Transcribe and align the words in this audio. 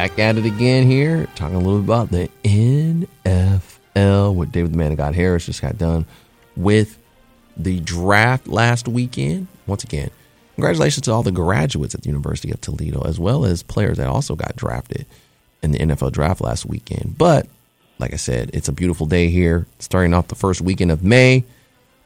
Back 0.00 0.18
at 0.18 0.38
it 0.38 0.46
again 0.46 0.86
here, 0.86 1.26
talking 1.34 1.56
a 1.56 1.58
little 1.58 1.78
bit 1.78 1.84
about 1.84 2.08
the 2.08 2.30
NFL. 2.42 4.34
What 4.34 4.50
David 4.50 4.72
the 4.72 4.78
Man 4.78 4.92
of 4.92 4.96
God 4.96 5.14
Harris 5.14 5.44
just 5.44 5.60
got 5.60 5.76
done 5.76 6.06
with 6.56 6.96
the 7.54 7.80
draft 7.80 8.48
last 8.48 8.88
weekend. 8.88 9.46
Once 9.66 9.84
again, 9.84 10.08
congratulations 10.54 11.04
to 11.04 11.12
all 11.12 11.22
the 11.22 11.30
graduates 11.30 11.94
at 11.94 12.00
the 12.00 12.08
University 12.08 12.50
of 12.50 12.62
Toledo, 12.62 13.02
as 13.02 13.20
well 13.20 13.44
as 13.44 13.62
players 13.62 13.98
that 13.98 14.06
also 14.06 14.34
got 14.34 14.56
drafted 14.56 15.04
in 15.62 15.72
the 15.72 15.78
NFL 15.78 16.12
draft 16.12 16.40
last 16.40 16.64
weekend. 16.64 17.18
But 17.18 17.46
like 17.98 18.14
I 18.14 18.16
said, 18.16 18.52
it's 18.54 18.68
a 18.68 18.72
beautiful 18.72 19.04
day 19.04 19.28
here, 19.28 19.66
starting 19.80 20.14
off 20.14 20.28
the 20.28 20.34
first 20.34 20.62
weekend 20.62 20.92
of 20.92 21.04
May. 21.04 21.44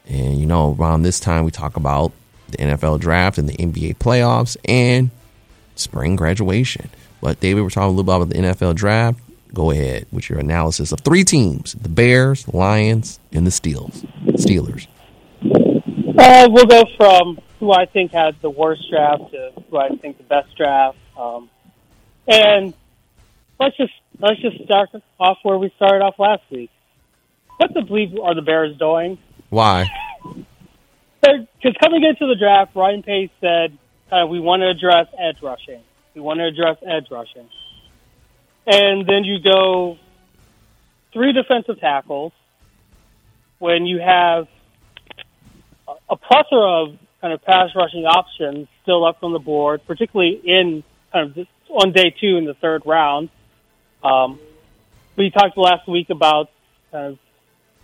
And 0.09 0.41
you 0.41 0.47
know, 0.47 0.75
around 0.77 1.03
this 1.03 1.21
time, 1.21 1.45
we 1.45 1.53
talk 1.53 1.77
about 1.77 2.11
the 2.49 2.57
NFL 2.57 2.99
draft 2.99 3.39
and 3.39 3.49
the 3.49 3.57
NBA 3.57 3.99
playoffs 3.99 4.57
and 4.65 5.13
spring 5.77 6.17
graduation. 6.17 6.91
But 7.25 7.41
David, 7.41 7.63
we're 7.63 7.71
talking 7.71 7.87
a 7.87 7.91
little 7.91 8.05
bit 8.05 8.15
about 8.15 8.29
the 8.29 8.35
NFL 8.35 8.75
draft. 8.75 9.19
Go 9.55 9.71
ahead 9.71 10.07
with 10.13 10.29
your 10.29 10.39
analysis 10.39 10.93
of 10.93 11.01
three 11.01 11.25
teams: 11.25 11.73
the 11.73 11.89
Bears, 11.89 12.47
Lions, 12.49 13.19
and 13.33 13.47
the 13.47 13.51
Steelers. 13.51 14.07
Steelers. 14.33 14.87
Uh, 16.19 16.49
we'll 16.51 16.67
go 16.67 16.85
from 16.99 17.39
who 17.61 17.73
I 17.73 17.87
think 17.87 18.13
had 18.13 18.37
the 18.43 18.51
worst 18.51 18.83
draft 18.91 19.31
to 19.31 19.53
who 19.71 19.79
I 19.79 19.89
think 20.03 20.19
the 20.19 20.25
best 20.25 20.55
draft. 20.55 20.99
Um, 21.19 21.49
and 22.29 22.75
let's 23.59 23.79
just 23.79 23.95
let's 24.21 24.43
just 24.43 24.63
start 24.65 24.91
off 25.19 25.39
where 25.45 25.57
we 25.57 25.73
started 25.77 26.05
off 26.05 26.19
last 26.19 26.43
week. 26.51 26.71
What 27.57 27.73
the 27.73 27.81
bleep 27.81 28.23
are 28.23 28.35
the 28.35 28.43
Bears 28.43 28.77
doing? 28.77 29.17
Why? 29.49 29.87
Because 31.23 31.75
coming 31.83 32.05
into 32.05 32.27
the 32.27 32.37
draft, 32.39 32.77
Ryan 32.77 33.03
Pace 33.03 33.31
said, 33.41 33.79
uh, 34.13 34.27
"We 34.27 34.41
want 34.41 34.61
to 34.61 34.69
address 34.69 35.07
edge 35.19 35.41
rushing. 35.41 35.81
We 36.15 36.21
want 36.21 36.39
to 36.39 36.47
address 36.47 36.77
edge 36.87 37.11
rushing." 37.11 37.49
And 38.67 39.07
then 39.07 39.25
you 39.25 39.41
go 39.41 39.99
three 41.13 41.33
defensive 41.33 41.81
tackles 41.81 42.33
when 43.59 43.87
you 43.87 44.01
have 44.01 44.49
a- 46.09 46.17
plethora 46.17 46.83
of 46.83 46.99
kind 47.21 47.33
of 47.33 47.43
pass 47.43 47.71
rushing 47.75 48.05
options 48.05 48.69
still 48.83 49.05
up 49.05 49.23
on 49.23 49.33
the 49.33 49.39
board, 49.39 49.81
particularly 49.87 50.41
in 50.45 50.83
kind 51.13 51.29
of 51.29 51.35
this, 51.35 51.47
on 51.71 51.93
day 51.93 52.15
two 52.21 52.37
in 52.37 52.45
the 52.45 52.55
third 52.55 52.83
round. 52.85 53.29
Um, 54.03 54.39
we 55.17 55.31
talked 55.31 55.57
last 55.57 55.87
week 55.89 56.11
about 56.11 56.51
kind 56.91 57.13
of 57.13 57.19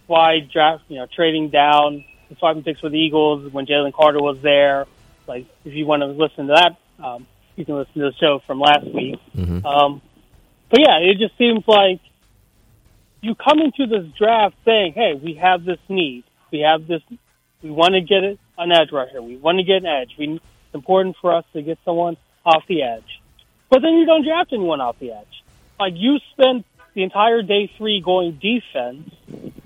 why 0.07 0.41
draft, 0.41 0.85
you 0.89 0.97
know, 0.97 1.07
trading 1.07 1.49
down 1.49 2.05
the 2.29 2.37
swapping 2.37 2.63
picks 2.63 2.83
with 2.83 2.93
the 2.93 2.99
Eagles 2.99 3.53
when 3.53 3.67
Jalen 3.67 3.93
Carter 3.93 4.21
was 4.21 4.39
there. 4.43 4.87
Like, 5.27 5.47
if 5.65 5.73
you 5.73 5.87
want 5.87 6.03
to 6.03 6.07
listen 6.07 6.49
to 6.49 6.55
that, 6.55 7.05
um, 7.05 7.27
you 7.61 7.67
can 7.67 7.77
listen 7.77 7.95
to 7.95 8.11
the 8.11 8.15
show 8.19 8.41
from 8.47 8.59
last 8.61 8.85
week. 8.87 9.21
Um, 9.65 10.03
but 10.71 10.81
yeah, 10.81 10.99
it 10.99 11.19
just 11.19 11.37
seems 11.39 11.63
like 11.67 12.01
you 13.21 13.35
come 13.35 13.61
into 13.61 13.87
this 13.87 14.11
draft 14.19 14.57
saying, 14.65 14.95
"Hey, 14.95 15.15
we 15.15 15.35
have 15.35 15.65
this 15.65 15.79
need. 15.89 16.25
We 16.51 16.61
have 16.61 16.87
this. 16.87 17.03
We 17.63 17.71
want 17.71 17.95
to 17.95 18.01
get 18.01 18.25
an 18.25 18.73
edge 18.73 18.91
rusher. 18.93 19.21
We 19.23 19.37
want 19.37 19.59
to 19.59 19.65
get 19.65 19.79
an 19.79 19.87
edge. 19.87 20.15
We, 20.19 20.35
it's 20.35 20.75
important 20.75 21.17
for 21.21 21.35
us 21.35 21.45
to 21.53 21.63
get 21.63 21.79
someone 21.85 22.17
off 22.45 22.65
the 22.67 22.83
edge." 22.83 23.21
But 23.69 23.83
then 23.83 23.95
you 23.95 24.07
don't 24.07 24.25
draft 24.25 24.53
anyone 24.53 24.81
off 24.81 24.99
the 24.99 25.13
edge. 25.13 25.45
Like 25.79 25.95
you 25.97 26.19
spend 26.33 26.65
the 26.95 27.03
entire 27.03 27.43
day 27.43 27.71
three 27.77 28.01
going 28.01 28.41
defense. 28.41 29.11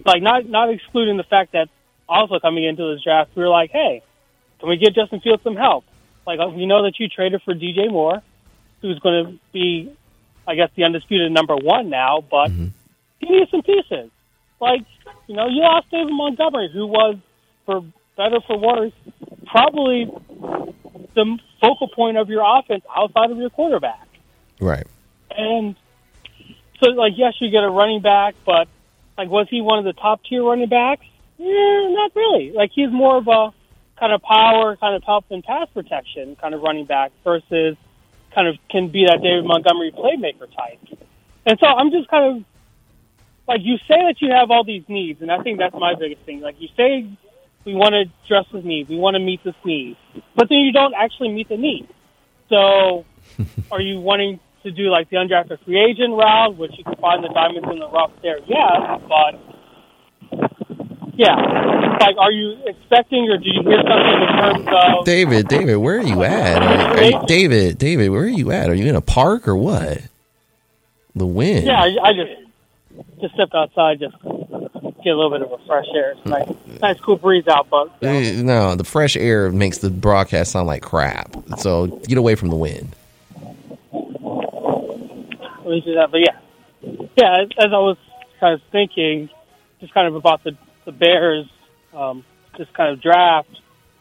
Like 0.05 0.23
not 0.23 0.49
not 0.49 0.71
excluding 0.71 1.17
the 1.17 1.25
fact 1.25 1.53
that 1.53 1.69
also 2.09 2.39
coming 2.41 2.65
into 2.65 2.93
this 2.93 3.03
draft, 3.03 3.31
we 3.35 3.43
were 3.43 3.49
like, 3.49 3.71
"Hey, 3.71 4.03
can 4.59 4.69
we 4.69 4.77
get 4.77 4.95
Justin 4.95 5.21
Fields 5.21 5.43
some 5.43 5.57
help?" 5.57 5.85
Like 6.27 6.41
uh, 6.41 6.49
we 6.49 6.67
know 6.67 6.85
that 6.85 6.99
you 6.99 7.09
traded 7.09 7.43
for 7.43 7.55
DJ 7.55 7.91
Moore, 7.91 8.23
who's 8.81 8.99
going 8.99 9.25
to 9.25 9.39
be, 9.53 9.93
I 10.47 10.55
guess, 10.55 10.71
the 10.77 10.85
undisputed 10.85 11.33
number 11.33 11.57
one 11.57 11.91
now, 11.91 12.25
but 12.29 12.51
he 13.21 13.29
needs 13.29 13.51
some 13.51 13.63
pieces. 13.63 14.11
Like, 14.61 14.83
you 15.27 15.37
know, 15.37 15.49
you 15.49 15.61
lost 15.63 15.91
David 15.91 16.13
Montgomery, 16.13 16.71
who 16.73 16.87
was, 16.87 17.17
for 17.67 17.83
better 18.17 18.41
for 18.47 18.59
worse, 18.59 18.93
probably 19.47 20.11
the 21.15 21.39
focal 21.61 21.89
point 21.89 22.17
of 22.17 22.29
your 22.29 22.43
offense 22.45 22.85
outside 22.95 23.31
of 23.31 23.39
your 23.39 23.51
quarterback. 23.51 24.07
Right. 24.61 24.87
And 25.31 25.75
so, 26.83 26.91
like, 26.91 27.13
yes, 27.17 27.35
you 27.41 27.51
get 27.51 27.65
a 27.65 27.71
running 27.71 28.03
back, 28.03 28.35
but 28.45 28.69
like, 29.17 29.29
was 29.29 29.47
he 29.51 29.61
one 29.61 29.79
of 29.79 29.85
the 29.85 29.93
top 29.93 30.21
tier 30.29 30.43
running 30.43 30.69
backs? 30.69 31.05
Yeah, 31.39 31.89
not 31.91 32.15
really. 32.15 32.53
Like, 32.53 32.71
he's 32.75 32.91
more 32.91 33.17
of 33.17 33.29
a 33.29 33.53
kind 34.05 34.13
of 34.13 34.21
power, 34.21 34.77
kind 34.77 34.95
of 34.95 35.03
help 35.03 35.25
and 35.31 35.43
pass 35.43 35.67
protection 35.73 36.37
kind 36.37 36.55
of 36.55 36.61
running 36.61 36.85
back 36.85 37.11
versus 37.25 37.75
kind 38.35 38.47
of 38.49 38.57
can 38.71 38.89
be 38.89 39.07
that 39.07 39.23
David 39.23 39.47
Montgomery 39.47 39.93
playmaker 39.93 40.47
type. 40.55 40.99
And 41.47 41.59
so 41.59 41.67
I'm 41.67 41.91
just 41.91 42.11
kind 42.11 42.37
of 42.37 42.45
like 43.49 43.61
you 43.63 43.79
say 43.89 43.97
that 43.97 44.17
you 44.21 44.31
have 44.31 44.51
all 44.51 44.63
these 44.63 44.83
needs, 44.89 45.23
and 45.23 45.33
I 45.33 45.43
think 45.43 45.59
that's 45.59 45.75
my 45.75 45.95
biggest 45.95 46.21
thing. 46.27 46.43
Like 46.43 46.57
you 46.59 46.69
say 46.77 47.09
we 47.65 47.75
want 47.75 47.95
to 47.95 48.05
address 48.27 48.45
this 48.53 48.63
need, 48.63 48.91
we 48.91 48.97
want 48.97 49.15
to 49.15 49.21
meet 49.21 49.43
this 49.43 49.55
need, 49.65 49.97
but 50.37 50.51
then 50.51 50.59
you 50.59 50.73
don't 50.73 50.93
actually 50.93 51.31
meet 51.31 51.49
the 51.49 51.57
need. 51.57 51.89
So 52.51 53.07
are 53.73 53.81
you 53.81 54.01
wanting 54.01 54.39
to 54.65 54.71
do 54.71 54.91
like 54.91 55.09
the 55.09 55.17
undrafted 55.17 55.65
free 55.65 55.81
agent 55.81 56.13
route, 56.13 56.59
which 56.59 56.73
you 56.77 56.85
can 56.85 56.97
find 56.97 57.25
the 57.25 57.29
diamonds 57.29 57.69
in 57.73 57.79
the 57.79 57.89
rough 57.89 58.13
there? 58.21 58.39
Yes, 58.47 59.01
but 59.09 59.54
yeah, 61.17 61.97
like 62.01 62.17
are 62.19 62.33
you 62.33 62.57
expecting 62.67 63.29
or 63.31 63.39
do 63.39 63.45
you 63.49 63.63
hear 63.63 63.79
something 63.83 64.23
in 64.23 64.65
terms 64.65 64.99
of 64.99 65.05
David, 65.05 65.49
David, 65.49 65.77
where 65.77 65.99
are 65.99 66.03
you 66.03 66.23
at? 66.25 66.63
Are, 66.63 66.99
are 66.99 67.03
you- 67.05 67.23
David, 67.27 67.79
David, 67.79 68.09
where 68.11 68.23
are 68.23 68.29
you 68.29 68.51
at? 68.53 68.69
Are 68.71 68.75
you 68.75 68.87
in 68.87 68.97
a 68.97 69.01
park 69.01 69.47
or 69.49 69.57
what? 69.57 69.99
The 71.15 71.27
wind. 71.27 71.67
Yeah, 71.67 71.81
I, 71.81 71.97
I 72.03 72.13
just 72.13 72.33
just 73.21 73.35
stepped 73.35 73.55
outside, 73.55 74.01
just 74.01 74.17
get 74.23 75.13
a 75.13 75.17
little 75.17 75.31
bit 75.31 75.43
of 75.43 75.53
a 75.53 75.59
fresh 75.67 75.87
air. 75.95 76.13
It's 76.13 76.27
nice, 76.27 76.49
nice 76.81 77.01
cool 77.01 77.17
breeze 77.17 77.47
out, 77.49 77.69
but 77.71 77.93
Eh, 78.03 78.43
No, 78.43 78.75
the 78.75 78.85
fresh 78.85 79.17
air 79.17 79.51
makes 79.53 79.79
the 79.79 79.91
broadcast 79.91 80.53
sound 80.53 80.67
like 80.67 80.83
crap. 80.83 81.35
So 81.59 81.87
get 82.09 82.19
away 82.19 82.35
from 82.35 82.51
the 82.51 82.57
wind. 82.57 82.95
at 83.93 85.67
least 85.67 85.87
do 85.87 85.95
that. 85.95 86.09
But 86.11 86.21
yeah, 86.21 86.39
yeah. 87.17 87.43
As, 87.43 87.49
as 87.59 87.73
I 87.73 87.79
was 87.79 87.97
kind 88.41 88.55
of 88.55 88.61
thinking, 88.73 89.31
just 89.81 89.95
kind 89.95 90.07
of 90.09 90.15
about 90.15 90.43
the 90.45 90.57
the 90.85 90.93
Bears, 90.93 91.47
um, 91.93 92.25
just 92.57 92.73
kind 92.75 92.93
of 92.93 93.01
draft. 93.01 93.49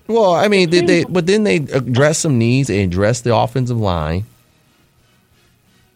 Well, 0.07 0.33
I 0.33 0.47
mean, 0.47 0.69
did 0.69 0.87
they? 0.87 1.05
But 1.05 1.27
then 1.27 1.43
they 1.43 1.57
address 1.57 2.19
some 2.19 2.37
needs. 2.37 2.67
They 2.67 2.83
address 2.83 3.21
the 3.21 3.35
offensive 3.35 3.77
line. 3.79 4.25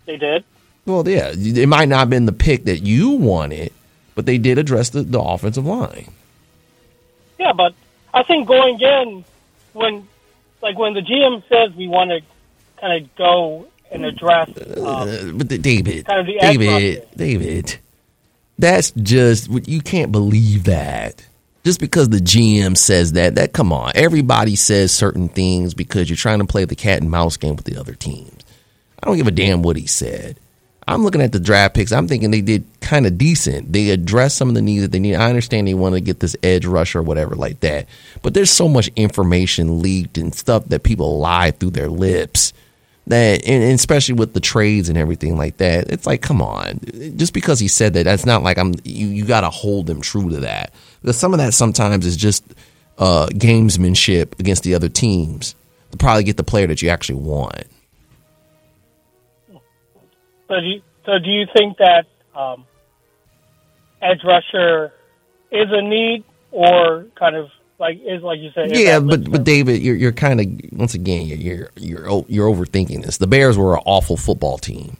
They 0.05 0.17
did. 0.17 0.43
Well, 0.85 1.07
yeah, 1.07 1.33
it 1.35 1.67
might 1.67 1.89
not 1.89 1.99
have 1.99 2.09
been 2.09 2.25
the 2.25 2.31
pick 2.31 2.63
that 2.63 2.79
you 2.79 3.11
wanted, 3.11 3.73
but 4.15 4.25
they 4.25 4.37
did 4.37 4.57
address 4.57 4.89
the, 4.91 5.03
the 5.03 5.19
offensive 5.19 5.65
line. 5.65 6.09
Yeah, 7.37 7.51
but 7.51 7.73
I 8.13 8.23
think 8.23 8.47
going 8.47 8.79
in 8.79 9.25
when, 9.73 10.07
like, 10.61 10.77
when 10.77 10.93
the 10.93 11.01
GM 11.01 11.43
says 11.49 11.75
we 11.75 11.87
want 11.89 12.11
to 12.11 12.21
kind 12.79 13.03
of 13.03 13.15
go 13.15 13.67
and 13.91 14.05
address, 14.05 14.47
um, 14.77 14.85
Uh, 14.85 15.31
but 15.33 15.49
the, 15.49 15.57
David, 15.57 16.05
kind 16.05 16.21
of 16.21 16.27
David. 16.39 17.05
David, 17.17 17.77
that's 18.57 18.91
just 18.91 19.49
you 19.67 19.81
can't 19.81 20.11
believe 20.11 20.65
that. 20.65 21.25
Just 21.63 21.79
because 21.81 22.07
the 22.09 22.19
GM 22.19 22.77
says 22.77 23.11
that, 23.13 23.35
that 23.35 23.51
come 23.51 23.73
on, 23.73 23.91
everybody 23.93 24.55
says 24.55 24.91
certain 24.91 25.27
things 25.27 25.73
because 25.73 26.09
you're 26.09 26.15
trying 26.15 26.39
to 26.39 26.45
play 26.45 26.63
the 26.63 26.75
cat 26.75 27.01
and 27.01 27.11
mouse 27.11 27.35
game 27.35 27.57
with 27.57 27.65
the 27.65 27.77
other 27.77 27.93
teams. 27.93 28.43
I 29.03 29.07
don't 29.07 29.17
give 29.17 29.27
a 29.27 29.31
damn 29.31 29.63
what 29.63 29.75
he 29.75 29.85
said. 29.85 30.39
I'm 30.87 31.03
looking 31.03 31.21
at 31.21 31.33
the 31.33 31.39
draft 31.41 31.75
picks. 31.75 31.91
I'm 31.91 32.07
thinking 32.07 32.31
they 32.31 32.39
did 32.39 32.65
kind 32.79 33.05
of 33.05 33.17
decent. 33.17 33.73
They 33.73 33.89
addressed 33.89 34.37
some 34.37 34.47
of 34.47 34.55
the 34.55 34.61
needs 34.61 34.83
that 34.83 34.93
they 34.93 34.99
need. 34.99 35.15
I 35.15 35.27
understand 35.27 35.67
they 35.67 35.73
want 35.73 35.95
to 35.95 36.01
get 36.01 36.21
this 36.21 36.37
edge 36.41 36.65
rusher 36.65 36.99
or 36.99 37.03
whatever 37.03 37.35
like 37.35 37.59
that. 37.59 37.87
But 38.21 38.33
there's 38.33 38.49
so 38.49 38.69
much 38.69 38.89
information 38.95 39.81
leaked 39.81 40.17
and 40.17 40.33
stuff 40.33 40.65
that 40.67 40.83
people 40.83 41.19
lie 41.19 41.51
through 41.51 41.71
their 41.71 41.89
lips 41.89 42.53
that, 43.09 43.47
and 43.47 43.63
and 43.63 43.73
especially 43.73 44.15
with 44.15 44.33
the 44.33 44.39
trades 44.39 44.89
and 44.89 44.97
everything 44.97 45.37
like 45.37 45.57
that, 45.57 45.89
it's 45.91 46.05
like, 46.05 46.21
come 46.21 46.41
on, 46.41 46.79
just 47.15 47.33
because 47.33 47.59
he 47.59 47.67
said 47.67 47.93
that, 47.93 48.03
that's 48.03 48.25
not 48.25 48.43
like 48.43 48.57
I'm. 48.57 48.73
You 48.83 49.07
you 49.07 49.25
got 49.25 49.41
to 49.41 49.49
hold 49.49 49.89
him 49.89 50.01
true 50.01 50.29
to 50.29 50.37
that 50.41 50.73
because 51.01 51.17
some 51.17 51.33
of 51.33 51.39
that 51.39 51.53
sometimes 51.53 52.05
is 52.05 52.17
just 52.17 52.43
uh, 52.97 53.27
gamesmanship 53.31 54.39
against 54.39 54.63
the 54.63 54.75
other 54.75 54.89
teams 54.89 55.55
to 55.91 55.97
probably 55.97 56.23
get 56.23 56.37
the 56.37 56.43
player 56.43 56.67
that 56.67 56.81
you 56.81 56.89
actually 56.89 57.19
want. 57.19 57.67
So 60.47 60.59
do 60.59 60.65
you, 60.65 60.81
so 61.05 61.19
do 61.19 61.29
you 61.29 61.45
think 61.55 61.77
that 61.77 62.05
um, 62.35 62.65
edge 64.01 64.21
rusher 64.23 64.93
is 65.51 65.67
a 65.69 65.81
need, 65.81 66.23
or 66.51 67.05
kind 67.15 67.35
of 67.35 67.49
like 67.79 67.99
is 68.05 68.23
like 68.23 68.39
you 68.39 68.51
said? 68.55 68.71
Yeah, 68.75 68.99
but 68.99 69.29
but 69.29 69.43
David, 69.43 69.81
you're 69.81 69.95
you're 69.95 70.11
kind 70.11 70.39
of 70.41 70.71
once 70.77 70.93
again 70.93 71.27
you're 71.27 71.37
you're 71.37 71.71
you're 71.75 72.25
you're 72.27 72.49
overthinking 72.53 73.03
this. 73.05 73.17
The 73.17 73.27
Bears 73.27 73.57
were 73.57 73.75
an 73.75 73.83
awful 73.85 74.17
football 74.17 74.57
team, 74.57 74.97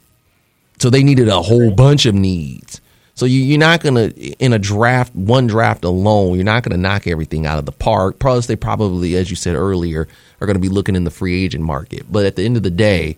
so 0.80 0.90
they 0.90 1.04
needed 1.04 1.28
a 1.28 1.42
whole 1.42 1.72
bunch 1.72 2.06
of 2.06 2.16
needs. 2.16 2.82
So 3.16 3.26
you, 3.26 3.40
you're 3.42 3.60
not 3.60 3.82
gonna 3.82 4.10
in 4.40 4.54
a 4.54 4.60
draft 4.60 5.16
one 5.16 5.48
draft 5.48 5.84
alone. 5.84 6.36
You're 6.36 6.44
not 6.46 6.64
gonna 6.64 6.78
knock 6.78 7.08
everything 7.08 7.46
out 7.48 7.58
of 7.60 7.66
the 7.66 7.72
park. 7.72 8.20
Plus, 8.20 8.46
they 8.46 8.56
probably, 8.56 9.16
as 9.16 9.30
you 9.30 9.36
said 9.36 9.56
earlier, 9.56 10.08
are 10.40 10.48
gonna 10.48 10.60
be 10.60 10.70
looking 10.70 10.96
in 10.96 11.04
the 11.04 11.12
free 11.12 11.44
agent 11.44 11.64
market. 11.64 12.06
But 12.12 12.26
at 12.28 12.36
the 12.36 12.44
end 12.44 12.58
of 12.58 12.64
the 12.64 12.70
day, 12.72 13.18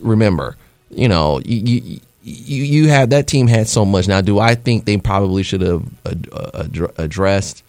remember, 0.00 0.56
you 0.90 1.08
know, 1.08 1.40
you. 1.44 1.58
you 1.80 2.00
you, 2.26 2.64
you 2.64 2.88
have 2.88 3.10
that 3.10 3.26
team 3.26 3.48
had 3.48 3.68
so 3.68 3.84
much. 3.84 4.08
Now, 4.08 4.22
do 4.22 4.38
I 4.38 4.54
think 4.54 4.86
they 4.86 4.96
probably 4.96 5.42
should 5.42 5.60
have 5.60 5.84
ad- 6.06 6.28
uh, 6.32 6.64
ad- 6.64 6.92
addressed 6.96 7.62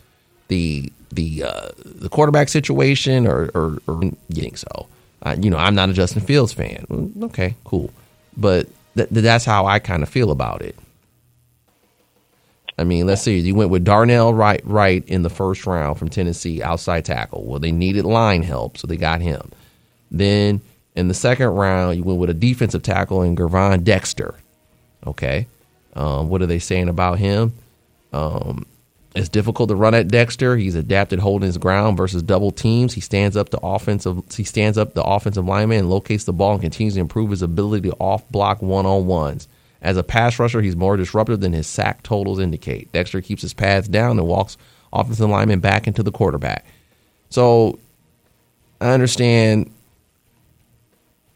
the 0.47 0.93
the 1.15 1.43
uh, 1.43 1.69
the 1.77 2.09
quarterback 2.09 2.49
situation, 2.49 3.25
or, 3.25 3.49
or, 3.55 3.79
or 3.87 4.11
getting 4.31 4.55
so. 4.55 4.87
Uh, 5.23 5.35
you 5.39 5.49
know, 5.49 5.57
I'm 5.57 5.73
not 5.73 5.89
a 5.89 5.93
Justin 5.93 6.21
Fields 6.21 6.53
fan. 6.53 7.13
Okay, 7.23 7.55
cool, 7.63 7.91
but 8.37 8.67
th- 8.95 9.09
that's 9.09 9.45
how 9.45 9.65
I 9.65 9.79
kind 9.79 10.03
of 10.03 10.09
feel 10.09 10.31
about 10.31 10.61
it. 10.61 10.75
I 12.77 12.83
mean, 12.83 13.07
let's 13.07 13.21
see. 13.21 13.39
You 13.39 13.55
went 13.55 13.69
with 13.69 13.85
Darnell 13.85 14.33
Wright, 14.33 14.61
Wright 14.65 15.03
in 15.07 15.21
the 15.21 15.29
first 15.29 15.65
round 15.65 15.97
from 15.97 16.09
Tennessee, 16.09 16.61
outside 16.61 17.05
tackle. 17.05 17.45
Well, 17.45 17.59
they 17.59 17.71
needed 17.71 18.03
line 18.03 18.43
help, 18.43 18.77
so 18.77 18.85
they 18.85 18.97
got 18.97 19.21
him. 19.21 19.49
Then 20.11 20.61
in 20.95 21.07
the 21.07 21.13
second 21.13 21.47
round, 21.47 21.97
you 21.97 22.03
went 22.03 22.19
with 22.19 22.29
a 22.29 22.33
defensive 22.33 22.83
tackle 22.83 23.21
in 23.21 23.35
Gervon 23.35 23.83
Dexter. 23.83 24.35
Okay, 25.07 25.47
um, 25.95 26.29
what 26.29 26.41
are 26.41 26.47
they 26.47 26.59
saying 26.59 26.89
about 26.89 27.17
him? 27.17 27.53
Um, 28.11 28.65
it's 29.15 29.29
difficult 29.29 29.69
to 29.69 29.75
run 29.75 29.93
at 29.93 30.09
Dexter. 30.09 30.57
He's 30.57 30.75
adapted 30.75 31.19
holding 31.19 31.47
his 31.47 31.57
ground 31.57 31.95
versus 31.95 32.21
double 32.21 32.51
teams. 32.51 32.93
He 32.93 33.01
stands 33.01 33.37
up 33.37 33.49
the 33.49 33.59
offensive. 33.63 34.21
He 34.35 34.43
stands 34.43 34.77
up 34.77 34.93
the 34.93 35.03
offensive 35.03 35.45
lineman 35.45 35.79
and 35.79 35.89
locates 35.89 36.25
the 36.25 36.33
ball 36.33 36.51
and 36.51 36.61
continues 36.61 36.95
to 36.95 36.99
improve 36.99 37.31
his 37.31 37.41
ability 37.41 37.89
to 37.89 37.95
off 37.95 38.27
block 38.29 38.61
one 38.61 38.85
on 38.85 39.07
ones. 39.07 39.47
As 39.81 39.97
a 39.97 40.03
pass 40.03 40.37
rusher, 40.37 40.61
he's 40.61 40.75
more 40.75 40.97
disruptive 40.97 41.39
than 41.39 41.53
his 41.53 41.67
sack 41.67 42.03
totals 42.03 42.39
indicate. 42.39 42.91
Dexter 42.91 43.21
keeps 43.21 43.41
his 43.41 43.53
pads 43.53 43.87
down 43.87 44.19
and 44.19 44.27
walks 44.27 44.57
offensive 44.91 45.29
lineman 45.29 45.59
back 45.59 45.87
into 45.87 46.03
the 46.03 46.11
quarterback. 46.11 46.65
So 47.29 47.79
I 48.81 48.89
understand. 48.89 49.71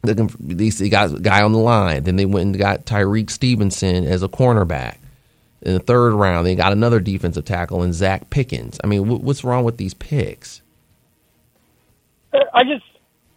They 0.02 0.90
got 0.90 1.14
a 1.14 1.20
guy 1.20 1.44
on 1.44 1.52
the 1.52 1.60
line. 1.60 2.04
Then 2.04 2.16
they 2.16 2.26
went 2.26 2.48
and 2.48 2.58
got 2.58 2.86
Tyrique 2.86 3.30
Stevenson 3.30 4.06
as 4.06 4.24
a 4.24 4.30
cornerback. 4.30 4.96
In 5.62 5.74
the 5.74 5.80
third 5.80 6.14
round, 6.14 6.48
they 6.48 6.56
got 6.56 6.72
another 6.72 7.00
defensive 7.00 7.44
tackle 7.46 7.84
in 7.84 7.90
Zacch 7.92 8.30
Pickens. 8.30 8.80
I 8.84 8.88
mean, 8.88 9.06
wh- 9.08 9.22
what's 9.24 9.44
wrong 9.44 9.64
with 9.66 9.78
these 9.78 9.94
picks? 9.94 10.62
I 12.54 12.64
just 12.64 12.84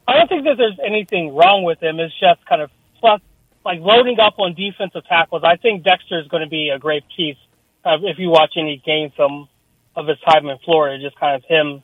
I 0.06 0.18
don't 0.18 0.28
think 0.28 0.44
that 0.44 0.56
there's 0.58 0.78
anything 0.84 1.34
wrong 1.34 1.64
with 1.64 1.82
him. 1.82 1.98
It's 2.00 2.14
just 2.20 2.44
kind 2.46 2.60
of 2.62 2.70
plus 3.00 3.20
like 3.64 3.80
loading 3.80 4.20
up 4.20 4.34
on 4.38 4.54
defensive 4.54 5.04
tackles. 5.06 5.42
I 5.44 5.56
think 5.56 5.82
Dexter 5.84 6.20
is 6.20 6.28
going 6.28 6.42
to 6.42 6.48
be 6.48 6.68
a 6.70 6.78
great 6.78 7.04
piece. 7.16 7.36
Uh, 7.84 7.98
if 8.02 8.18
you 8.18 8.28
watch 8.28 8.52
any 8.56 8.76
game 8.84 9.10
film 9.16 9.48
of 9.96 10.06
his 10.06 10.18
time 10.20 10.46
in 10.48 10.58
Florida, 10.64 11.02
just 11.02 11.18
kind 11.18 11.36
of 11.36 11.44
him, 11.48 11.82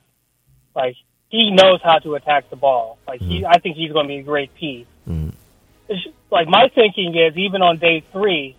like 0.75 0.96
he 1.29 1.50
knows 1.50 1.81
how 1.82 1.99
to 1.99 2.14
attack 2.14 2.50
the 2.50 2.56
ball. 2.56 2.99
Like 3.06 3.20
he, 3.20 3.44
I 3.44 3.58
think 3.58 3.76
he's 3.76 3.93
going 3.93 4.05
to 4.06 4.08
be 4.08 4.19
a 4.19 4.23
great 4.23 4.55
piece. 4.55 4.87
It's 5.88 6.02
just- 6.05 6.14
like 6.31 6.46
my 6.46 6.69
thinking 6.75 7.14
is, 7.17 7.37
even 7.38 7.62
on 7.62 7.79
day 7.79 8.02
three, 8.12 8.55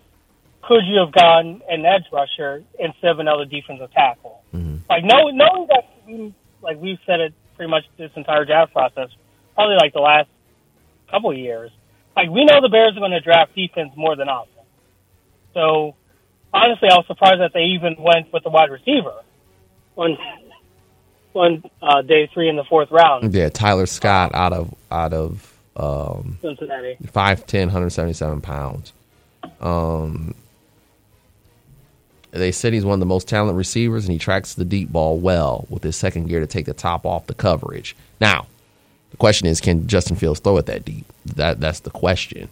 could 0.62 0.84
you 0.86 0.98
have 1.00 1.12
gone 1.12 1.62
an 1.68 1.84
edge 1.84 2.04
rusher 2.12 2.62
instead 2.78 3.10
of 3.10 3.18
another 3.18 3.44
defensive 3.44 3.90
tackle? 3.92 4.42
Like 4.88 5.04
knowing, 5.04 5.36
knowing 5.36 5.68
that, 5.68 6.32
like 6.62 6.80
we've 6.80 6.98
said 7.06 7.20
it 7.20 7.32
pretty 7.56 7.70
much 7.70 7.84
this 7.96 8.10
entire 8.16 8.44
draft 8.44 8.72
process, 8.72 9.08
probably 9.54 9.76
like 9.76 9.92
the 9.92 10.00
last 10.00 10.28
couple 11.10 11.30
of 11.30 11.38
years. 11.38 11.70
Like 12.16 12.28
we 12.28 12.44
know 12.44 12.60
the 12.60 12.68
Bears 12.68 12.96
are 12.96 13.00
going 13.00 13.12
to 13.12 13.20
draft 13.20 13.54
defense 13.54 13.92
more 13.96 14.16
than 14.16 14.28
offense. 14.28 14.66
So 15.54 15.94
honestly, 16.52 16.88
I 16.90 16.96
was 16.96 17.06
surprised 17.06 17.40
that 17.40 17.52
they 17.54 17.64
even 17.76 17.96
went 17.98 18.32
with 18.32 18.42
the 18.42 18.50
wide 18.50 18.70
receiver 18.70 19.14
on 19.96 20.16
on 21.34 21.62
uh, 21.80 22.02
day 22.02 22.28
three 22.34 22.48
in 22.48 22.56
the 22.56 22.64
fourth 22.64 22.90
round, 22.90 23.32
Yeah, 23.32 23.48
Tyler 23.50 23.86
Scott 23.86 24.32
out 24.34 24.52
of 24.52 24.74
out 24.90 25.12
of 25.12 25.56
um, 25.76 26.38
Cincinnati. 26.42 26.96
5'10", 27.04 27.66
177 27.66 28.40
pounds. 28.40 28.92
Um, 29.60 30.34
they 32.30 32.52
said 32.52 32.72
he's 32.72 32.84
one 32.84 32.94
of 32.94 33.00
the 33.00 33.06
most 33.06 33.28
talented 33.28 33.56
receivers, 33.56 34.04
and 34.04 34.12
he 34.12 34.18
tracks 34.18 34.54
the 34.54 34.64
deep 34.64 34.90
ball 34.92 35.18
well 35.18 35.66
with 35.68 35.82
his 35.82 35.96
second 35.96 36.28
gear 36.28 36.40
to 36.40 36.46
take 36.46 36.66
the 36.66 36.74
top 36.74 37.04
off 37.04 37.26
the 37.26 37.34
coverage. 37.34 37.96
Now, 38.20 38.46
the 39.10 39.16
question 39.16 39.48
is, 39.48 39.60
can 39.60 39.88
Justin 39.88 40.16
Fields 40.16 40.40
throw 40.40 40.56
it 40.58 40.66
that 40.66 40.84
deep? 40.84 41.06
That 41.34 41.60
that's 41.60 41.80
the 41.80 41.90
question. 41.90 42.48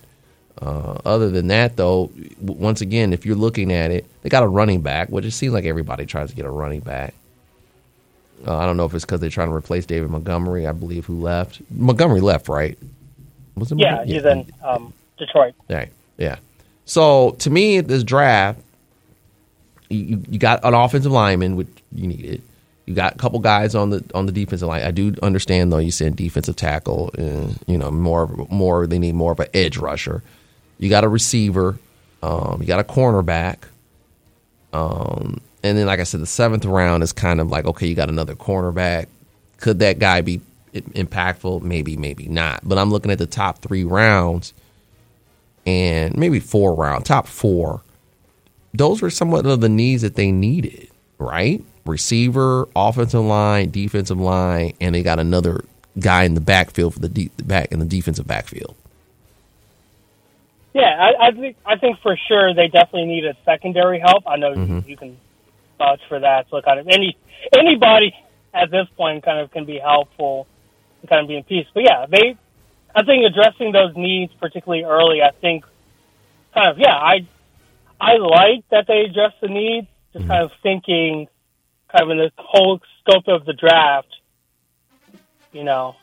Uh, 0.61 0.99
other 1.05 1.31
than 1.31 1.47
that, 1.47 1.77
though, 1.77 2.09
w- 2.45 2.61
once 2.61 2.81
again, 2.81 3.13
if 3.13 3.25
you're 3.25 3.37
looking 3.37 3.73
at 3.73 3.93
it, 3.93 4.05
they 4.23 4.29
got 4.29 4.43
a 4.43 4.49
running 4.49 4.81
back, 4.81 5.09
which 5.09 5.25
it 5.25 5.31
seems 5.31 5.55
like 5.55 5.65
everybody 5.65 6.05
tries 6.05 6.31
to 6.31 6.35
get 6.37 6.45
a 6.47 6.51
running 6.51 6.81
back. 6.81 7.15
Uh, 8.45 8.57
I 8.57 8.67
don't 8.67 8.77
know 8.77 8.85
if 8.85 8.93
it's 8.95 9.05
because 9.05 9.21
they're 9.21 9.31
trying 9.31 9.49
to 9.51 9.55
replace 9.55 9.87
David 9.87 10.11
Montgomery, 10.11 10.67
I 10.67 10.73
believe, 10.73 11.07
who 11.07 11.21
left. 11.21 11.61
Montgomery 11.71 12.21
left, 12.21 12.49
right? 12.49 12.77
Was 13.57 13.71
it 13.71 13.79
Yeah, 13.79 13.97
Montgomery? 13.97 14.15
he's 14.15 14.25
in 14.25 14.53
um, 14.65 14.93
Detroit. 15.17 15.55
Right. 15.71 15.91
Yeah. 16.17 16.37
So 16.87 17.33
to 17.41 17.51
me, 17.51 17.81
this 17.81 18.03
draft, 18.03 18.61
you, 19.91 20.23
you- 20.29 20.39
got 20.39 20.65
an 20.65 20.75
offensive 20.75 21.13
lineman, 21.13 21.57
which 21.57 21.69
you 21.95 22.07
needed. 22.09 22.43
You 22.87 22.95
got 22.95 23.15
a 23.15 23.19
couple 23.19 23.39
guys 23.41 23.75
on 23.75 23.91
the 23.91 24.03
on 24.15 24.25
the 24.27 24.33
defensive 24.33 24.67
line. 24.67 24.83
I 24.83 24.91
do 24.93 25.15
understand 25.23 25.71
though. 25.73 25.79
You 25.79 25.91
said 25.91 26.17
defensive 26.17 26.57
tackle. 26.57 27.11
Uh, 27.19 27.53
you 27.67 27.77
know 27.77 27.91
more 27.91 28.29
more. 28.51 28.87
They 28.87 28.99
need 28.99 29.15
more 29.15 29.33
of 29.33 29.41
an 29.41 29.49
edge 29.53 29.77
rusher. 29.77 30.23
You 30.79 30.89
got 30.89 31.05
a 31.05 31.09
receiver. 31.09 31.79
Um, 32.23 32.59
you 32.63 32.67
got 32.67 32.81
a 32.81 32.85
cornerback. 32.85 33.59
Um, 34.73 35.41
and 35.63 35.77
then, 35.77 35.87
like 35.87 36.01
I 36.01 36.05
said, 36.05 36.21
the 36.21 36.27
seventh 36.27 36.65
round 36.65 37.03
is 37.03 37.13
kind 37.13 37.41
of 37.41 37.49
like 37.49 37.67
okay, 37.67 37.87
you 37.87 37.95
got 37.95 38.09
another 38.09 38.35
cornerback. 38.35 39.07
Could 39.59 39.81
that 39.81 39.99
guy 39.99 40.21
be 40.23 40.41
impactful? 40.75 41.63
Maybe, 41.63 41.97
maybe 41.97 42.27
not. 42.27 42.61
But 42.67 42.79
I'm 42.79 42.91
looking 42.91 43.11
at 43.11 43.19
the 43.19 43.27
top 43.27 43.59
three 43.59 43.85
rounds 43.85 44.55
and 45.67 46.17
maybe 46.17 46.41
four 46.41 46.75
round, 46.75 47.05
top 47.05 47.27
four. 47.27 47.83
Those 48.79 49.03
were 49.03 49.11
somewhat 49.11 49.45
of 49.45 49.61
the 49.61 49.69
needs 49.69 50.03
that 50.03 50.15
they 50.15 50.31
needed, 50.31 50.89
right? 51.19 51.63
Receiver, 51.85 52.69
offensive 52.77 53.25
line, 53.25 53.71
defensive 53.71 54.21
line, 54.21 54.75
and 54.81 54.95
they 54.95 55.03
got 55.03 55.19
another 55.19 55.65
guy 55.99 56.23
in 56.23 56.35
the 56.35 56.41
backfield 56.41 56.95
for 56.95 57.01
the 57.01 57.09
deep 57.09 57.33
back 57.45 57.73
in 57.73 57.81
the 57.81 57.85
defensive 57.85 58.27
backfield. 58.27 58.77
Yeah, 60.75 60.95
I, 60.97 61.29
I 61.29 61.31
think 61.33 61.57
I 61.67 61.77
think 61.77 61.99
for 62.03 62.17
sure 62.29 62.55
they 62.55 62.69
definitely 62.69 63.07
needed 63.07 63.37
secondary 63.45 63.99
help. 63.99 64.23
I 64.29 64.37
know 64.37 64.53
you, 64.53 64.85
you 64.87 64.97
can 64.97 65.17
vouch 65.77 66.01
for 66.09 66.21
that. 66.21 66.47
So 66.51 66.63
kind 66.63 66.79
of 66.79 66.87
any 66.87 67.17
anybody 67.57 68.15
at 68.55 68.71
this 68.71 68.87
point 68.97 69.25
kind 69.25 69.41
of 69.41 69.51
can 69.51 69.65
be 69.65 69.79
helpful 69.79 70.47
and 71.01 71.11
kind 71.11 71.23
of 71.23 71.29
be 71.29 71.37
in 71.37 71.43
peace. 71.43 71.67
But 71.75 71.83
yeah, 71.83 72.07
they 72.07 72.37
I 72.95 73.03
think 73.03 73.25
addressing 73.25 73.73
those 73.73 73.97
needs 73.97 74.33
particularly 74.35 74.85
early, 74.85 75.21
I 75.21 75.31
think 75.41 75.65
kind 76.55 76.69
of 76.69 76.79
yeah, 76.79 76.95
I 76.95 77.27
I 78.01 78.17
like 78.17 78.69
that 78.71 78.87
they 78.87 79.01
address 79.01 79.33
the 79.41 79.49
need. 79.49 79.89
just 80.13 80.25
mm-hmm. 80.25 80.31
kind 80.31 80.45
of 80.45 80.53
thinking 80.63 81.29
kind 81.91 82.05
of 82.05 82.11
in 82.11 82.19
the 82.19 82.31
whole 82.37 82.81
scope 83.01 83.29
of 83.29 83.45
the 83.45 83.53
draft, 83.53 84.15
you 85.53 85.65
know, 85.65 85.97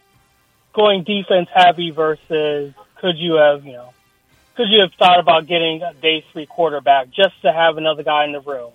going 0.74 1.04
defense 1.04 1.48
heavy 1.54 1.92
versus 1.92 2.74
could 2.96 3.18
you 3.18 3.34
have, 3.36 3.66
you 3.66 3.74
know, 3.74 3.94
could 4.56 4.68
you 4.70 4.82
have 4.82 4.94
thought 4.98 5.20
about 5.20 5.48
getting 5.48 5.82
a 5.82 5.94
day 5.94 6.25
three 6.32 6.46
quarterback 6.46 7.10
just 7.12 7.40
to 7.42 7.52
have 7.52 7.78
another 7.78 8.04
guy 8.04 8.25
in 8.25 8.32
the 8.32 8.42
room 8.42 8.72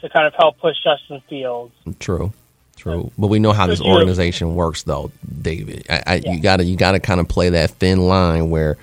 to 0.00 0.08
kind 0.08 0.26
of 0.26 0.34
help 0.34 0.58
push 0.58 0.76
Justin 0.82 1.22
Fields? 1.28 1.74
True, 1.98 2.32
true. 2.76 3.10
But 3.18 3.28
we 3.28 3.38
know 3.38 3.52
how 3.52 3.66
this 3.66 3.80
organization 3.80 4.54
works, 4.54 4.82
though, 4.82 5.10
David. 5.42 5.86
I, 5.88 6.02
I, 6.06 6.14
Yeah. 6.16 6.32
You 6.32 6.40
got 6.40 6.56
to 6.58 6.64
you 6.64 6.76
got 6.76 6.92
to 6.92 7.00
kind 7.00 7.20
of 7.20 7.28
play 7.28 7.50
that 7.50 7.70
thin 7.70 8.06
line 8.06 8.50
where 8.50 8.76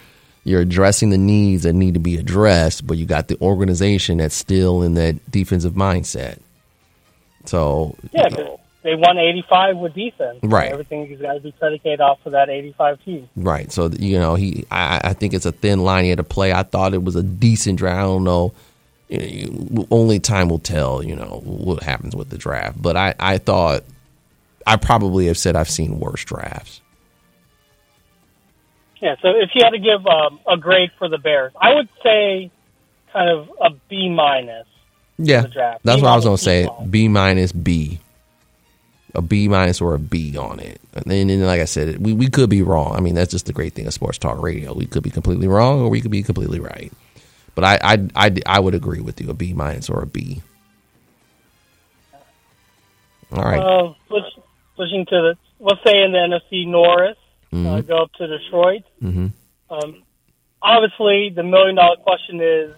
you're 0.44 0.62
addressing 0.62 1.10
the 1.12 1.18
needs 1.18 1.64
that 1.64 1.74
need 1.74 1.94
to 1.94 2.00
be 2.00 2.18
addressed, 2.18 2.86
but 2.88 2.98
you 2.98 3.06
got 3.06 3.28
the 3.28 3.40
organization 3.42 4.18
that's 4.18 4.36
still 4.36 4.82
in 4.82 4.96
that 4.96 5.32
defensive 5.32 5.74
mindset. 5.74 6.40
So 7.46 7.96
Yeah, 8.12 8.30
they 8.84 8.96
won 8.96 9.18
85 9.18 9.78
with 9.78 9.94
defense. 9.94 10.40
Right. 10.44 10.72
Everything 10.72 11.08
has 11.08 11.20
got 11.20 11.34
to 11.34 11.40
be 11.40 11.52
predicated 11.54 12.02
off 12.02 12.20
of 12.26 12.32
that 12.34 12.50
85 12.50 13.04
team. 13.04 13.30
Right. 13.36 13.72
So 13.72 13.88
you 13.88 14.20
know, 14.20 14.36
he 14.36 14.66
I, 14.72 15.02
I 15.04 15.14
think 15.14 15.34
it's 15.34 15.46
a 15.46 15.52
thin 15.52 15.84
line 15.84 16.04
he 16.06 16.10
had 16.10 16.18
to 16.18 16.24
play. 16.24 16.52
I 16.54 16.64
thought 16.64 16.94
it 16.94 17.04
was 17.04 17.16
a 17.16 17.24
decent 17.24 17.78
draft. 17.80 17.98
I 18.00 18.02
don't 18.04 18.24
know. 18.24 18.54
You 19.10 19.18
know, 19.20 19.26
you- 19.26 19.88
only 19.92 20.20
time 20.20 20.50
will 20.50 20.60
tell. 20.60 21.04
You 21.04 21.16
know 21.16 21.42
what 21.44 21.84
happens 21.84 22.16
with 22.16 22.30
the 22.30 22.38
draft. 22.38 22.82
But 22.82 22.96
I 22.98 23.14
I 23.20 23.38
thought 23.38 23.84
I 24.66 24.76
probably 24.78 25.28
have 25.28 25.38
said 25.38 25.56
I've 25.56 25.70
seen 25.70 26.00
worse 26.00 26.24
drafts. 26.24 26.82
Yeah. 29.02 29.16
So 29.22 29.30
if 29.30 29.50
you 29.54 29.64
had 29.64 29.72
to 29.72 29.80
give 29.80 30.06
um, 30.06 30.40
a 30.48 30.58
grade 30.58 30.92
for 30.98 31.10
the 31.10 31.18
Bears, 31.18 31.54
I 31.60 31.74
would 31.74 31.90
say 32.04 32.52
kind 33.12 33.30
of 33.30 33.50
a 33.60 33.72
B 33.90 34.10
minus. 34.10 34.68
Yeah, 35.18 35.42
that's 35.42 35.98
B 35.98 36.02
what 36.02 36.12
I 36.12 36.16
was 36.16 36.26
gonna 36.26 36.38
say. 36.38 36.68
B 36.90 37.08
minus 37.08 37.52
B, 37.52 38.00
a 39.14 39.22
B 39.22 39.48
minus 39.48 39.82
or 39.82 39.94
a 39.94 40.00
B 40.00 40.38
on 40.38 40.60
it. 40.60 40.82
And 40.94 41.06
then, 41.06 41.30
and 41.30 41.46
like 41.46 41.62
I 41.62 41.66
said, 41.66 42.04
we 42.04 42.14
we 42.14 42.30
could 42.30 42.50
be 42.50 42.62
wrong. 42.62 42.96
I 42.96 43.02
mean, 43.02 43.16
that's 43.16 43.32
just 43.32 43.46
the 43.46 43.54
great 43.54 43.74
thing 43.74 43.88
of 43.88 43.94
sports 43.94 44.18
talk 44.18 44.42
radio. 44.42 44.74
We 44.74 44.86
could 44.86 45.04
be 45.04 45.12
completely 45.12 45.48
wrong, 45.48 45.82
or 45.82 45.90
we 45.90 46.02
could 46.02 46.12
be 46.12 46.24
completely 46.24 46.60
right. 46.60 46.92
But 47.54 47.66
I 47.66 47.80
I 47.84 48.08
I, 48.16 48.36
I 48.46 48.60
would 48.60 48.76
agree 48.76 49.02
with 49.02 49.22
you, 49.22 49.30
a 49.30 49.34
B 49.34 49.54
minus 49.54 49.90
or 49.90 50.02
a 50.02 50.08
B. 50.08 50.42
All 53.34 53.44
right. 53.44 53.60
Uh, 53.60 53.94
switching 54.76 55.06
to 55.06 55.12
the, 55.12 55.38
let's 55.60 55.82
say 55.86 56.02
in 56.02 56.12
the 56.12 56.18
NFC 56.18 56.68
North, 56.68 57.18
Mm-hmm. 57.52 57.68
uh, 57.68 57.82
go 57.82 58.04
up 58.04 58.14
to 58.14 58.28
Detroit. 58.28 58.84
hmm 59.00 59.28
Um, 59.70 60.04
obviously, 60.62 61.30
the 61.36 61.44
million 61.44 61.76
dollar 61.76 61.98
question 61.98 62.40
is 62.42 62.74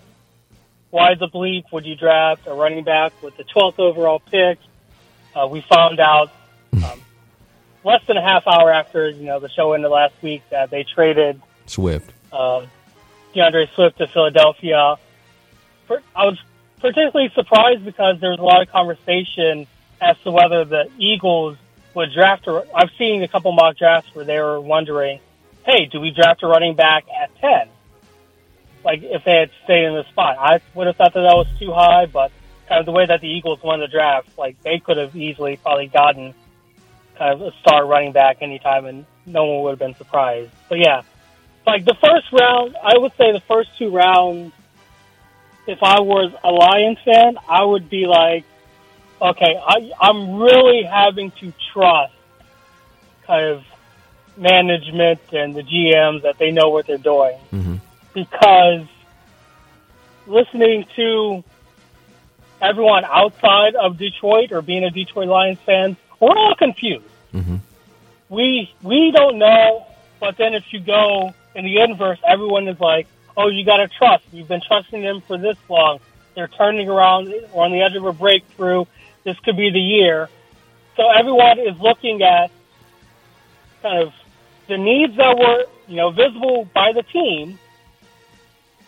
why 0.90 1.16
the 1.16 1.28
bleep 1.28 1.64
would 1.72 1.86
you 1.86 1.96
draft 1.96 2.48
a 2.48 2.54
running 2.54 2.84
back 2.84 3.14
with 3.22 3.36
the 3.38 3.44
12th 3.44 3.80
overall 3.80 4.20
pick? 4.20 4.58
Uh, 5.36 5.48
we 5.48 5.62
found 5.62 6.00
out 6.00 6.32
um, 6.74 7.02
less 7.84 8.04
than 8.08 8.18
a 8.18 8.22
half 8.22 8.48
hour 8.48 8.72
after 8.72 9.10
you 9.10 9.26
know 9.26 9.40
the 9.40 9.50
show 9.50 9.74
ended 9.74 9.90
last 9.92 10.14
week 10.22 10.42
that 10.50 10.70
they 10.70 10.84
traded 10.84 11.42
Swift. 11.66 12.12
um, 12.32 12.68
D'Andre 13.34 13.68
Swift 13.74 13.98
to 13.98 14.08
Philadelphia. 14.08 14.96
Per- 15.88 16.04
I 16.16 16.26
was 16.26 16.38
particularly 16.80 17.32
surprised 17.34 17.84
because 17.84 18.20
there 18.22 18.30
was 18.30 18.40
a 18.40 18.44
lot 18.44 18.62
of 18.62 18.70
conversation 18.70 19.66
as 20.00 20.16
to 20.24 20.32
whether 20.32 20.66
the 20.66 20.90
Eagles 21.00 21.58
would 21.94 22.14
draft. 22.14 22.48
A, 22.48 22.66
I've 22.76 22.92
seen 22.98 23.24
a 23.24 23.28
couple 23.28 23.52
mock 23.52 23.78
drafts 23.78 24.14
where 24.14 24.26
they 24.26 24.40
were 24.40 24.60
wondering, 24.60 25.20
"Hey, 25.66 25.86
do 25.86 26.00
we 26.00 26.12
draft 26.12 26.44
a 26.44 26.48
running 26.48 26.76
back 26.76 27.06
at 27.22 27.36
ten? 27.40 27.70
Like 28.84 29.02
if 29.04 29.24
they 29.24 29.36
had 29.36 29.50
stayed 29.64 29.86
in 29.86 29.94
the 29.94 30.04
spot." 30.10 30.38
I 30.40 30.60
would 30.74 30.88
have 30.88 30.96
thought 30.96 31.14
that 31.14 31.22
that 31.22 31.36
was 31.36 31.48
too 31.60 31.72
high, 31.72 32.06
but 32.06 32.32
kind 32.68 32.80
of 32.80 32.86
the 32.86 32.92
way 32.92 33.06
that 33.06 33.22
the 33.22 33.28
Eagles 33.28 33.62
won 33.64 33.80
the 33.80 33.88
draft, 33.88 34.30
like 34.38 34.62
they 34.64 34.80
could 34.80 34.98
have 34.98 35.16
easily 35.16 35.58
probably 35.58 35.88
gotten 35.88 36.34
kind 37.18 37.34
of 37.34 37.42
a 37.42 37.52
star 37.62 37.86
running 37.86 38.12
back 38.12 38.38
anytime, 38.42 38.86
and 38.86 39.06
no 39.26 39.46
one 39.46 39.64
would 39.64 39.70
have 39.72 39.80
been 39.80 39.96
surprised. 39.96 40.52
But 40.70 40.80
yeah, 40.80 41.02
like 41.66 41.86
the 41.86 41.96
first 41.96 42.32
round, 42.32 42.76
I 42.82 42.98
would 42.98 43.14
say 43.18 43.32
the 43.32 43.44
first 43.48 43.78
two 43.78 43.90
rounds, 43.90 44.54
if 45.68 45.82
I 45.82 46.02
was 46.02 46.34
a 46.44 46.52
Lions 46.52 46.98
fan, 47.06 47.38
I 47.48 47.64
would 47.64 47.90
be 47.90 48.06
like, 48.06 48.44
okay, 49.24 49.60
I, 49.66 49.92
I'm 50.02 50.36
really 50.36 50.84
having 50.84 51.32
to 51.40 51.54
trust 51.72 52.14
kind 53.26 53.46
of 53.46 53.64
management 54.38 55.20
and 55.32 55.56
the 55.56 55.64
GMs 55.64 56.24
that 56.24 56.38
they 56.38 56.52
know 56.52 56.70
what 56.70 56.86
they're 56.88 56.98
doing 56.98 57.38
Mhm. 57.52 57.80
because 58.14 58.86
listening 60.28 60.86
to 60.96 61.44
everyone 62.62 63.04
outside 63.06 63.76
of 63.76 63.98
Detroit 63.98 64.52
or 64.52 64.62
being 64.62 64.84
a 64.84 64.90
Detroit 64.90 65.28
Lions 65.28 65.60
fan, 65.66 65.96
we're 66.20 66.36
all 66.38 66.56
confused. 66.56 67.06
Mhm. 67.34 67.60
We 68.30 68.72
we 68.82 69.12
don't 69.12 69.38
know, 69.38 69.86
but 70.20 70.38
then 70.38 70.54
if 70.54 70.64
you 70.72 70.80
go 70.80 71.34
in 71.56 71.66
the 71.66 71.80
inverse, 71.82 72.20
everyone 72.26 72.68
is 72.68 72.80
like, 72.80 73.08
"Oh, 73.38 73.48
you 73.50 73.64
got 73.66 73.78
to 73.78 73.88
trust. 73.88 74.24
You've 74.32 74.48
been 74.48 74.62
trusting 74.62 75.02
them 75.02 75.22
for 75.22 75.38
this 75.38 75.58
long. 75.70 76.00
They're 76.36 76.48
turning 76.48 76.90
around. 76.90 77.28
We're 77.54 77.64
on 77.64 77.72
the 77.72 77.82
edge 77.82 77.96
of 77.96 78.06
a 78.06 78.14
breakthrough. 78.14 78.86
This 79.24 79.38
could 79.40 79.58
be 79.58 79.70
the 79.70 79.80
year." 79.80 80.30
So 80.96 81.10
everyone 81.10 81.60
is 81.60 81.80
looking 81.80 82.22
at 82.22 82.52
kind 83.82 84.04
of 84.04 84.14
the 84.68 84.78
needs 84.78 85.16
that 85.18 85.38
were 85.38 85.66
you 85.88 85.98
know 85.98 86.12
visible 86.12 86.68
by 86.74 86.94
the 86.94 87.04
team 87.04 87.60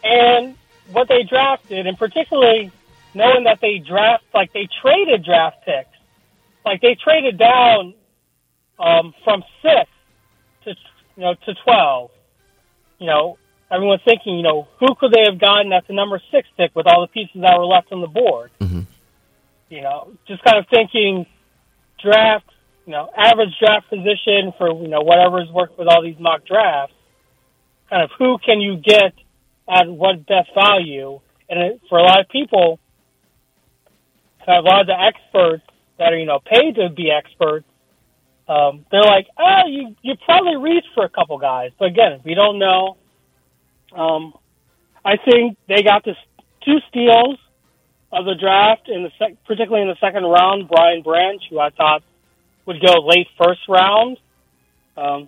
and 0.04 0.56
what 0.92 1.08
they 1.08 1.24
drafted, 1.24 1.88
and 1.88 1.98
particularly 1.98 2.72
knowing 3.14 3.46
that 3.46 3.60
they 3.62 3.80
draft 3.80 4.24
like 4.34 4.54
they 4.54 4.68
traded 4.82 5.24
draft 5.24 5.66
picks, 5.66 5.90
like 6.64 6.82
they 6.82 6.96
traded 6.96 7.38
down 7.38 7.94
um, 8.78 9.14
from 9.24 9.44
six 9.62 9.90
to 10.64 10.76
you 11.16 11.24
know 11.24 11.34
to 11.46 11.54
twelve. 11.64 12.12
You 13.00 13.08
know, 13.08 13.38
everyone's 13.72 14.02
thinking, 14.06 14.38
you 14.38 14.44
know, 14.44 14.68
who 14.80 14.96
could 14.96 15.12
they 15.12 15.24
have 15.30 15.40
gotten 15.40 15.74
at 15.74 15.86
the 15.88 15.94
number 15.94 16.22
six 16.32 16.48
pick 16.56 16.74
with 16.76 16.88
all 16.88 17.02
the 17.02 17.08
pieces 17.08 17.42
that 17.42 17.58
were 17.58 17.66
left 17.66 17.92
on 17.92 18.00
the 18.02 18.08
board? 18.08 18.52
Mhm. 18.62 18.86
You 19.70 19.82
know, 19.82 20.12
just 20.28 20.44
kind 20.44 20.58
of 20.58 20.66
thinking 20.70 21.26
draft, 22.02 22.46
you 22.86 22.92
know, 22.92 23.10
average 23.16 23.50
draft 23.60 23.90
position 23.90 24.54
for 24.58 24.70
you 24.82 24.88
know 24.88 25.02
whatever's 25.02 25.50
worked 25.50 25.78
with 25.78 25.88
all 25.88 26.04
these 26.04 26.20
mock 26.20 26.46
drafts. 26.46 26.94
Kind 27.90 28.04
of 28.04 28.12
who 28.18 28.38
can 28.38 28.62
you 28.62 28.78
get 28.78 29.14
at 29.68 29.88
what 29.88 30.26
best 30.26 30.50
value? 30.54 31.20
And 31.50 31.60
it, 31.60 31.82
for 31.90 31.98
a 31.98 32.04
lot 32.04 32.20
of 32.20 32.30
people, 32.30 32.80
kind 34.46 34.60
of 34.60 34.66
a 34.66 34.68
lot 34.68 34.82
of 34.82 34.88
the 34.88 35.00
experts 35.00 35.64
that 35.98 36.14
are 36.14 36.18
you 36.18 36.26
know 36.26 36.40
paid 36.40 36.76
to 36.76 36.90
be 36.90 37.12
experts, 37.12 37.66
um, 38.48 38.86
they're 38.92 39.02
like, 39.02 39.28
oh, 39.38 39.68
you 39.68 39.96
you 40.04 40.16
probably 40.24 40.58
reach 40.58 40.86
for 40.94 41.04
a 41.04 41.10
couple 41.10 41.38
guys, 41.40 41.72
but 41.80 41.86
again, 41.86 42.22
we 42.24 42.36
don't 42.36 42.60
know. 42.60 42.98
Um, 43.96 44.34
I 45.04 45.18
think 45.18 45.58
they 45.68 45.84
got 45.84 46.04
this 46.04 46.18
two 46.64 46.78
steals 46.90 47.38
of 48.16 48.26
the 48.26 48.36
draft 48.36 48.88
in 48.88 49.04
the 49.04 49.12
sec- 49.20 49.44
particularly 49.46 49.82
in 49.82 49.90
the 49.90 50.00
second 50.00 50.24
round. 50.24 50.70
Brian 50.70 51.02
Branch, 51.02 51.42
who 51.50 51.60
I 51.60 51.70
thought 51.70 52.02
would 52.66 52.82
go 52.82 53.06
late 53.06 53.28
first 53.38 53.62
round, 53.68 54.18
um, 54.96 55.28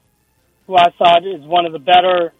who 0.66 0.76
I 0.78 0.90
thought 0.98 1.26
is 1.26 1.42
one 1.42 1.66
of 1.66 1.74
the 1.74 1.80
better 1.80 2.34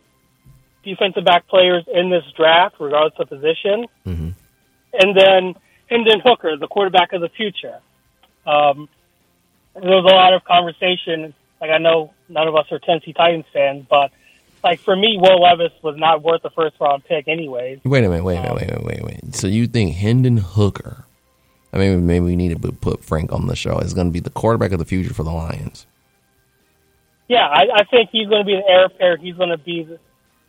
defensive 0.84 1.26
back 1.26 1.48
players 1.48 1.84
in 1.94 2.10
this 2.10 2.24
draft, 2.36 2.76
regardless 2.80 3.20
of 3.20 3.28
position. 3.28 3.88
Mhm. 4.06 4.34
And 4.94 5.16
then 5.16 5.56
Hendon 5.90 6.22
Hooker, 6.22 6.56
the 6.56 6.68
quarterback 6.68 7.12
of 7.12 7.22
the 7.22 7.30
future. 7.30 7.80
Um, 8.46 8.88
there 9.76 10.02
was 10.02 10.10
a 10.10 10.16
lot 10.16 10.34
of 10.34 10.46
conversation. 10.46 11.34
Like 11.60 11.72
I 11.72 11.78
know 11.78 12.14
none 12.30 12.48
of 12.48 12.56
us 12.56 12.72
are 12.72 12.80
Tennessee 12.80 13.14
Titans 13.14 13.46
fans, 13.52 13.86
but 13.90 14.12
like 14.68 14.80
for 14.82 14.96
me, 14.96 15.18
Will 15.20 15.42
Levis 15.42 15.72
was 15.82 15.96
not 15.98 16.22
worth 16.24 16.42
the 16.44 16.50
first 16.52 16.76
round 16.80 17.04
pick, 17.06 17.28
anyways. 17.28 17.80
Wait 17.84 18.04
a 18.04 18.10
minute. 18.10 18.24
Wait 18.24 18.38
a 18.38 18.42
minute. 18.42 18.52
Um, 18.52 18.56
wait 18.58 18.64
a 18.64 18.68
minute. 18.72 18.86
Wait 18.86 19.00
a 19.00 19.06
minute. 19.06 19.36
So 19.36 19.48
you 19.48 19.68
think 19.68 19.96
Hendon 19.96 20.38
Hooker? 20.38 21.06
I 21.74 21.78
mean, 21.78 22.06
maybe 22.08 22.26
we 22.26 22.36
need 22.36 22.62
to 22.62 22.72
put 22.72 23.04
Frank 23.04 23.32
on 23.32 23.48
the 23.48 23.56
show. 23.56 23.78
Is 23.80 23.94
going 23.94 24.08
to 24.08 24.14
be 24.14 24.20
the 24.20 24.30
quarterback 24.30 24.72
of 24.72 24.80
the 24.80 24.86
future 24.86 25.14
for 25.14 25.24
the 25.24 25.32
Lions. 25.32 25.86
Yeah, 27.28 27.46
I, 27.46 27.68
I 27.76 27.84
think 27.84 28.10
he's 28.12 28.28
going 28.30 28.42
to 28.42 28.46
be 28.46 28.56
the 28.56 28.66
heir 28.68 28.86
apparent. 28.86 29.22
He's 29.22 29.36
going 29.36 29.50
to 29.50 29.58
be, 29.58 29.84
the, 29.84 30.00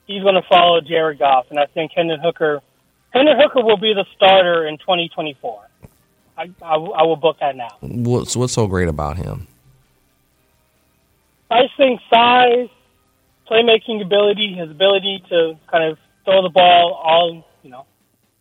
he's 0.07 0.23
going 0.23 0.37
to 0.37 0.43
follow 0.49 0.81
Jared 0.81 1.19
Goff, 1.19 1.47
and 1.51 1.59
I 1.59 1.67
think 1.67 1.91
Hendon 1.95 2.21
Hooker, 2.21 2.63
Hendon 3.11 3.37
Hooker 3.37 3.65
will 3.65 3.77
be 3.79 3.95
the 3.95 4.05
starter 4.17 4.65
in 4.67 4.79
2024. 4.79 5.61
I, 6.37 6.51
I, 6.63 6.77
will- 6.77 6.95
I 6.95 7.03
will 7.03 7.17
book 7.17 7.39
that 7.41 7.57
now. 7.57 7.77
What's 7.81 8.37
what's 8.37 8.53
so 8.53 8.69
great 8.69 8.87
about 8.87 9.17
him? 9.17 9.49
I 11.51 11.63
think 11.77 12.01
size, 12.11 12.69
playmaking 13.51 14.03
ability, 14.05 14.55
his 14.59 14.71
ability 14.71 15.23
to 15.29 15.59
kind 15.71 15.85
of 15.91 15.99
throw 16.25 16.43
the 16.43 16.51
ball 16.51 16.93
all, 17.03 17.47
you 17.63 17.71
know, 17.71 17.87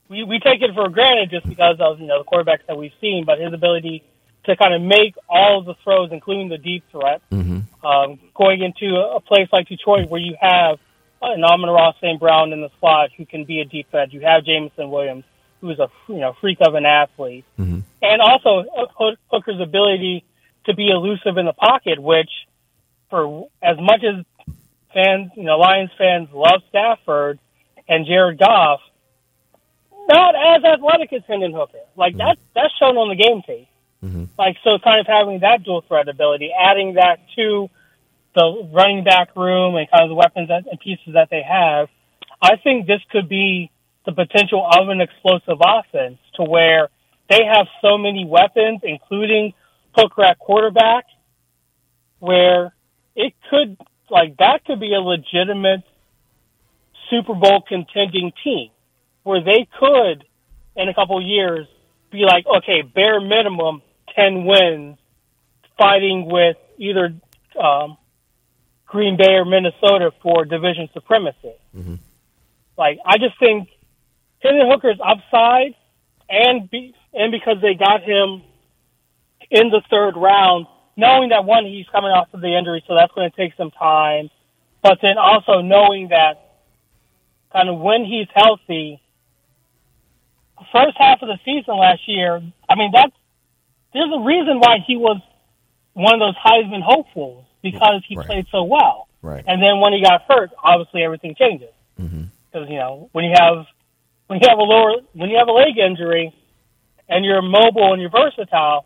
we, 0.10 0.24
we 0.24 0.40
take 0.40 0.62
it 0.62 0.74
for 0.74 0.90
granted 0.90 1.30
just 1.30 1.48
because 1.48 1.78
of, 1.80 2.00
you 2.00 2.08
know, 2.08 2.24
the 2.24 2.26
quarterbacks 2.26 2.66
that 2.68 2.78
we've 2.78 2.94
seen, 3.02 3.26
but 3.26 3.40
his 3.40 3.54
ability 3.54 4.04
to 4.46 4.56
kind 4.56 4.74
of 4.74 4.82
make 4.82 5.16
all 5.30 5.60
of 5.60 5.66
the 5.66 5.76
throws, 5.84 6.10
including 6.12 6.50
the 6.50 6.58
deep 6.58 6.84
threat, 6.92 7.22
hmm 7.32 7.60
um, 7.84 8.20
going 8.36 8.62
into 8.64 8.96
a, 8.98 9.22
place 9.22 9.48
like 9.52 9.70
Detroit 9.70 10.10
where 10.10 10.20
you 10.20 10.36
have 10.42 10.80
an 11.22 11.44
Amon-Ra 11.44 11.94
St. 12.02 12.20
Brown 12.20 12.52
in 12.52 12.60
the 12.60 12.70
slot 12.80 13.12
who 13.16 13.26
can 13.26 13.46
be 13.46 13.62
a 13.62 13.66
deep 13.66 13.90
threat. 13.92 14.12
You 14.12 14.22
have 14.22 14.44
Jameson 14.44 14.90
Williams, 14.90 15.24
who's 15.62 15.80
a 15.80 15.90
you 16.08 16.18
know 16.20 16.36
freak 16.42 16.58
of 16.60 16.74
an 16.76 16.86
athlete, 16.86 17.46
Mhm. 17.58 17.84
and 18.02 18.22
also 18.22 18.66
Hooker's 19.32 19.62
ability 19.62 20.26
to 20.66 20.74
be 20.74 20.90
elusive 20.90 21.38
in 21.38 21.46
the 21.46 21.54
pocket, 21.54 22.02
which 22.02 22.30
for 23.10 23.48
as 23.62 23.78
much 23.80 24.04
as 24.04 24.26
fans, 24.98 25.32
you 25.36 25.44
know, 25.44 25.58
Lions 25.58 25.92
fans 25.98 26.30
love 26.34 26.62
Stafford 26.70 27.40
and 27.88 28.06
Jared 28.08 28.40
Goff, 28.40 28.80
not 30.10 30.34
as 30.36 30.64
athletic 30.64 31.14
as 31.14 31.22
Hendon 31.28 31.54
Hooker. 31.54 31.86
Like 31.96 32.18
that, 32.18 32.38
that's 32.56 32.74
shown 32.80 32.98
on 32.98 33.10
the 33.10 33.16
game 33.16 33.44
tape. 33.46 33.68
Mhm. 34.04 34.30
Like 34.38 34.58
so, 34.64 34.78
kind 34.80 35.00
of 35.00 35.08
having 35.08 35.40
that 35.40 35.64
dual 35.64 35.82
threat 35.82 36.08
ability, 36.08 36.52
adding 36.52 36.96
that 36.96 37.20
to 37.36 37.70
the 38.36 38.70
running 38.72 39.04
back 39.04 39.36
room 39.36 39.76
and 39.76 39.90
kind 39.90 40.04
of 40.04 40.10
the 40.10 40.16
weapons 40.16 40.50
that, 40.50 40.66
and 40.70 40.80
pieces 40.80 41.14
that 41.14 41.30
they 41.30 41.42
have, 41.42 41.90
I 42.42 42.58
think 42.58 42.86
this 42.86 43.02
could 43.12 43.28
be 43.28 43.72
the 44.06 44.12
potential 44.12 44.66
of 44.66 44.90
an 44.90 45.02
explosive 45.02 45.60
offense 45.60 46.18
to 46.36 46.44
where 46.44 46.90
they 47.30 47.44
have 47.46 47.68
so 47.82 47.98
many 47.98 48.26
weapons, 48.26 48.82
including 48.84 49.54
Hooker 49.96 50.24
at 50.24 50.38
quarterback, 50.38 51.06
where 52.20 52.74
it 53.16 53.34
could 53.50 53.78
like 54.10 54.38
that 54.38 54.66
could 54.66 54.80
be 54.80 54.94
a 54.94 55.00
legitimate 55.02 55.84
Super 57.10 57.34
Bowl 57.34 57.62
contending 57.68 58.32
team, 58.44 58.70
where 59.24 59.42
they 59.44 59.68
could 59.80 60.26
in 60.76 60.90
a 60.90 60.94
couple 60.94 61.22
years 61.22 61.68
be 62.12 62.20
like, 62.20 62.46
okay, 62.46 62.82
bare 62.82 63.20
minimum 63.20 63.82
ten 64.16 64.46
wins, 64.46 64.98
fighting 65.78 66.30
with 66.30 66.58
either 66.78 67.14
um, 67.62 67.98
Green 68.86 69.18
Bay 69.18 69.34
or 69.34 69.46
Minnesota 69.46 70.12
for 70.22 70.46
division 70.46 70.90
supremacy. 70.94 71.54
Like 72.78 73.00
I 73.06 73.18
just 73.18 73.38
think 73.40 73.70
Hendon 74.40 74.70
Hooker's 74.70 75.00
upside, 75.04 75.76
and 76.30 76.70
be, 76.70 76.94
and 77.14 77.32
because 77.32 77.58
they 77.62 77.74
got 77.74 78.02
him 78.04 78.44
in 79.50 79.70
the 79.70 79.82
third 79.90 80.16
round, 80.16 80.68
knowing 80.98 81.30
that 81.30 81.46
one 81.46 81.66
he's 81.66 81.86
coming 81.92 82.12
off 82.12 82.28
of 82.34 82.42
the 82.42 82.58
injury, 82.58 82.84
so 82.88 82.96
that's 82.96 83.14
going 83.14 83.30
to 83.30 83.38
take 83.38 83.54
some 83.56 83.72
time. 83.72 84.30
But 84.82 85.00
then 85.02 85.18
also 85.18 85.62
knowing 85.62 86.10
that 86.10 86.44
kind 87.54 87.70
of 87.70 87.80
when 87.80 88.04
he's 88.04 88.28
healthy, 88.34 89.02
first 90.72 90.98
half 90.98 91.22
of 91.22 91.30
the 91.30 91.40
season 91.46 91.78
last 91.78 92.02
year, 92.08 92.42
I 92.68 92.76
mean 92.76 92.92
that's 92.94 93.14
there's 93.94 94.12
a 94.14 94.20
reason 94.20 94.60
why 94.60 94.78
he 94.86 94.98
was 94.98 95.22
one 95.94 96.14
of 96.14 96.20
those 96.20 96.36
Heisman 96.36 96.82
hopefuls 96.82 97.46
because 97.62 98.04
he 98.08 98.16
Right. 98.16 98.28
played 98.28 98.48
so 98.52 98.64
well. 98.64 99.08
Right. 99.22 99.44
And 99.48 99.62
then 99.62 99.80
when 99.80 99.94
he 99.94 100.02
got 100.04 100.24
hurt, 100.28 100.52
obviously 100.64 101.04
everything 101.04 101.36
changes 101.36 101.74
mm-hmm. 102.00 102.26
because 102.52 102.70
you 102.70 102.76
know 102.78 103.10
when 103.14 103.26
you 103.26 103.34
have 103.36 103.66
when 104.28 104.40
you 104.42 104.48
have 104.50 104.58
a 104.60 104.64
lower 104.64 104.98
when 105.14 105.30
you 105.30 105.38
have 105.38 105.48
a 105.48 105.52
leg 105.52 105.78
injury 105.78 106.34
and 107.10 107.26
you're 107.26 107.42
mobile 107.42 107.94
and 107.94 108.02
you're 108.02 108.12
versatile, 108.12 108.86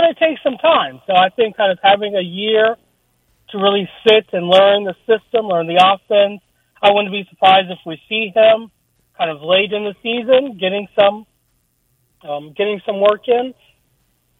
going 0.00 0.14
to 0.14 0.20
take 0.20 0.38
some 0.42 0.56
time. 0.58 1.00
So 1.06 1.14
I 1.14 1.28
think 1.30 1.56
kind 1.56 1.72
of 1.72 1.78
having 1.82 2.14
a 2.16 2.20
year 2.22 2.76
to 3.50 3.58
really 3.58 3.88
sit 4.06 4.26
and 4.32 4.46
learn 4.46 4.84
the 4.84 4.94
system, 5.06 5.46
learn 5.46 5.66
the 5.66 5.78
offense. 5.82 6.40
I 6.82 6.90
wouldn't 6.92 7.12
be 7.12 7.24
surprised 7.30 7.70
if 7.70 7.78
we 7.86 8.00
see 8.08 8.32
him 8.34 8.70
kind 9.16 9.30
of 9.30 9.40
late 9.42 9.72
in 9.72 9.84
the 9.84 9.94
season 10.02 10.58
getting 10.58 10.88
some 10.98 11.26
um, 12.28 12.52
getting 12.56 12.80
some 12.86 13.00
work 13.00 13.28
in. 13.28 13.54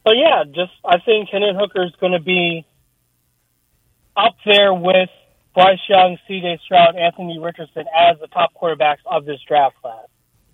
But 0.04 0.14
yeah, 0.16 0.44
just 0.44 0.72
I 0.84 0.98
think 0.98 1.28
Hendon 1.30 1.56
Hooker 1.56 1.84
is 1.84 1.92
going 2.00 2.12
to 2.12 2.20
be 2.20 2.66
up 4.16 4.36
there 4.44 4.72
with 4.74 5.10
Bryce 5.54 5.78
Young, 5.88 6.18
C.J. 6.26 6.60
Stroud, 6.64 6.96
Anthony 6.96 7.38
Richardson 7.38 7.84
as 7.96 8.18
the 8.20 8.26
top 8.28 8.50
quarterbacks 8.60 8.98
of 9.06 9.24
this 9.24 9.40
draft 9.46 9.76
class, 9.80 10.06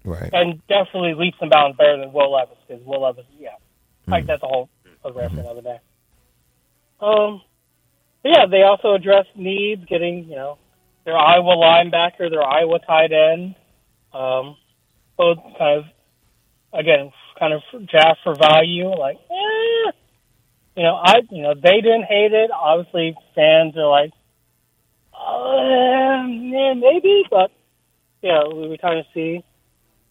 Right. 0.04 0.30
and 0.32 0.60
definitely 0.68 1.14
leaps 1.14 1.38
and 1.40 1.50
bounds 1.50 1.76
better 1.76 1.98
than 1.98 2.12
Will 2.12 2.32
Levis 2.32 2.56
because 2.66 2.84
Will 2.84 3.02
Levis, 3.02 3.24
yeah, 3.38 3.50
like 4.06 4.26
that's 4.26 4.42
a 4.42 4.46
whole 4.46 4.68
program 5.02 5.34
for 5.34 5.40
another 5.40 5.62
day. 5.62 5.80
Um, 7.00 7.42
yeah, 8.24 8.46
they 8.50 8.62
also 8.62 8.94
address 8.94 9.26
needs, 9.34 9.84
getting 9.86 10.24
you 10.28 10.36
know 10.36 10.58
their 11.04 11.16
Iowa 11.16 11.56
linebacker, 11.56 12.30
their 12.30 12.42
Iowa 12.42 12.78
tight 12.80 13.12
end, 13.12 13.54
um, 14.12 14.56
both 15.16 15.38
kind 15.58 15.78
of 15.78 15.84
again 16.78 17.12
kind 17.38 17.54
of 17.54 17.62
draft 17.88 18.20
for 18.22 18.34
value, 18.34 18.88
like. 18.88 19.16
Eh, 19.16 19.90
you 20.76 20.84
know, 20.84 20.94
I 20.94 21.16
you 21.30 21.42
know 21.42 21.54
they 21.54 21.80
didn't 21.80 22.04
hate 22.04 22.32
it. 22.32 22.50
Obviously, 22.50 23.14
fans 23.34 23.76
are 23.76 23.86
like, 23.88 24.12
uh, 25.12 26.26
yeah, 26.26 26.74
maybe, 26.74 27.24
but 27.28 27.50
yeah, 28.22 28.44
we, 28.46 28.68
we 28.68 28.78
kind 28.78 28.98
of 28.98 29.06
see. 29.12 29.44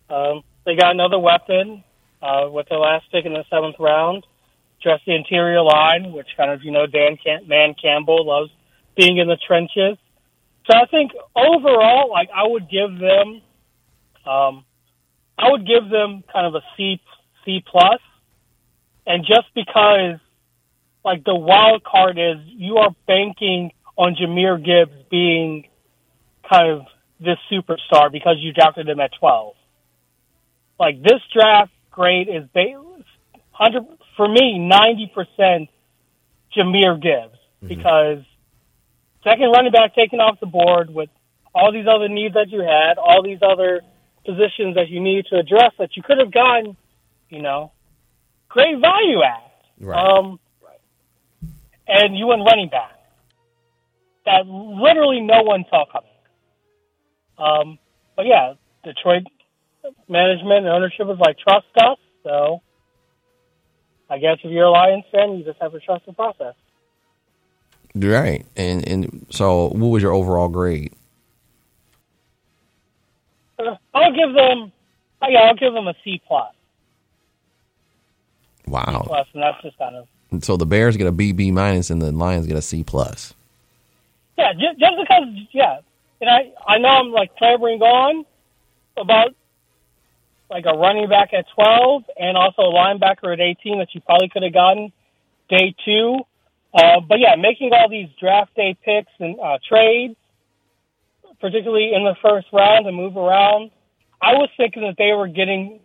Um, 0.09 0.43
they 0.65 0.75
got 0.75 0.91
another 0.91 1.19
weapon 1.19 1.83
uh, 2.21 2.49
with 2.51 2.67
their 2.69 2.79
last 2.79 3.05
pick 3.11 3.25
in 3.25 3.33
the 3.33 3.45
seventh 3.49 3.77
round. 3.79 4.25
Just 4.81 5.05
the 5.05 5.15
interior 5.15 5.61
line, 5.61 6.13
which 6.13 6.27
kind 6.37 6.51
of 6.51 6.63
you 6.63 6.71
know 6.71 6.85
Dan 6.87 7.17
Cam- 7.23 7.47
Man 7.47 7.75
Campbell 7.81 8.25
loves 8.25 8.51
being 8.95 9.17
in 9.17 9.27
the 9.27 9.37
trenches. 9.47 9.97
So 10.69 10.77
I 10.77 10.85
think 10.85 11.11
overall, 11.35 12.09
like 12.09 12.29
I 12.35 12.47
would 12.47 12.69
give 12.69 12.97
them, 12.97 13.41
um, 14.25 14.63
I 15.37 15.51
would 15.51 15.65
give 15.65 15.89
them 15.89 16.23
kind 16.31 16.47
of 16.47 16.55
a 16.55 16.61
C 16.77 17.01
C 17.43 17.63
plus, 17.65 17.99
and 19.05 19.25
just 19.25 19.47
because 19.53 20.19
like 21.03 21.23
the 21.23 21.35
wild 21.35 21.83
card 21.83 22.17
is 22.17 22.37
you 22.45 22.77
are 22.77 22.91
banking 23.07 23.71
on 23.97 24.15
Jahmyr 24.15 24.63
Gibbs 24.63 25.05
being 25.09 25.67
kind 26.49 26.71
of 26.71 26.81
this 27.19 27.37
superstar 27.51 28.11
because 28.11 28.37
you 28.39 28.53
drafted 28.53 28.87
him 28.87 28.99
at 28.99 29.11
12. 29.19 29.55
Like 30.79 31.01
this 31.01 31.21
draft 31.33 31.71
grade 31.91 32.29
is 32.29 32.43
ba- 32.53 32.79
100 32.79 33.98
for 34.19 34.27
me 34.27 34.59
90% 34.59 35.69
Jahmyr 36.53 37.01
Gibbs 37.01 37.39
because 37.65 38.17
second 39.23 39.49
running 39.55 39.71
back 39.71 39.95
taken 39.95 40.19
off 40.19 40.41
the 40.41 40.45
board 40.45 40.93
with 40.93 41.09
all 41.55 41.71
these 41.71 41.85
other 41.87 42.09
needs 42.09 42.33
that 42.33 42.49
you 42.49 42.59
had, 42.59 42.97
all 42.97 43.23
these 43.23 43.39
other 43.41 43.79
positions 44.25 44.75
that 44.75 44.89
you 44.89 44.99
needed 44.99 45.27
to 45.29 45.37
address 45.37 45.71
that 45.79 45.95
you 45.95 46.03
could 46.03 46.17
have 46.17 46.33
gotten, 46.33 46.75
you 47.29 47.41
know, 47.41 47.71
great 48.49 48.77
value 48.81 49.23
at. 49.23 49.53
Right. 49.79 49.97
Um, 49.97 50.37
and 51.87 52.17
you 52.17 52.27
went 52.27 52.41
running 52.45 52.67
back. 52.67 52.99
That 54.25 54.45
literally 54.47 55.21
no 55.21 55.43
one 55.43 55.63
saw 55.69 55.85
coming. 55.89 56.09
Um, 57.37 57.79
but 58.17 58.25
yeah, 58.25 58.55
Detroit 58.83 59.23
management 60.09 60.65
and 60.65 60.67
ownership 60.67 61.07
was 61.07 61.19
like, 61.19 61.37
trust 61.39 61.67
us. 61.77 61.97
So 62.23 62.61
I 64.09 64.17
guess 64.17 64.37
if 64.43 64.51
you're 64.51 64.65
a 64.65 64.71
Lions 64.71 65.05
fan, 65.11 65.37
you 65.37 65.43
just 65.43 65.61
have 65.61 65.71
to 65.71 65.79
trust 65.79 66.05
the 66.05 66.13
process. 66.13 66.55
Right. 67.95 68.45
And 68.55 68.87
and 68.87 69.25
so 69.29 69.67
what 69.67 69.87
was 69.87 70.03
your 70.03 70.13
overall 70.13 70.47
grade? 70.47 70.93
Uh, 73.57 73.75
I'll 73.93 74.13
give 74.13 74.33
them, 74.33 74.71
uh, 75.21 75.27
yeah, 75.29 75.39
I'll 75.39 75.55
give 75.55 75.73
them 75.73 75.87
a 75.87 75.93
C 76.03 76.21
plus. 76.27 76.53
Wow. 78.67 79.03
Plus, 79.05 79.27
and 79.33 79.43
that's 79.43 79.61
just 79.61 79.77
kind 79.77 79.95
of 79.95 80.07
And 80.31 80.43
So 80.43 80.57
the 80.57 80.65
Bears 80.65 80.95
get 80.97 81.07
a 81.07 81.11
B 81.11 81.31
B 81.31 81.51
minus 81.51 81.89
and 81.89 82.01
the 82.01 82.11
Lions 82.11 82.47
get 82.47 82.55
a 82.55 82.61
C 82.61 82.83
plus. 82.83 83.33
Yeah, 84.37 84.53
just, 84.53 84.79
just 84.79 84.93
because, 84.99 85.27
yeah. 85.51 85.79
And 86.21 86.29
I, 86.29 86.51
I 86.67 86.77
know 86.77 86.89
I'm 86.89 87.11
like 87.11 87.35
clamoring 87.37 87.81
on 87.81 88.25
about 88.97 89.33
like 90.49 90.65
a 90.65 90.77
running 90.77 91.07
back 91.07 91.33
at 91.33 91.45
12 91.53 92.03
and 92.17 92.37
also 92.37 92.63
a 92.63 92.73
linebacker 92.73 93.31
at 93.31 93.39
18 93.39 93.79
that 93.79 93.89
you 93.93 94.01
probably 94.01 94.29
could 94.29 94.43
have 94.43 94.53
gotten 94.53 94.91
day 95.49 95.75
two. 95.85 96.19
Uh, 96.73 96.99
but 97.07 97.19
yeah, 97.19 97.35
making 97.35 97.71
all 97.73 97.89
these 97.89 98.09
draft 98.19 98.55
day 98.55 98.77
picks 98.83 99.11
and 99.19 99.39
uh, 99.39 99.57
trades, 99.67 100.15
particularly 101.39 101.93
in 101.93 102.03
the 102.03 102.15
first 102.21 102.47
round 102.51 102.85
to 102.85 102.91
move 102.91 103.15
around, 103.15 103.71
I 104.21 104.33
was 104.33 104.49
thinking 104.57 104.83
that 104.83 104.95
they 104.97 105.13
were 105.13 105.27
getting 105.27 105.79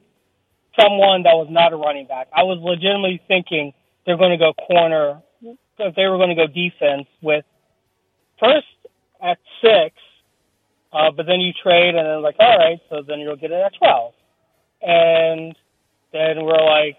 someone 0.79 1.23
that 1.23 1.35
was 1.35 1.49
not 1.51 1.73
a 1.73 1.77
running 1.77 2.07
back. 2.07 2.29
I 2.35 2.43
was 2.43 2.59
legitimately 2.61 3.23
thinking 3.29 3.73
they're 4.05 4.17
going 4.19 4.33
to 4.33 4.39
go 4.39 4.53
corner, 4.53 5.23
that 5.79 5.95
they 5.97 6.07
were 6.07 6.17
going 6.17 6.31
to 6.31 6.35
go 6.35 6.47
defense 6.47 7.07
with 7.23 7.45
first 8.41 8.67
at 9.23 9.39
six, 9.63 9.95
uh, 10.93 11.11
but 11.11 11.27
then 11.27 11.41
you 11.41 11.53
trade 11.53 11.95
and 11.95 12.07
then 12.07 12.23
like, 12.23 12.37
all 12.39 12.59
right, 12.59 12.81
so 12.91 13.03
then 13.07 13.21
you'll 13.21 13.37
get 13.37 13.51
it 13.51 13.61
at 13.61 13.73
12. 13.79 14.15
And 14.85 15.57
then 16.13 16.45
we're 16.45 16.65
like, 16.65 16.97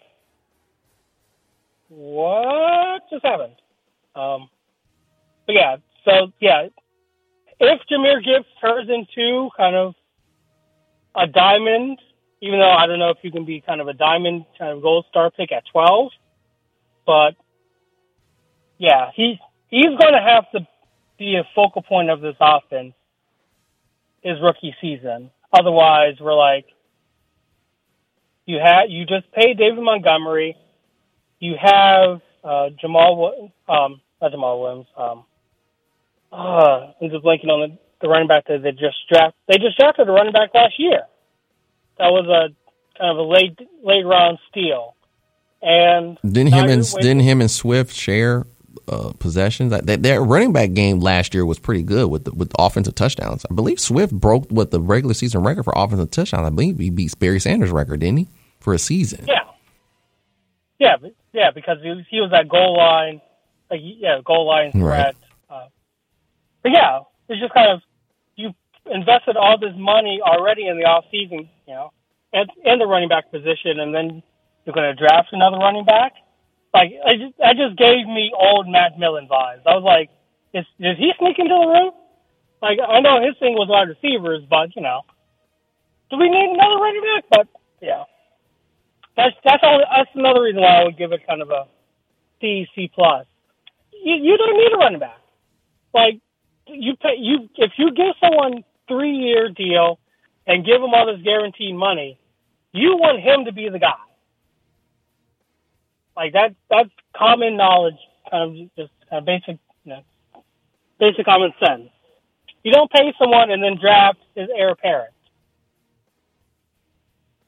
what 1.90 3.04
just 3.12 3.24
happened? 3.24 3.56
Um, 4.16 4.50
but 5.46 5.54
yeah, 5.54 5.78
so 6.04 6.32
yeah, 6.40 6.68
if 7.60 7.82
Jahmyr 7.90 8.24
Gibbs 8.24 8.48
turns 8.60 8.90
into 8.90 9.50
kind 9.56 9.76
of 9.76 9.94
a 11.16 11.28
diamond, 11.28 12.00
even 12.42 12.60
though 12.60 12.72
I 12.72 12.88
don't 12.88 13.00
know 13.00 13.10
if 13.10 13.18
you 13.22 13.32
can 13.32 13.46
be 13.46 13.62
kind 13.62 13.82
of 13.82 13.88
a 13.88 13.94
diamond 13.94 14.46
kind 14.58 14.76
of 14.76 14.82
gold 14.82 15.06
star 15.10 15.32
pick 15.32 15.52
at 15.52 15.64
12, 15.72 16.12
but 17.06 17.36
yeah, 18.78 19.12
he 19.16 19.40
he's 19.70 19.86
going 19.86 20.14
to 20.14 20.22
have 20.22 20.50
to 20.52 20.68
be 21.18 21.36
a 21.36 21.48
focal 21.56 21.82
point 21.82 22.10
of 22.10 22.22
this 22.22 22.36
offense 22.40 22.94
his 24.26 24.42
rookie 24.42 24.76
season. 24.82 25.30
Otherwise, 25.54 26.16
we're 26.20 26.34
like, 26.34 26.66
you 28.46 28.58
had 28.64 28.86
you 28.90 29.06
just 29.06 29.32
paid 29.32 29.58
David 29.58 29.82
Montgomery, 29.84 30.56
you 31.40 31.56
have 31.62 32.22
uh, 32.44 32.70
Jamaal, 32.84 33.52
um, 33.68 34.02
not 34.22 34.32
Jamaal 34.32 34.62
Williams. 34.62 34.88
Um, 34.98 35.24
uh, 36.32 36.92
I'm 37.02 37.10
just 37.10 37.24
blanking 37.24 37.48
on 37.50 37.70
the, 37.70 37.78
the 38.02 38.10
running 38.10 38.28
back 38.28 38.48
that 38.48 38.62
they 38.62 38.72
just 38.72 38.98
draft. 39.10 39.36
They 39.48 39.58
just 39.58 39.78
drafted 39.78 40.08
a 40.08 40.12
running 40.12 40.34
back 40.34 40.54
last 40.54 40.74
year. 40.78 41.02
That 41.98 42.10
was 42.10 42.26
a 42.28 42.54
kind 43.00 43.12
of 43.12 43.18
a 43.18 43.24
late 43.30 43.58
late 43.84 44.06
round 44.06 44.38
steal, 44.50 44.96
and 45.62 46.18
Didn't 46.24 46.54
him 46.54 46.70
and 46.70 46.82
waiting- 46.82 47.02
didn't 47.02 47.22
him 47.22 47.42
and 47.42 47.50
Swift 47.50 47.94
share 47.94 48.46
uh, 48.88 49.14
possessions? 49.20 49.72
That, 49.72 49.86
that 49.88 50.04
their 50.04 50.22
running 50.22 50.54
back 50.54 50.74
game 50.74 51.00
last 51.00 51.34
year 51.34 51.46
was 51.46 51.60
pretty 51.60 51.84
good 51.84 52.10
with 52.10 52.26
the, 52.26 52.34
with 52.34 52.52
offensive 52.58 52.96
touchdowns. 52.96 53.46
I 53.50 53.54
believe 53.54 53.80
Swift 53.80 54.14
broke 54.14 54.50
what 54.50 54.72
the 54.72 54.80
regular 54.80 55.14
season 55.14 55.44
record 55.44 55.64
for 55.64 55.74
offensive 55.76 56.12
touchdowns. 56.12 56.46
I 56.46 56.50
believe 56.50 56.80
he 56.80 56.90
beat 56.90 57.18
Barry 57.20 57.40
Sanders' 57.40 57.72
record, 57.72 58.00
didn't 58.00 58.18
he, 58.18 58.28
for 58.60 58.74
a 58.74 58.80
season? 58.80 59.26
Yeah. 59.28 59.40
Yeah, 60.78 60.98
yeah, 61.32 61.52
because 61.52 61.78
he 61.82 61.90
was, 61.90 62.06
he 62.10 62.20
was 62.20 62.32
at 62.34 62.50
goal 62.50 62.78
line, 62.78 63.22
like 63.72 63.80
yeah, 63.82 64.20
goal 64.26 64.46
line 64.46 64.72
threat. 64.74 65.16
Uh, 65.50 65.68
but 66.62 66.74
yeah, 66.74 67.00
it's 67.30 67.40
just 67.40 67.54
kind 67.54 67.72
of 67.72 67.82
you 68.36 68.54
invested 68.86 69.38
all 69.38 69.58
this 69.58 69.74
money 69.78 70.20
already 70.22 70.68
in 70.68 70.78
the 70.78 70.84
off 70.84 71.06
season, 71.10 71.50
you 71.66 71.74
know, 71.74 71.92
and 72.34 72.50
in 72.66 72.80
the 72.80 72.86
running 72.86 73.08
back 73.08 73.32
position, 73.32 73.80
and 73.80 73.96
then 73.96 74.22
you're 74.66 74.74
going 74.74 74.94
to 74.94 74.96
draft 74.96 75.30
another 75.32 75.58
running 75.58 75.86
back. 75.86 76.14
Like 76.76 76.92
I 77.08 77.16
just, 77.16 77.38
that 77.40 77.56
just 77.56 77.80
gave 77.80 78.04
me 78.06 78.34
old 78.36 78.68
Matt 78.68 79.00
Millen 79.00 79.30
vibes. 79.32 79.64
I 79.66 79.80
was 79.80 79.88
like, 79.88 80.12
is 80.54 80.68
did 80.80 80.98
he 80.98 81.14
sneak 81.18 81.40
into 81.40 81.56
the 81.56 81.68
room? 81.72 81.92
Like 82.62 82.80
I 82.84 83.00
know 83.00 83.24
his 83.24 83.40
thing 83.40 83.56
was 83.56 83.72
wide 83.72 83.88
receivers, 83.88 84.44
but 84.50 84.76
you 84.76 84.82
know, 84.82 85.02
do 86.12 86.18
we 86.18 86.28
need 86.28 86.52
another 86.52 86.76
running 86.84 87.06
back? 87.16 87.24
But 87.32 87.48
yeah, 87.82 88.04
that's 89.16 89.36
that's 89.46 89.64
all. 89.64 89.80
That's 89.80 90.12
another 90.16 90.44
reason 90.44 90.62
why 90.62 90.82
I 90.82 90.84
would 90.84 90.98
give 90.98 91.14
it 91.14 91.26
kind 91.26 91.42
of 91.42 91.50
a 91.50 91.68
C 92.42 92.68
C 92.76 92.92
plus. 92.94 93.26
You 93.94 94.16
you 94.16 94.38
don't 94.38 94.58
need 94.58 94.74
a 94.74 94.78
running 94.78 95.00
back. 95.00 95.22
Like 95.94 96.20
you 96.68 96.96
pay 96.98 97.16
you 97.20 97.48
if 97.56 97.72
you 97.78 97.92
give 97.96 98.20
someone 98.20 98.66
three 98.90 99.16
year 99.16 99.48
deal 99.50 100.00
and 100.46 100.66
give 100.66 100.82
him 100.84 100.94
all 100.94 101.08
this 101.08 101.24
guaranteed 101.24 101.76
money, 101.76 102.20
you 102.74 102.98
want 102.98 103.22
him 103.24 103.46
to 103.46 103.54
be 103.54 103.70
the 103.70 103.80
guy. 103.80 104.05
Like 106.16 106.34
that 106.34 106.56
that's 106.70 106.90
common 107.16 107.58
knowledge, 107.58 107.98
kind 108.30 108.50
of 108.50 108.76
just 108.78 108.92
kind 109.10 109.20
of 109.20 109.26
basic 109.26 109.60
you 109.84 109.94
know, 109.94 110.02
basic 111.00 111.26
common 111.26 111.54
sense. 111.60 111.90
You 112.64 112.72
don't 112.72 112.92
pay 112.92 113.14
someone 113.20 113.52
and 113.52 113.62
then 113.62 113.78
draft 113.80 114.20
his 114.36 114.50
heir 114.56 114.70
apparent. 114.72 115.14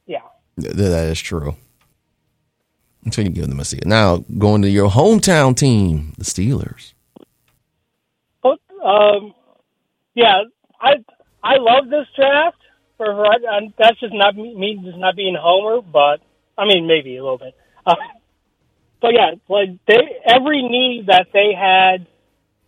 Yeah. 0.06 0.22
Th- 0.60 0.74
that 0.74 1.08
is 1.08 1.20
true. 1.20 1.56
So 3.12 3.22
you 3.22 3.30
give 3.30 3.48
them 3.48 3.60
a 3.60 3.66
seat. 3.66 3.86
Now 3.86 4.24
going 4.38 4.62
to 4.64 4.70
your 4.70 4.90
hometown 4.90 5.56
team, 5.56 6.14
the 6.18 6.26
Steelers. 6.26 6.94
But 8.44 8.60
um, 8.84 9.34
yeah, 10.14 10.44
I 10.82 10.96
I 11.44 11.58
love 11.58 11.90
this 11.90 12.08
draft 12.16 12.58
for 12.98 13.26
That's 13.78 14.00
just 14.00 14.14
not 14.14 14.36
me, 14.36 14.56
me 14.56 14.82
just 14.84 14.98
not 14.98 15.16
being 15.16 15.38
homer, 15.40 15.82
but 15.82 16.22
I 16.58 16.66
mean 16.66 16.88
maybe 16.88 17.18
a 17.18 17.24
little 17.24 17.38
bit. 17.38 17.56
Uh, 17.88 17.96
but 19.02 19.14
yeah, 19.14 19.32
like 19.48 19.70
they 19.88 20.02
every 20.26 20.64
need 20.64 21.08
that 21.08 21.28
they 21.34 21.54
had 21.54 22.08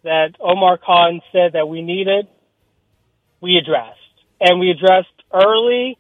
that 0.03 0.35
Omar 0.39 0.77
Khan 0.77 1.21
said 1.31 1.53
that 1.53 1.67
we 1.67 1.81
needed, 1.81 2.27
we 3.41 3.57
addressed, 3.57 3.99
and 4.39 4.59
we 4.59 4.69
addressed 4.71 5.07
early, 5.33 5.97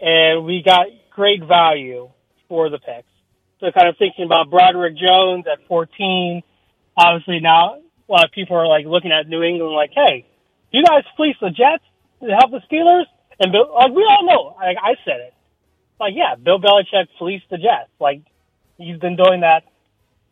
and 0.00 0.44
we 0.44 0.62
got 0.64 0.86
great 1.10 1.44
value 1.44 2.10
for 2.48 2.70
the 2.70 2.78
picks. 2.78 3.08
So 3.60 3.70
kind 3.72 3.88
of 3.88 3.96
thinking 3.98 4.24
about 4.24 4.50
Broderick 4.50 4.96
Jones 4.96 5.44
at 5.50 5.66
14, 5.66 6.42
obviously 6.96 7.40
now 7.40 7.78
a 8.08 8.12
lot 8.12 8.24
of 8.24 8.32
people 8.32 8.56
are 8.56 8.66
like 8.66 8.86
looking 8.86 9.12
at 9.12 9.28
New 9.28 9.42
England 9.42 9.74
like, 9.74 9.90
hey, 9.94 10.26
you 10.70 10.82
guys 10.84 11.04
fleece 11.16 11.36
the 11.40 11.50
Jets 11.50 11.84
to 12.20 12.28
help 12.28 12.50
the 12.50 12.60
Steelers? 12.70 13.04
And 13.40 13.52
Bill, 13.52 13.72
like 13.74 13.92
we 13.92 14.02
all 14.02 14.26
know, 14.26 14.56
like 14.56 14.76
I 14.82 14.94
said 15.04 15.20
it, 15.20 15.34
like 16.00 16.14
yeah, 16.16 16.34
Bill 16.36 16.58
Belichick 16.58 17.08
fleeced 17.18 17.48
the 17.50 17.58
Jets. 17.58 17.90
Like 18.00 18.22
he's 18.78 18.98
been 18.98 19.16
doing 19.16 19.40
that 19.40 19.64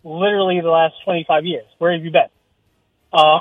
literally 0.04 0.60
the 0.60 0.70
last 0.70 0.94
25 1.04 1.44
years. 1.44 1.66
Where 1.78 1.92
have 1.92 2.04
you 2.04 2.10
been? 2.10 2.30
Uh, 3.12 3.38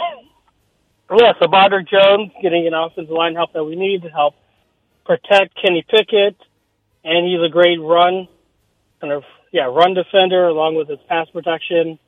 yeah, 1.18 1.34
so 1.39 1.48
Broderick 1.48 1.88
Jones 1.88 2.32
getting 2.41 2.68
an 2.68 2.74
offensive 2.74 3.12
line 3.12 3.36
help 3.36 3.54
that 3.54 3.63
we 3.63 3.76
need 3.76 4.02
to 4.04 4.10
help 4.10 4.34
protect 5.06 5.56
Kenny 5.62 5.86
Pickett, 5.88 6.36
and 7.04 7.28
he's 7.28 7.41
a 7.46 7.50
great 7.50 7.80
run, 7.80 8.28
kind 9.00 9.13
of 9.13 9.24
yeah, 9.52 9.65
run 9.65 9.94
defender 9.94 10.48
along 10.48 10.76
with 10.76 10.89
his 10.89 11.00
pass 11.08 11.28
protection. 11.32 12.00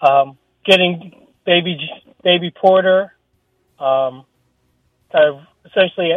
Um, 0.00 0.38
getting 0.64 1.26
baby 1.44 1.76
baby 2.22 2.50
Porter, 2.50 3.12
um, 3.78 4.24
kind 5.12 5.34
of 5.34 5.40
essentially, 5.66 6.10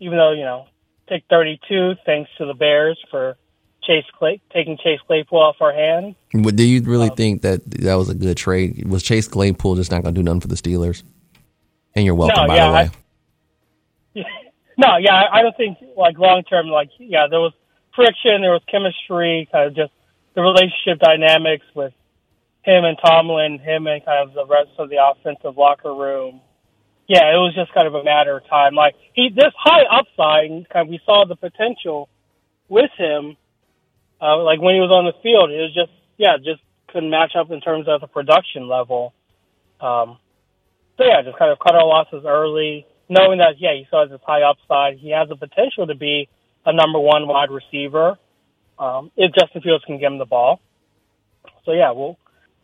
even 0.00 0.16
though 0.16 0.32
you 0.32 0.44
know 0.44 0.66
pick 1.08 1.24
32, 1.28 1.94
thanks 2.06 2.30
to 2.38 2.46
the 2.46 2.54
Bears 2.54 2.98
for 3.10 3.36
Chase 3.86 4.04
Clay 4.18 4.40
taking 4.52 4.76
Chase 4.76 5.00
Claypool 5.06 5.38
off 5.38 5.56
our 5.60 5.72
hands. 5.72 6.16
But 6.32 6.56
do 6.56 6.66
you 6.66 6.82
really 6.82 7.10
um, 7.10 7.16
think 7.16 7.42
that 7.42 7.68
that 7.70 7.94
was 7.94 8.08
a 8.08 8.14
good 8.14 8.36
trade? 8.36 8.86
Was 8.88 9.02
Chase 9.02 9.28
Claypool 9.28 9.76
just 9.76 9.90
not 9.90 10.02
going 10.02 10.14
to 10.14 10.18
do 10.18 10.24
nothing 10.24 10.40
for 10.40 10.48
the 10.48 10.56
Steelers? 10.56 11.02
And 11.94 12.04
you're 12.04 12.14
welcome, 12.14 12.42
No, 12.42 12.48
by 12.48 12.56
yeah, 12.56 12.68
the 12.68 12.74
way. 12.74 14.24
No, 14.76 14.96
yeah, 14.98 15.14
I 15.14 15.38
I 15.38 15.42
don't 15.42 15.56
think 15.56 15.78
like 15.96 16.18
long 16.18 16.42
term, 16.42 16.66
like 16.66 16.90
yeah, 16.98 17.28
there 17.30 17.38
was 17.38 17.52
friction, 17.94 18.42
there 18.42 18.50
was 18.50 18.62
chemistry, 18.68 19.48
kind 19.52 19.68
of 19.68 19.76
just 19.76 19.92
the 20.34 20.42
relationship 20.42 20.98
dynamics 20.98 21.64
with 21.74 21.92
him 22.62 22.84
and 22.84 22.98
Tomlin, 23.04 23.58
him 23.58 23.86
and 23.86 24.04
kind 24.04 24.28
of 24.28 24.34
the 24.34 24.46
rest 24.46 24.70
of 24.78 24.90
the 24.90 24.96
offensive 24.98 25.56
locker 25.56 25.94
room. 25.94 26.40
Yeah, 27.06 27.30
it 27.30 27.36
was 27.36 27.54
just 27.54 27.72
kind 27.74 27.86
of 27.86 27.94
a 27.94 28.02
matter 28.02 28.36
of 28.36 28.48
time. 28.48 28.74
Like 28.74 28.94
he, 29.12 29.28
this 29.28 29.52
high 29.56 29.84
upside, 29.84 30.68
kind 30.70 30.86
of 30.86 30.88
we 30.88 31.00
saw 31.04 31.24
the 31.26 31.36
potential 31.36 32.08
with 32.68 32.90
him. 32.96 33.36
Uh, 34.20 34.42
like 34.42 34.60
when 34.60 34.74
he 34.74 34.80
was 34.80 34.90
on 34.90 35.04
the 35.04 35.16
field, 35.22 35.50
it 35.50 35.60
was 35.60 35.74
just 35.74 35.92
yeah, 36.16 36.36
just 36.38 36.62
couldn't 36.88 37.10
match 37.10 37.32
up 37.36 37.50
in 37.50 37.60
terms 37.60 37.86
of 37.88 38.00
the 38.00 38.06
production 38.06 38.68
level. 38.68 39.12
Um, 39.80 40.18
so 40.96 41.04
yeah, 41.04 41.22
just 41.22 41.38
kind 41.38 41.50
of 41.50 41.58
cut 41.58 41.74
our 41.74 41.84
losses 41.86 42.24
early, 42.26 42.86
knowing 43.08 43.38
that 43.38 43.58
yeah, 43.58 43.74
he 43.74 43.84
still 43.86 44.00
has 44.02 44.10
this 44.10 44.20
high 44.24 44.42
upside. 44.42 44.98
He 44.98 45.10
has 45.10 45.28
the 45.28 45.36
potential 45.36 45.86
to 45.86 45.94
be 45.94 46.28
a 46.64 46.72
number 46.72 46.98
one 46.98 47.26
wide 47.26 47.50
receiver 47.50 48.16
um, 48.78 49.10
if 49.16 49.32
Justin 49.34 49.62
Fields 49.62 49.84
can 49.84 49.98
get 49.98 50.06
him 50.06 50.18
the 50.18 50.24
ball. 50.24 50.60
So 51.64 51.72
yeah, 51.72 51.90
we'll 51.90 52.16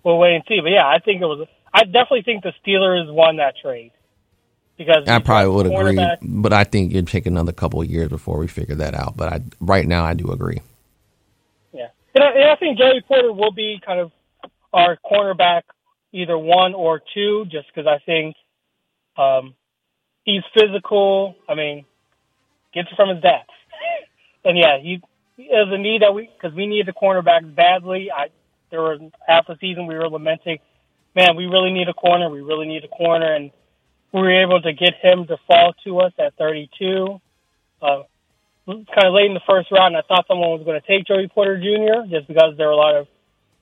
we'll 0.04 0.18
wait 0.18 0.34
and 0.34 0.44
see. 0.48 0.60
But 0.62 0.70
yeah, 0.70 0.86
I 0.86 0.98
think 0.98 1.22
it 1.22 1.26
was. 1.26 1.46
I 1.72 1.84
definitely 1.84 2.22
think 2.22 2.42
the 2.42 2.52
Steelers 2.64 3.12
won 3.12 3.36
that 3.36 3.54
trade 3.62 3.92
because 4.76 5.04
I 5.06 5.18
probably 5.18 5.54
would 5.54 5.66
agree, 5.66 6.06
but 6.22 6.52
I 6.52 6.64
think 6.64 6.92
it'd 6.92 7.08
take 7.08 7.26
another 7.26 7.52
couple 7.52 7.80
of 7.80 7.88
years 7.88 8.08
before 8.08 8.38
we 8.38 8.46
figure 8.46 8.76
that 8.76 8.94
out. 8.94 9.16
But 9.16 9.32
I, 9.32 9.40
right 9.60 9.86
now, 9.86 10.04
I 10.04 10.14
do 10.14 10.30
agree. 10.32 10.60
And 12.14 12.24
I, 12.24 12.28
and 12.30 12.50
I 12.50 12.56
think 12.56 12.78
Joey 12.78 13.02
Porter 13.06 13.32
will 13.32 13.52
be 13.52 13.80
kind 13.84 14.00
of 14.00 14.12
our 14.72 14.98
cornerback, 15.04 15.62
either 16.12 16.36
one 16.36 16.74
or 16.74 17.00
two, 17.14 17.44
just 17.50 17.66
because 17.68 17.86
I 17.86 17.98
think 18.04 18.36
um, 19.16 19.54
he's 20.24 20.42
physical. 20.54 21.36
I 21.48 21.54
mean, 21.54 21.84
gets 22.74 22.88
it 22.90 22.96
from 22.96 23.10
his 23.10 23.22
dad, 23.22 23.44
and 24.44 24.58
yeah, 24.58 24.78
he 24.80 25.02
is 25.38 25.68
a 25.70 25.78
need 25.78 26.02
that 26.02 26.14
we 26.14 26.30
because 26.36 26.54
we 26.54 26.66
need 26.66 26.86
the 26.86 26.92
cornerback 26.92 27.54
badly. 27.54 28.10
I 28.10 28.28
there 28.70 28.82
were 28.82 28.98
half 29.26 29.46
the 29.46 29.56
season 29.60 29.86
we 29.86 29.96
were 29.96 30.08
lamenting, 30.08 30.58
man, 31.14 31.36
we 31.36 31.46
really 31.46 31.72
need 31.72 31.88
a 31.88 31.94
corner. 31.94 32.30
We 32.30 32.40
really 32.40 32.66
need 32.66 32.84
a 32.84 32.88
corner, 32.88 33.34
and 33.34 33.50
we 34.12 34.20
were 34.20 34.42
able 34.42 34.60
to 34.62 34.72
get 34.72 34.94
him 35.00 35.26
to 35.26 35.36
fall 35.46 35.74
to 35.84 36.00
us 36.00 36.12
at 36.18 36.36
32. 36.36 37.20
Uh, 37.82 38.02
kind 38.70 39.06
of 39.06 39.14
late 39.14 39.26
in 39.26 39.34
the 39.34 39.40
first 39.48 39.70
round. 39.70 39.96
I 39.96 40.02
thought 40.02 40.26
someone 40.28 40.50
was 40.50 40.62
going 40.64 40.80
to 40.80 40.86
take 40.86 41.06
Joey 41.06 41.28
Porter 41.28 41.58
Jr. 41.58 42.08
just 42.08 42.28
because 42.28 42.54
there 42.56 42.66
were 42.66 42.72
a 42.72 42.76
lot 42.76 42.96
of 42.96 43.08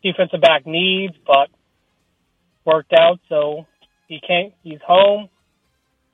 defensive 0.02 0.40
back 0.40 0.66
needs, 0.66 1.14
but 1.26 1.48
worked 2.64 2.92
out. 2.92 3.20
So 3.28 3.66
he 4.08 4.20
came. 4.26 4.52
He's 4.62 4.80
home. 4.86 5.28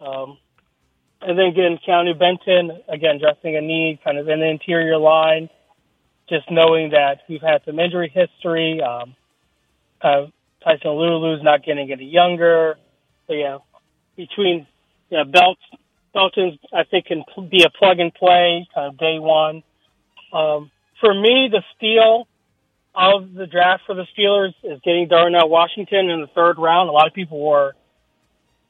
Um, 0.01 0.39
and 1.21 1.39
then 1.39 1.55
getting 1.55 1.79
Keanu 1.87 2.19
Benton 2.19 2.83
again, 2.89 3.17
addressing 3.17 3.57
a 3.57 3.61
need, 3.61 4.01
kind 4.05 4.19
of 4.19 4.29
in 4.29 4.41
the 4.41 4.47
interior 4.47 4.99
line. 4.99 5.49
Just 6.29 6.51
knowing 6.51 6.91
that 6.91 7.21
we've 7.29 7.43
had 7.43 7.63
some 7.65 7.79
injury 7.79 8.13
history. 8.13 8.81
Um, 8.81 9.15
uh, 10.01 10.27
Tyson 10.63 10.91
Lulu's 10.91 11.43
not 11.43 11.65
getting 11.65 11.91
any 11.91 12.07
younger. 12.07 12.77
So 13.27 13.35
yeah, 13.35 13.59
between 14.17 14.67
you 15.11 15.19
know, 15.19 15.25
Belt 15.25 15.59
Belton's, 16.15 16.59
I 16.73 16.85
think, 16.85 17.07
can 17.07 17.25
be 17.51 17.65
a 17.65 17.71
plug 17.71 17.99
and 17.99 18.15
play 18.15 18.67
kind 18.75 18.89
of 18.89 18.99
day 18.99 19.19
one. 19.19 19.63
Um, 20.33 20.71
for 21.01 21.13
me, 21.13 21.51
the 21.51 21.63
steal 21.77 22.27
of 22.95 23.35
the 23.35 23.47
draft 23.47 23.83
for 23.87 23.95
the 23.95 24.07
Steelers 24.17 24.55
is 24.63 24.81
getting 24.85 25.09
Darnell 25.09 25.49
Washington 25.49 26.09
in 26.09 26.21
the 26.21 26.29
third 26.29 26.59
round. 26.59 26.89
A 26.89 26.93
lot 26.93 27.09
of 27.09 27.15
people 27.15 27.45
were 27.45 27.75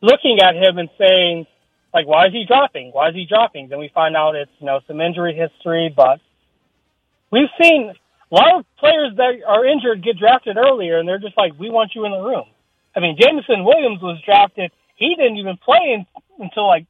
looking 0.00 0.38
at 0.40 0.57
him 0.57 0.78
and 0.78 0.88
saying, 0.98 1.46
like, 1.92 2.07
why 2.07 2.26
is 2.26 2.33
he 2.33 2.44
dropping? 2.46 2.90
Why 2.90 3.11
is 3.11 3.14
he 3.14 3.26
dropping? 3.28 3.68
Then 3.68 3.78
we 3.78 3.90
find 3.94 4.16
out 4.16 4.35
it's, 4.35 4.50
you 4.59 4.66
know, 4.66 4.80
some 4.88 5.00
injury 5.00 5.35
history, 5.35 5.92
but 5.94 6.20
we've 7.30 7.52
seen 7.61 7.92
a 8.33 8.35
lot 8.35 8.59
of 8.59 8.64
players 8.78 9.12
that 9.16 9.44
are 9.46 9.64
injured 9.64 10.02
get 10.02 10.18
drafted 10.18 10.57
earlier 10.57 10.98
and 10.98 11.07
they're 11.07 11.18
just 11.18 11.37
like, 11.37 11.52
we 11.59 11.70
want 11.70 11.92
you 11.94 12.04
in 12.07 12.12
the 12.12 12.20
room. 12.20 12.46
I 12.96 13.00
mean, 13.00 13.16
Jameson 13.20 13.64
Williams 13.64 14.00
was 14.02 14.20
drafted. 14.24 14.72
He 14.96 15.14
didn't 15.16 15.37
even 15.37 15.57
play 15.57 15.94
in, 15.94 16.07
until 16.38 16.66
like 16.66 16.87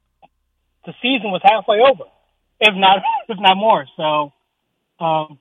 the 0.87 0.93
season 1.03 1.31
was 1.31 1.41
halfway 1.45 1.81
over, 1.81 2.05
if 2.61 2.75
not 2.75 2.99
if 3.29 3.39
not 3.41 3.57
more. 3.57 3.87
So, 3.97 4.33
um, 5.05 5.39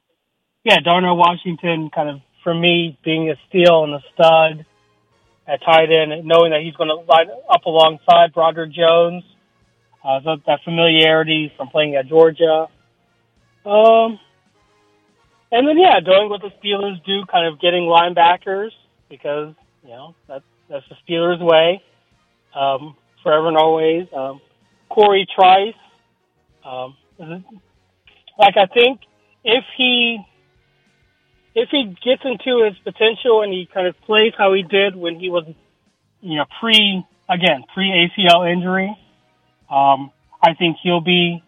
yeah, 0.64 0.80
Darnell 0.84 1.18
Washington, 1.18 1.90
kind 1.94 2.10
of 2.10 2.22
for 2.44 2.54
me 2.54 2.98
being 3.04 3.30
a 3.30 3.36
steal 3.48 3.84
and 3.84 3.96
a 3.96 4.04
stud 4.14 4.66
at 5.48 5.62
tight 5.64 5.92
end, 5.92 6.26
knowing 6.26 6.52
that 6.52 6.62
he's 6.64 6.76
going 6.76 6.90
to 6.90 6.96
line 6.96 7.28
up 7.50 7.66
alongside 7.66 8.34
Broderick 8.34 8.72
Jones, 8.72 9.24
uh, 10.04 10.20
so 10.24 10.38
that 10.48 10.60
familiarity 10.64 11.52
from 11.58 11.68
playing 11.68 11.96
at 11.96 12.08
Georgia. 12.08 12.68
Um, 13.66 14.20
and 15.52 15.68
then 15.68 15.78
yeah, 15.78 16.00
doing 16.00 16.30
what 16.30 16.42
the 16.42 16.52
Steelers 16.64 17.04
do, 17.06 17.26
kind 17.32 17.48
of 17.48 17.60
getting 17.60 17.84
linebackers 17.84 18.72
because 19.10 19.54
you 19.84 19.90
know 19.90 20.16
that's 20.28 20.46
that's 20.70 20.86
the 20.90 20.96
Steelers' 21.08 21.40
way. 21.40 21.82
Um, 22.56 22.96
forever 23.24 23.48
and 23.48 23.58
always. 23.58 24.08
Um, 24.16 24.42
Cory 24.94 25.28
Trice. 25.34 25.74
Um, 26.64 26.96
like 28.38 28.56
I 28.58 28.68
think 28.74 29.00
if 29.44 29.64
he 29.78 30.20
if 31.56 31.70
he 31.70 31.96
gets 32.04 32.22
into 32.24 32.64
his 32.66 32.78
potential 32.84 33.42
and 33.42 33.52
he 33.52 33.68
kind 33.72 33.88
of 33.88 34.00
plays 34.02 34.34
how 34.38 34.54
he 34.54 34.64
did 34.64 34.96
when 34.96 35.20
he 35.20 35.30
was, 35.30 35.46
you 36.22 36.38
know, 36.38 36.46
pre 36.60 37.04
again 37.30 37.64
pre 37.74 38.10
ACL 38.18 38.52
injury, 38.52 38.96
um, 39.70 40.12
I 40.42 40.54
think 40.58 40.78
he'll 40.84 41.02
be 41.02 41.44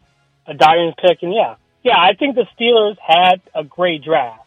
a 0.47 0.53
diamond 0.53 0.95
pick. 0.97 1.19
And 1.21 1.33
yeah, 1.33 1.55
yeah, 1.83 1.97
I 1.97 2.13
think 2.17 2.35
the 2.35 2.45
Steelers 2.59 2.97
had 3.05 3.41
a 3.53 3.63
great 3.63 4.03
draft. 4.03 4.41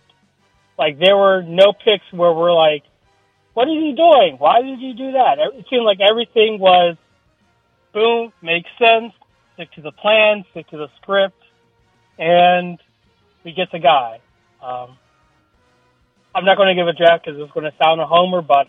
Like 0.79 0.99
there 0.99 1.17
were 1.17 1.43
no 1.43 1.73
picks 1.73 2.05
where 2.13 2.33
we're 2.33 2.55
like, 2.55 2.85
what 3.55 3.69
is 3.69 3.75
he 3.75 3.95
doing? 3.97 4.37
Why 4.39 4.63
did 4.63 4.81
you 4.81 4.95
do 4.95 5.13
that? 5.13 5.39
It 5.39 5.67
seemed 5.69 5.85
like 5.85 5.99
everything 6.01 6.59
was, 6.61 6.97
boom, 7.99 8.33
makes 8.43 8.71
sense. 8.79 9.13
Stick 9.55 9.73
to 9.73 9.83
the 9.83 9.93
plan, 9.93 10.45
stick 10.53 10.69
to 10.69 10.77
the 10.77 10.89
script, 11.01 11.43
and 12.19 12.79
we 13.45 13.53
get 13.53 13.73
the 13.73 13.79
guy. 13.79 14.21
Um, 14.63 14.97
I'm 16.35 16.45
not 16.45 16.57
going 16.57 16.69
to 16.69 16.81
give 16.81 16.87
a 16.87 16.93
draft 16.93 17.25
because 17.25 17.41
it's 17.41 17.53
going 17.53 17.65
to 17.65 17.77
sound 17.83 18.01
a 18.01 18.07
homer, 18.07 18.43
but 18.43 18.69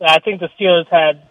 I 0.00 0.20
think 0.20 0.40
the 0.40 0.48
Steelers 0.60 0.86
had 0.90 1.28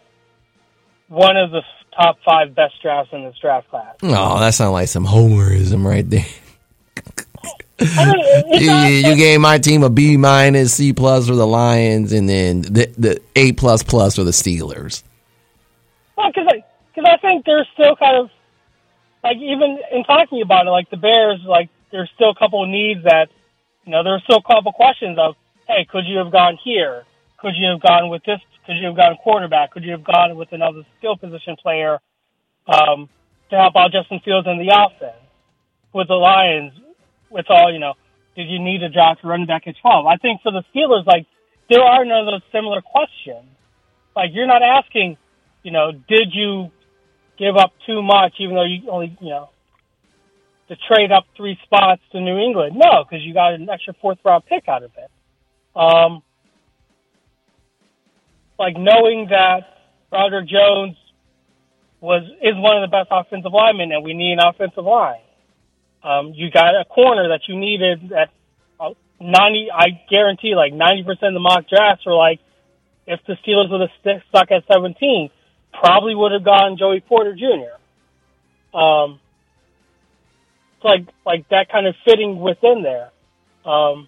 one 1.08 1.38
of 1.38 1.52
the 1.52 1.62
top 1.96 2.18
five 2.26 2.56
best 2.56 2.82
drafts 2.82 3.12
in 3.14 3.24
this 3.24 3.36
draft 3.40 3.70
class. 3.70 3.96
Oh, 4.02 4.40
that 4.40 4.54
sounds 4.54 4.72
like 4.72 4.88
some 4.88 5.06
homerism 5.06 5.86
right 5.86 6.08
there. 6.10 6.26
I 7.80 8.14
mean, 8.14 8.62
you, 8.62 9.10
you 9.10 9.16
gave 9.16 9.40
my 9.40 9.60
team 9.60 9.84
a 9.84 9.90
B 9.90 10.18
minus, 10.18 10.74
C 10.74 10.94
plus 10.94 11.28
for 11.28 11.36
the 11.36 11.46
Lions, 11.46 12.12
and 12.12 12.28
then 12.28 12.64
the 12.64 12.92
the 12.98 13.22
A 13.36 13.52
plus 13.52 13.84
plus 13.84 14.16
for 14.16 14.24
the 14.24 14.32
Steelers. 14.32 15.04
Well, 16.18 16.30
because 16.30 16.48
I, 16.50 16.64
cause 16.98 17.06
I 17.06 17.18
think 17.22 17.46
there's 17.46 17.68
still 17.74 17.96
kind 17.96 18.18
of 18.18 18.30
like 19.24 19.38
even 19.38 19.78
in 19.94 20.04
talking 20.04 20.42
about 20.42 20.66
it, 20.66 20.72
like 20.72 20.90
the 20.90 20.98
Bears, 20.98 21.40
like 21.46 21.70
there's 21.92 22.10
still 22.16 22.32
a 22.32 22.36
couple 22.36 22.64
of 22.64 22.70
needs 22.70 23.04
that 23.04 23.30
you 23.86 23.92
know 23.92 24.04
there's 24.04 24.24
still 24.24 24.42
a 24.42 24.42
couple 24.42 24.74
questions 24.74 25.18
of, 25.20 25.36
hey, 25.68 25.86
could 25.90 26.06
you 26.08 26.18
have 26.18 26.32
gone 26.32 26.58
here? 26.64 27.04
Could 27.38 27.54
you 27.56 27.70
have 27.70 27.82
gone 27.82 28.10
with 28.10 28.24
this? 28.26 28.40
Could 28.66 28.78
you 28.78 28.88
have 28.88 28.96
gone 28.98 29.16
quarterback? 29.24 29.72
Could 29.72 29.84
you 29.84 29.92
have 29.92 30.04
gone 30.04 30.36
with 30.36 30.50
another 30.52 30.84
skill 30.98 31.16
position 31.16 31.56
player 31.62 32.00
um, 32.68 33.10
to 33.52 33.56
help 33.56 33.76
out 33.76 33.92
Justin 33.92 34.20
Fields 34.26 34.48
in 34.48 34.58
the 34.58 34.74
offense? 34.74 35.22
With 35.94 36.08
the 36.08 36.16
Lions, 36.16 36.74
with 37.30 37.46
all 37.50 37.72
you 37.72 37.80
know, 37.80 37.94
did 38.36 38.50
you 38.50 38.60
need 38.60 38.84
a 38.84 38.90
draft 38.90 39.22
running 39.24 39.48
back 39.48 39.68
at 39.68 39.76
12? 39.82 40.06
I 40.06 40.18
think 40.18 40.42
for 40.42 40.52
the 40.52 40.64
Steelers, 40.74 41.06
like 41.06 41.26
there 41.70 41.82
are 41.82 42.04
none 42.06 42.22
of 42.22 42.26
those 42.26 42.48
similar 42.52 42.82
questions. 42.82 43.50
Like 44.16 44.32
you're 44.34 44.48
not 44.48 44.62
asking, 44.62 45.18
you 45.64 45.72
know, 45.72 45.92
did 45.92 46.34
you 46.34 46.72
give 47.38 47.56
up 47.56 47.74
too 47.86 48.02
much, 48.02 48.34
even 48.40 48.56
though 48.56 48.66
you 48.66 48.90
only, 48.90 49.18
you 49.22 49.30
know, 49.30 49.50
to 50.70 50.76
trade 50.92 51.12
up 51.12 51.26
three 51.36 51.58
spots 51.64 52.02
to 52.12 52.20
New 52.20 52.38
England? 52.38 52.76
No, 52.76 53.04
because 53.04 53.26
you 53.26 53.34
got 53.34 53.54
an 53.54 53.70
extra 53.70 53.94
fourth 54.02 54.20
round 54.26 54.46
pick 54.46 54.68
out 54.68 54.84
of 54.84 54.92
it. 54.98 55.12
Um, 55.76 56.24
like 58.60 58.76
knowing 58.76 59.28
that 59.30 59.62
Roger 60.12 60.42
Jones 60.42 60.98
was 62.02 62.24
is 62.42 62.56
one 62.56 62.82
of 62.82 62.90
the 62.90 62.94
best 62.94 63.10
offensive 63.12 63.52
linemen, 63.54 63.92
and 63.92 64.04
we 64.04 64.14
need 64.14 64.34
an 64.34 64.40
offensive 64.40 64.84
line. 64.84 65.22
Um, 66.04 66.34
you 66.36 66.52
got 66.52 66.80
a 66.80 66.86
corner 66.86 67.30
that 67.30 67.42
you 67.48 67.60
needed 67.60 68.12
at 68.14 68.30
uh, 68.80 68.90
ninety. 69.20 69.70
I 69.74 70.02
guarantee, 70.10 70.56
like 70.56 70.74
ninety 70.74 71.04
percent 71.04 71.30
of 71.30 71.34
the 71.34 71.40
mock 71.40 71.68
drafts 71.70 72.06
were 72.06 72.16
like, 72.16 72.40
if 73.06 73.20
the 73.28 73.34
Steelers 73.46 73.70
would 73.72 73.82
have 73.82 73.90
st- 74.02 74.24
stuck 74.30 74.52
at 74.52 74.64
seventeen, 74.72 75.30
probably 75.74 76.16
would 76.16 76.32
have 76.32 76.44
gone 76.44 76.78
Joey 76.78 77.02
Porter 77.02 77.36
Jr. 77.36 78.78
Um, 78.78 79.20
it's 80.76 80.86
like 80.86 81.08
like 81.26 81.48
that 81.50 81.70
kind 81.72 81.88
of 81.88 81.96
fitting 82.06 82.40
within 82.40 82.84
there. 82.84 83.12
Um, 83.66 84.08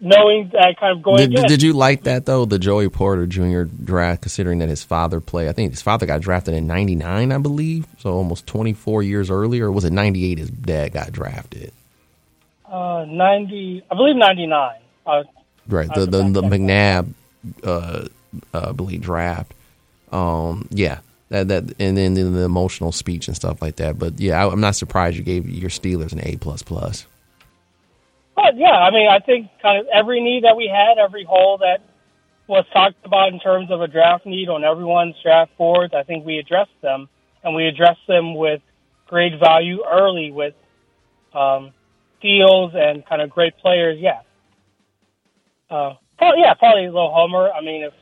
knowing 0.00 0.50
that 0.52 0.76
kind 0.78 0.96
of 0.96 1.02
going 1.02 1.30
Did, 1.30 1.46
did 1.46 1.62
you 1.62 1.72
like 1.72 2.04
that 2.04 2.26
though, 2.26 2.44
the 2.44 2.58
Joey 2.58 2.88
Porter 2.88 3.26
Jr. 3.26 3.62
draft, 3.62 4.22
considering 4.22 4.58
that 4.58 4.68
his 4.68 4.82
father 4.82 5.20
played? 5.20 5.48
I 5.48 5.52
think 5.52 5.72
his 5.72 5.82
father 5.82 6.06
got 6.06 6.20
drafted 6.20 6.54
in 6.54 6.66
'99, 6.66 7.32
I 7.32 7.38
believe, 7.38 7.86
so 7.98 8.12
almost 8.12 8.46
24 8.46 9.02
years 9.02 9.30
earlier. 9.30 9.66
Or 9.66 9.72
was 9.72 9.84
it 9.84 9.92
'98? 9.92 10.38
His 10.38 10.50
dad 10.50 10.92
got 10.92 11.12
drafted. 11.12 11.72
Uh, 12.70 13.06
90, 13.08 13.84
I 13.90 13.94
believe 13.94 14.16
99. 14.16 14.76
Uh, 15.06 15.22
Right, 15.68 15.92
the 15.94 16.06
the, 16.06 16.22
the 16.30 16.42
McNabb, 16.42 17.12
uh, 17.62 18.08
uh, 18.54 18.68
I 18.70 18.72
believe 18.72 19.02
draft. 19.02 19.52
Um, 20.12 20.66
yeah, 20.70 21.00
that 21.30 21.48
that, 21.48 21.64
and 21.78 21.96
then 21.96 22.14
the, 22.14 22.40
emotional 22.42 22.92
speech 22.92 23.28
and 23.28 23.36
stuff 23.36 23.60
like 23.60 23.76
that. 23.76 23.98
But 23.98 24.18
yeah, 24.20 24.44
I, 24.44 24.50
I'm 24.50 24.60
not 24.60 24.76
surprised 24.76 25.16
you 25.16 25.22
gave 25.22 25.48
your 25.48 25.70
Steelers 25.70 26.12
an 26.12 26.20
A 26.22 26.36
plus 26.36 26.62
plus. 26.62 27.06
but 28.34 28.56
yeah, 28.56 28.72
I 28.72 28.90
mean, 28.90 29.08
I 29.08 29.18
think 29.18 29.48
kind 29.62 29.80
of 29.80 29.86
every 29.92 30.20
need 30.20 30.44
that 30.44 30.56
we 30.56 30.68
had, 30.68 30.98
every 30.98 31.24
hole 31.24 31.58
that 31.58 31.82
was 32.46 32.64
talked 32.72 33.04
about 33.04 33.32
in 33.32 33.40
terms 33.40 33.70
of 33.70 33.82
a 33.82 33.86
draft 33.86 34.24
need 34.24 34.48
on 34.48 34.64
everyone's 34.64 35.16
draft 35.22 35.56
boards, 35.58 35.92
I 35.94 36.02
think 36.02 36.24
we 36.24 36.38
addressed 36.38 36.80
them, 36.80 37.08
and 37.44 37.54
we 37.54 37.66
addressed 37.66 38.06
them 38.08 38.34
with 38.34 38.62
great 39.06 39.38
value 39.38 39.82
early 39.86 40.30
with 40.30 40.54
um, 41.34 41.72
deals 42.22 42.72
and 42.74 43.04
kind 43.06 43.20
of 43.20 43.30
great 43.30 43.56
players. 43.58 43.98
Yeah. 44.00 44.20
Uh, 45.70 45.94
yeah, 46.20 46.54
probably 46.54 46.86
a 46.86 46.92
little 46.92 47.12
homer. 47.12 47.50
I 47.50 47.60
mean, 47.60 47.82
if 47.82 47.92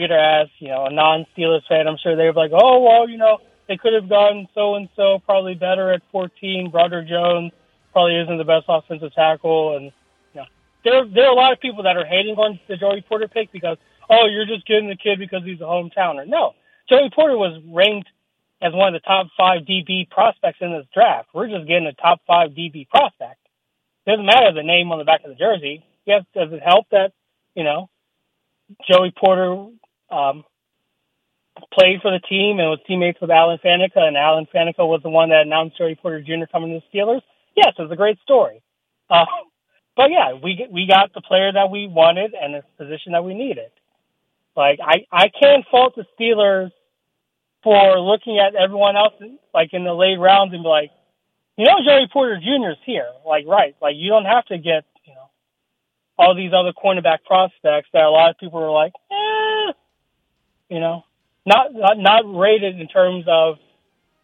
have 0.00 0.10
asked, 0.10 0.56
you 0.58 0.68
know, 0.68 0.86
a 0.86 0.92
non-Steelers 0.92 1.68
fan, 1.68 1.86
I'm 1.86 1.98
sure 2.02 2.16
they'd 2.16 2.32
be 2.32 2.36
like, 2.36 2.52
oh, 2.54 2.80
well, 2.80 3.08
you 3.08 3.18
know, 3.18 3.38
they 3.68 3.76
could 3.76 3.92
have 3.92 4.08
gone 4.08 4.48
so 4.54 4.74
and 4.74 4.88
so 4.96 5.18
probably 5.24 5.54
better 5.54 5.92
at 5.92 6.02
14. 6.10 6.70
Brother 6.70 7.04
Jones 7.08 7.52
probably 7.92 8.16
isn't 8.16 8.38
the 8.38 8.44
best 8.44 8.64
offensive 8.68 9.14
tackle, 9.14 9.76
and 9.76 9.92
you 10.34 10.40
know, 10.40 10.46
there 10.84 11.04
there 11.06 11.26
are 11.26 11.32
a 11.32 11.36
lot 11.36 11.52
of 11.52 11.60
people 11.60 11.84
that 11.84 11.96
are 11.96 12.04
hating 12.04 12.36
on 12.36 12.58
the 12.68 12.76
Joey 12.76 13.04
Porter 13.06 13.28
pick 13.28 13.52
because 13.52 13.76
oh, 14.10 14.26
you're 14.26 14.46
just 14.46 14.66
getting 14.66 14.88
the 14.88 14.96
kid 14.96 15.18
because 15.18 15.42
he's 15.44 15.60
a 15.60 15.64
hometowner. 15.64 16.26
No, 16.26 16.52
Joey 16.88 17.10
Porter 17.14 17.36
was 17.36 17.62
ranked 17.68 18.08
as 18.60 18.72
one 18.72 18.94
of 18.94 19.00
the 19.00 19.06
top 19.06 19.28
five 19.36 19.62
DB 19.62 20.08
prospects 20.08 20.58
in 20.60 20.72
this 20.72 20.86
draft. 20.94 21.28
We're 21.34 21.48
just 21.48 21.66
getting 21.66 21.86
a 21.86 21.92
top 21.92 22.20
five 22.26 22.50
DB 22.50 22.88
prospect. 22.88 23.40
Doesn't 24.06 24.26
matter 24.26 24.52
the 24.52 24.62
name 24.62 24.90
on 24.90 24.98
the 24.98 25.04
back 25.04 25.22
of 25.24 25.30
the 25.30 25.36
jersey. 25.36 25.84
Yes, 26.04 26.24
does 26.34 26.52
it 26.52 26.62
help 26.64 26.86
that 26.90 27.12
you 27.54 27.64
know 27.64 27.88
Joey 28.88 29.12
Porter 29.16 29.66
um, 30.10 30.44
played 31.72 32.00
for 32.00 32.10
the 32.10 32.20
team 32.28 32.58
and 32.58 32.68
was 32.68 32.80
teammates 32.86 33.20
with 33.20 33.30
Alan 33.30 33.58
Faneca, 33.64 33.98
and 33.98 34.16
Alan 34.16 34.46
Faneca 34.54 34.86
was 34.86 35.00
the 35.02 35.10
one 35.10 35.30
that 35.30 35.42
announced 35.46 35.78
Joey 35.78 35.94
Porter 35.94 36.20
Jr. 36.20 36.46
coming 36.50 36.70
to 36.72 36.80
the 36.80 36.98
Steelers. 36.98 37.22
Yes, 37.56 37.74
it's 37.78 37.92
a 37.92 37.96
great 37.96 38.18
story. 38.20 38.62
Uh, 39.10 39.26
but 39.96 40.10
yeah, 40.10 40.34
we 40.42 40.66
we 40.70 40.86
got 40.86 41.12
the 41.14 41.20
player 41.20 41.52
that 41.52 41.70
we 41.70 41.86
wanted 41.86 42.34
and 42.34 42.54
the 42.54 42.62
position 42.78 43.12
that 43.12 43.24
we 43.24 43.34
needed. 43.34 43.70
Like 44.56 44.80
I 44.82 45.06
I 45.10 45.28
can't 45.28 45.64
fault 45.70 45.94
the 45.96 46.06
Steelers 46.18 46.70
for 47.62 48.00
looking 48.00 48.38
at 48.38 48.54
everyone 48.54 48.96
else 48.96 49.14
like 49.54 49.70
in 49.72 49.84
the 49.84 49.94
late 49.94 50.18
rounds 50.18 50.52
and 50.52 50.62
be 50.62 50.68
like, 50.68 50.90
you 51.56 51.66
know, 51.66 51.76
Joey 51.84 52.08
Porter 52.12 52.38
Jr. 52.38 52.70
is 52.72 52.78
here. 52.84 53.08
Like 53.26 53.46
right, 53.46 53.76
like 53.80 53.94
you 53.96 54.08
don't 54.08 54.24
have 54.24 54.46
to 54.46 54.58
get 54.58 54.84
all 56.18 56.34
these 56.34 56.52
other 56.52 56.72
cornerback 56.72 57.24
prospects 57.24 57.88
that 57.92 58.04
a 58.04 58.10
lot 58.10 58.30
of 58.30 58.38
people 58.38 58.60
were 58.60 58.70
like, 58.70 58.92
eh, 59.10 59.72
you 60.68 60.80
know, 60.80 61.04
not 61.46 61.72
not 61.72 61.98
not 61.98 62.22
rated 62.24 62.78
in 62.80 62.86
terms 62.88 63.24
of 63.28 63.56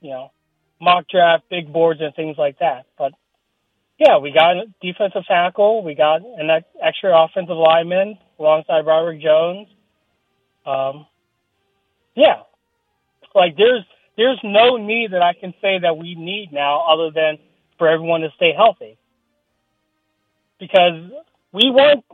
you 0.01 0.11
know 0.11 0.31
mock 0.81 1.07
draft, 1.09 1.44
big 1.51 1.72
boards, 1.72 2.01
and 2.01 2.14
things 2.14 2.37
like 2.38 2.59
that. 2.61 2.87
But 2.96 3.12
yeah, 3.98 4.18
we 4.18 4.33
got 4.33 4.57
a 4.57 4.64
defensive 4.81 5.27
tackle, 5.27 5.83
we 5.83 5.94
got 5.94 6.22
an 6.22 6.48
ex- 6.51 6.66
extra 6.83 7.24
offensive 7.24 7.57
lineman 7.57 8.18
alongside 8.38 8.87
Robert 8.87 9.20
Jones. 9.20 9.66
Um, 10.64 11.07
yeah, 12.14 12.42
like 13.35 13.57
there's 13.57 13.85
there's 14.16 14.40
no 14.44 14.77
need 14.77 15.12
that 15.12 15.22
I 15.22 15.33
can 15.33 15.53
say 15.61 15.79
that 15.81 15.96
we 15.96 16.14
need 16.14 16.51
now 16.53 16.81
other 16.88 17.11
than 17.14 17.38
for 17.79 17.88
everyone 17.88 18.20
to 18.22 18.29
stay 18.37 18.53
healthy. 18.57 18.98
Because 20.59 21.11
we 21.53 21.71
weren't, 21.71 22.05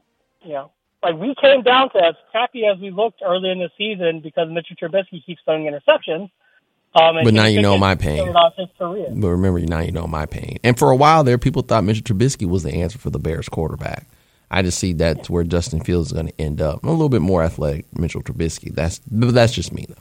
you 0.42 0.52
know, 0.52 0.70
like 1.02 1.16
we 1.16 1.34
came 1.40 1.62
down 1.62 1.90
to 1.90 1.98
as 1.98 2.14
crappy 2.30 2.64
as 2.66 2.78
we 2.80 2.90
looked 2.90 3.20
early 3.24 3.50
in 3.50 3.58
the 3.58 3.70
season 3.76 4.20
because 4.20 4.48
Mitchell 4.50 4.76
Trubisky 4.76 5.24
keeps 5.24 5.42
throwing 5.44 5.64
interceptions. 5.64 6.30
Um, 6.94 7.16
But 7.24 7.34
now 7.34 7.46
you 7.46 7.60
know 7.60 7.76
my 7.76 7.94
pain. 7.94 8.18
started 8.18 8.36
off 8.36 8.54
his 8.56 8.68
career. 8.78 9.08
But 9.10 9.28
remember, 9.28 9.60
now 9.60 9.80
you 9.80 9.90
know 9.90 10.06
my 10.06 10.26
pain. 10.26 10.58
And 10.62 10.78
for 10.78 10.90
a 10.90 10.96
while 10.96 11.24
there, 11.24 11.38
people 11.38 11.62
thought 11.62 11.84
Mitchell 11.84 12.04
Trubisky 12.04 12.48
was 12.48 12.62
the 12.62 12.72
answer 12.72 12.98
for 12.98 13.10
the 13.10 13.18
Bears 13.18 13.48
quarterback. 13.48 14.06
I 14.50 14.62
just 14.62 14.78
see 14.78 14.92
that's 14.92 15.28
where 15.28 15.42
Justin 15.42 15.80
Fields 15.80 16.08
is 16.08 16.12
going 16.12 16.28
to 16.28 16.40
end 16.40 16.60
up. 16.60 16.84
A 16.84 16.90
little 16.90 17.08
bit 17.08 17.22
more 17.22 17.42
athletic, 17.42 17.86
Mitchell 17.98 18.22
Trubisky. 18.22 18.72
That's 18.72 19.00
that's 19.10 19.52
just 19.52 19.72
me 19.72 19.86
though. 19.88 19.94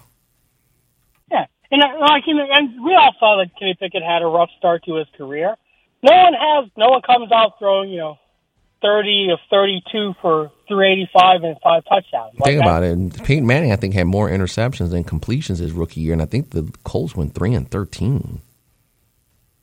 Yeah, 1.32 1.46
and 1.72 1.82
like 2.00 2.24
and 2.28 2.86
we 2.86 2.93
all 2.93 3.15
saw 3.19 3.38
that 3.38 3.58
Kenny 3.58 3.76
Pickett 3.80 4.04
had 4.04 4.22
a 4.22 4.28
rough 4.28 4.52
start 4.60 4.84
to 4.86 4.96
his 4.96 5.08
career. 5.17 5.56
No 6.04 6.15
one 6.15 6.34
has, 6.34 6.69
no 6.78 6.89
one 6.89 7.02
comes 7.02 7.32
out 7.32 7.58
throwing 7.58 7.89
you 7.89 7.98
know 7.98 8.19
30 8.84 9.30
of 9.32 9.39
32 9.50 10.13
for 10.22 10.52
385 10.67 11.43
and 11.43 11.58
five 11.63 11.84
touchdowns. 11.86 12.34
Like 12.38 12.43
Think 12.46 12.60
that- 12.63 12.67
about 12.67 12.84
it. 12.84 13.24
Peyton 13.24 13.48
Manning, 13.48 13.72
I 13.72 13.76
think, 13.78 13.93
had 13.96 14.06
more 14.08 14.30
interceptions 14.30 14.91
than 14.91 15.04
completions 15.04 15.58
his 15.60 15.72
rookie 15.72 16.02
year, 16.02 16.13
and 16.13 16.22
I 16.22 16.26
think 16.26 16.52
the 16.52 16.72
Colts 16.84 17.15
went 17.15 17.34
three 17.34 17.54
and 17.56 17.69
thirteen. 17.72 18.41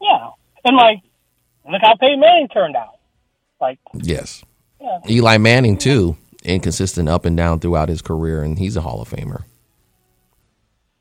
Yeah, 0.00 0.30
and 0.64 0.76
like, 0.76 0.98
look 1.70 1.80
how 1.82 1.94
Peyton 1.96 2.18
Manning 2.20 2.48
turned 2.48 2.74
out. 2.76 2.96
Like, 3.60 3.78
Yes, 3.94 4.42
yeah, 4.80 4.98
Eli 5.08 5.36
Manning 5.36 5.76
too, 5.76 6.16
inconsistent 6.42 7.08
up 7.08 7.24
and 7.26 7.36
down 7.36 7.60
throughout 7.60 7.88
his 7.90 8.00
career, 8.02 8.42
and 8.42 8.58
he's 8.58 8.76
a 8.76 8.80
Hall 8.80 9.02
of 9.02 9.10
Famer. 9.10 9.42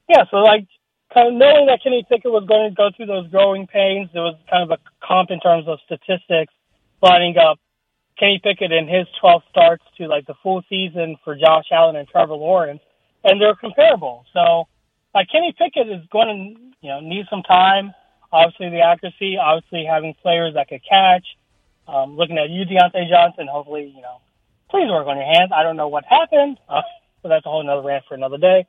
yeah. 0.09 0.25
So 0.29 0.37
like, 0.37 0.67
kind 1.13 1.27
of 1.29 1.33
knowing 1.35 1.67
that 1.67 1.79
Kenny 1.83 2.05
Pickett 2.09 2.31
was 2.31 2.45
going 2.47 2.69
to 2.69 2.75
go 2.75 2.89
through 2.95 3.05
those 3.07 3.27
growing 3.29 3.65
pains, 3.67 4.09
there 4.13 4.23
was 4.23 4.35
kind 4.49 4.69
of 4.69 4.77
a 4.77 5.05
comp 5.05 5.31
in 5.31 5.39
terms 5.39 5.67
of 5.67 5.79
statistics, 5.85 6.53
lining 7.01 7.37
up 7.37 7.59
Kenny 8.19 8.39
Pickett 8.43 8.71
in 8.71 8.87
his 8.87 9.07
12 9.21 9.43
starts 9.49 9.83
to 9.97 10.07
like 10.07 10.27
the 10.27 10.35
full 10.43 10.61
season 10.69 11.15
for 11.23 11.35
Josh 11.35 11.65
Allen 11.71 11.95
and 11.95 12.07
Trevor 12.07 12.35
Lawrence, 12.35 12.81
and 13.23 13.39
they're 13.39 13.55
comparable. 13.55 14.25
So, 14.33 14.67
like 15.15 15.27
Kenny 15.31 15.55
Pickett 15.57 15.87
is 15.89 16.05
going 16.11 16.27
to 16.27 16.61
you 16.81 16.89
know 16.89 16.99
need 16.99 17.25
some 17.29 17.43
time. 17.43 17.93
Obviously, 18.31 18.69
the 18.69 18.81
accuracy. 18.81 19.37
Obviously, 19.37 19.85
having 19.89 20.13
players 20.21 20.53
that 20.55 20.67
could 20.67 20.81
catch. 20.87 21.25
Um, 21.87 22.17
looking 22.17 22.37
at 22.37 22.49
you, 22.49 22.65
Diontae 22.65 23.09
Johnson. 23.09 23.47
Hopefully, 23.49 23.91
you 23.95 24.01
know, 24.01 24.19
please 24.69 24.89
work 24.89 25.07
on 25.07 25.17
your 25.17 25.25
hands. 25.25 25.51
I 25.55 25.63
don't 25.63 25.77
know 25.77 25.87
what 25.87 26.03
happened, 26.05 26.59
uh, 26.67 26.81
but 27.23 27.29
that's 27.29 27.45
a 27.45 27.49
whole 27.49 27.61
another 27.61 27.87
rant 27.87 28.03
for 28.07 28.15
another 28.15 28.37
day. 28.37 28.67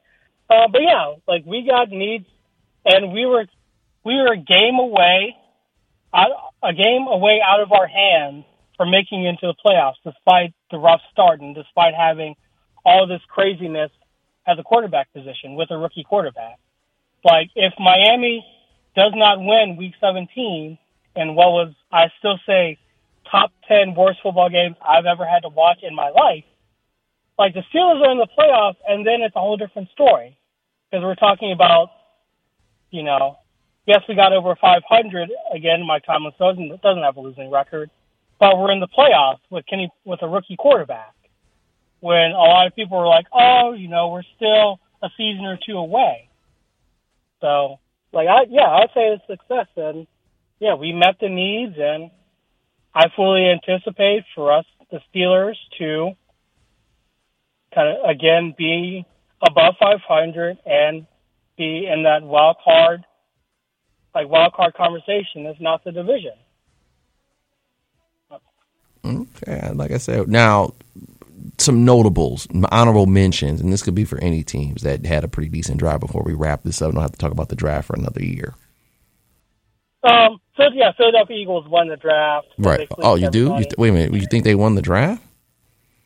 Uh, 0.48 0.68
but 0.70 0.80
yeah, 0.82 1.14
like 1.26 1.44
we 1.44 1.66
got 1.68 1.90
needs, 1.90 2.26
and 2.84 3.12
we 3.12 3.26
were 3.26 3.46
we 4.04 4.14
were 4.14 4.32
a 4.32 4.38
game 4.38 4.78
away, 4.78 5.36
out, 6.14 6.30
a 6.62 6.72
game 6.72 7.06
away 7.08 7.40
out 7.44 7.60
of 7.60 7.72
our 7.72 7.86
hands 7.86 8.44
from 8.80 8.90
making 8.90 9.26
it 9.26 9.28
into 9.28 9.46
the 9.46 9.54
playoffs, 9.62 10.00
despite 10.02 10.54
the 10.70 10.78
rough 10.78 11.02
start 11.12 11.42
and 11.42 11.54
despite 11.54 11.92
having 11.92 12.34
all 12.82 13.06
this 13.06 13.20
craziness 13.28 13.90
at 14.46 14.56
the 14.56 14.62
quarterback 14.62 15.12
position 15.12 15.54
with 15.54 15.70
a 15.70 15.76
rookie 15.76 16.02
quarterback. 16.02 16.58
Like 17.22 17.50
if 17.54 17.74
Miami 17.78 18.42
does 18.96 19.12
not 19.14 19.38
win 19.38 19.76
Week 19.76 19.92
17, 20.00 20.78
and 21.14 21.36
what 21.36 21.48
was 21.48 21.74
I 21.92 22.06
still 22.20 22.38
say 22.46 22.78
top 23.30 23.52
10 23.68 23.94
worst 23.94 24.20
football 24.22 24.48
games 24.48 24.76
I've 24.80 25.04
ever 25.04 25.26
had 25.26 25.40
to 25.40 25.50
watch 25.50 25.80
in 25.82 25.94
my 25.94 26.08
life. 26.08 26.44
Like 27.38 27.52
the 27.52 27.60
Steelers 27.74 28.00
are 28.00 28.12
in 28.12 28.16
the 28.16 28.28
playoffs, 28.28 28.76
and 28.88 29.06
then 29.06 29.20
it's 29.20 29.36
a 29.36 29.40
whole 29.40 29.58
different 29.58 29.90
story 29.90 30.38
because 30.90 31.04
we're 31.04 31.16
talking 31.16 31.52
about, 31.52 31.90
you 32.90 33.02
know, 33.02 33.36
yes, 33.86 34.00
we 34.08 34.14
got 34.14 34.32
over 34.32 34.56
500 34.58 35.28
again. 35.54 35.86
Mike 35.86 36.04
Tomlin 36.06 36.32
doesn't 36.38 36.80
doesn't 36.80 37.02
have 37.02 37.18
a 37.18 37.20
losing 37.20 37.50
record, 37.50 37.90
but 38.40 38.58
we're 38.58 38.72
in 38.72 38.80
the 38.80 38.88
playoffs 38.88 39.40
with 39.50 39.66
Kenny 39.66 39.90
with 40.04 40.22
a 40.22 40.28
rookie 40.28 40.56
quarterback. 40.56 41.14
When 42.00 42.32
a 42.32 42.38
lot 42.38 42.66
of 42.66 42.74
people 42.74 42.98
were 42.98 43.06
like, 43.06 43.26
"Oh, 43.32 43.74
you 43.74 43.86
know, 43.88 44.08
we're 44.08 44.24
still 44.34 44.80
a 45.02 45.10
season 45.16 45.44
or 45.44 45.58
two 45.64 45.76
away." 45.76 46.28
So, 47.40 47.78
like, 48.12 48.26
I 48.26 48.46
yeah, 48.48 48.68
I'd 48.68 48.90
say 48.94 49.12
it's 49.12 49.26
success, 49.26 49.68
and 49.76 50.06
yeah, 50.58 50.74
we 50.74 50.92
met 50.92 51.16
the 51.20 51.28
needs, 51.28 51.76
and 51.78 52.10
I 52.94 53.08
fully 53.14 53.46
anticipate 53.46 54.24
for 54.34 54.50
us, 54.50 54.64
the 54.90 55.00
Steelers, 55.14 55.56
to 55.78 56.12
kind 57.74 57.88
of 57.88 58.08
again 58.08 58.54
be 58.56 59.04
above 59.46 59.74
500 59.78 60.58
and 60.66 61.06
be 61.56 61.86
in 61.86 62.04
that 62.04 62.22
wild 62.22 62.56
card, 62.64 63.04
like 64.14 64.28
wild 64.28 64.54
card 64.54 64.74
conversation. 64.74 65.44
It's 65.46 65.60
not 65.60 65.84
the 65.84 65.92
division. 65.92 66.32
Okay, 69.04 69.70
like 69.74 69.90
I 69.92 69.96
said, 69.98 70.28
now 70.28 70.74
some 71.58 71.84
notables, 71.84 72.46
honorable 72.70 73.06
mentions, 73.06 73.60
and 73.60 73.72
this 73.72 73.82
could 73.82 73.94
be 73.94 74.04
for 74.04 74.18
any 74.18 74.42
teams 74.42 74.82
that 74.82 75.04
had 75.06 75.24
a 75.24 75.28
pretty 75.28 75.48
decent 75.48 75.78
drive 75.78 76.00
before 76.00 76.22
we 76.24 76.34
wrap 76.34 76.62
this 76.64 76.82
up. 76.82 76.90
I 76.90 76.92
don't 76.92 77.02
have 77.02 77.12
to 77.12 77.18
talk 77.18 77.32
about 77.32 77.48
the 77.48 77.56
draft 77.56 77.86
for 77.86 77.96
another 77.96 78.22
year. 78.22 78.54
Um. 80.02 80.40
So 80.56 80.64
yeah, 80.74 80.92
Philadelphia 80.96 81.36
Eagles 81.36 81.66
won 81.68 81.88
the 81.88 81.96
draft. 81.96 82.48
Right. 82.58 82.86
Oh, 82.98 83.14
you 83.14 83.30
do? 83.30 83.54
You 83.56 83.62
th- 83.64 83.74
wait 83.78 83.88
a 83.90 83.92
minute. 83.92 84.12
You 84.14 84.26
think 84.30 84.44
they 84.44 84.54
won 84.54 84.74
the 84.74 84.82
draft? 84.82 85.22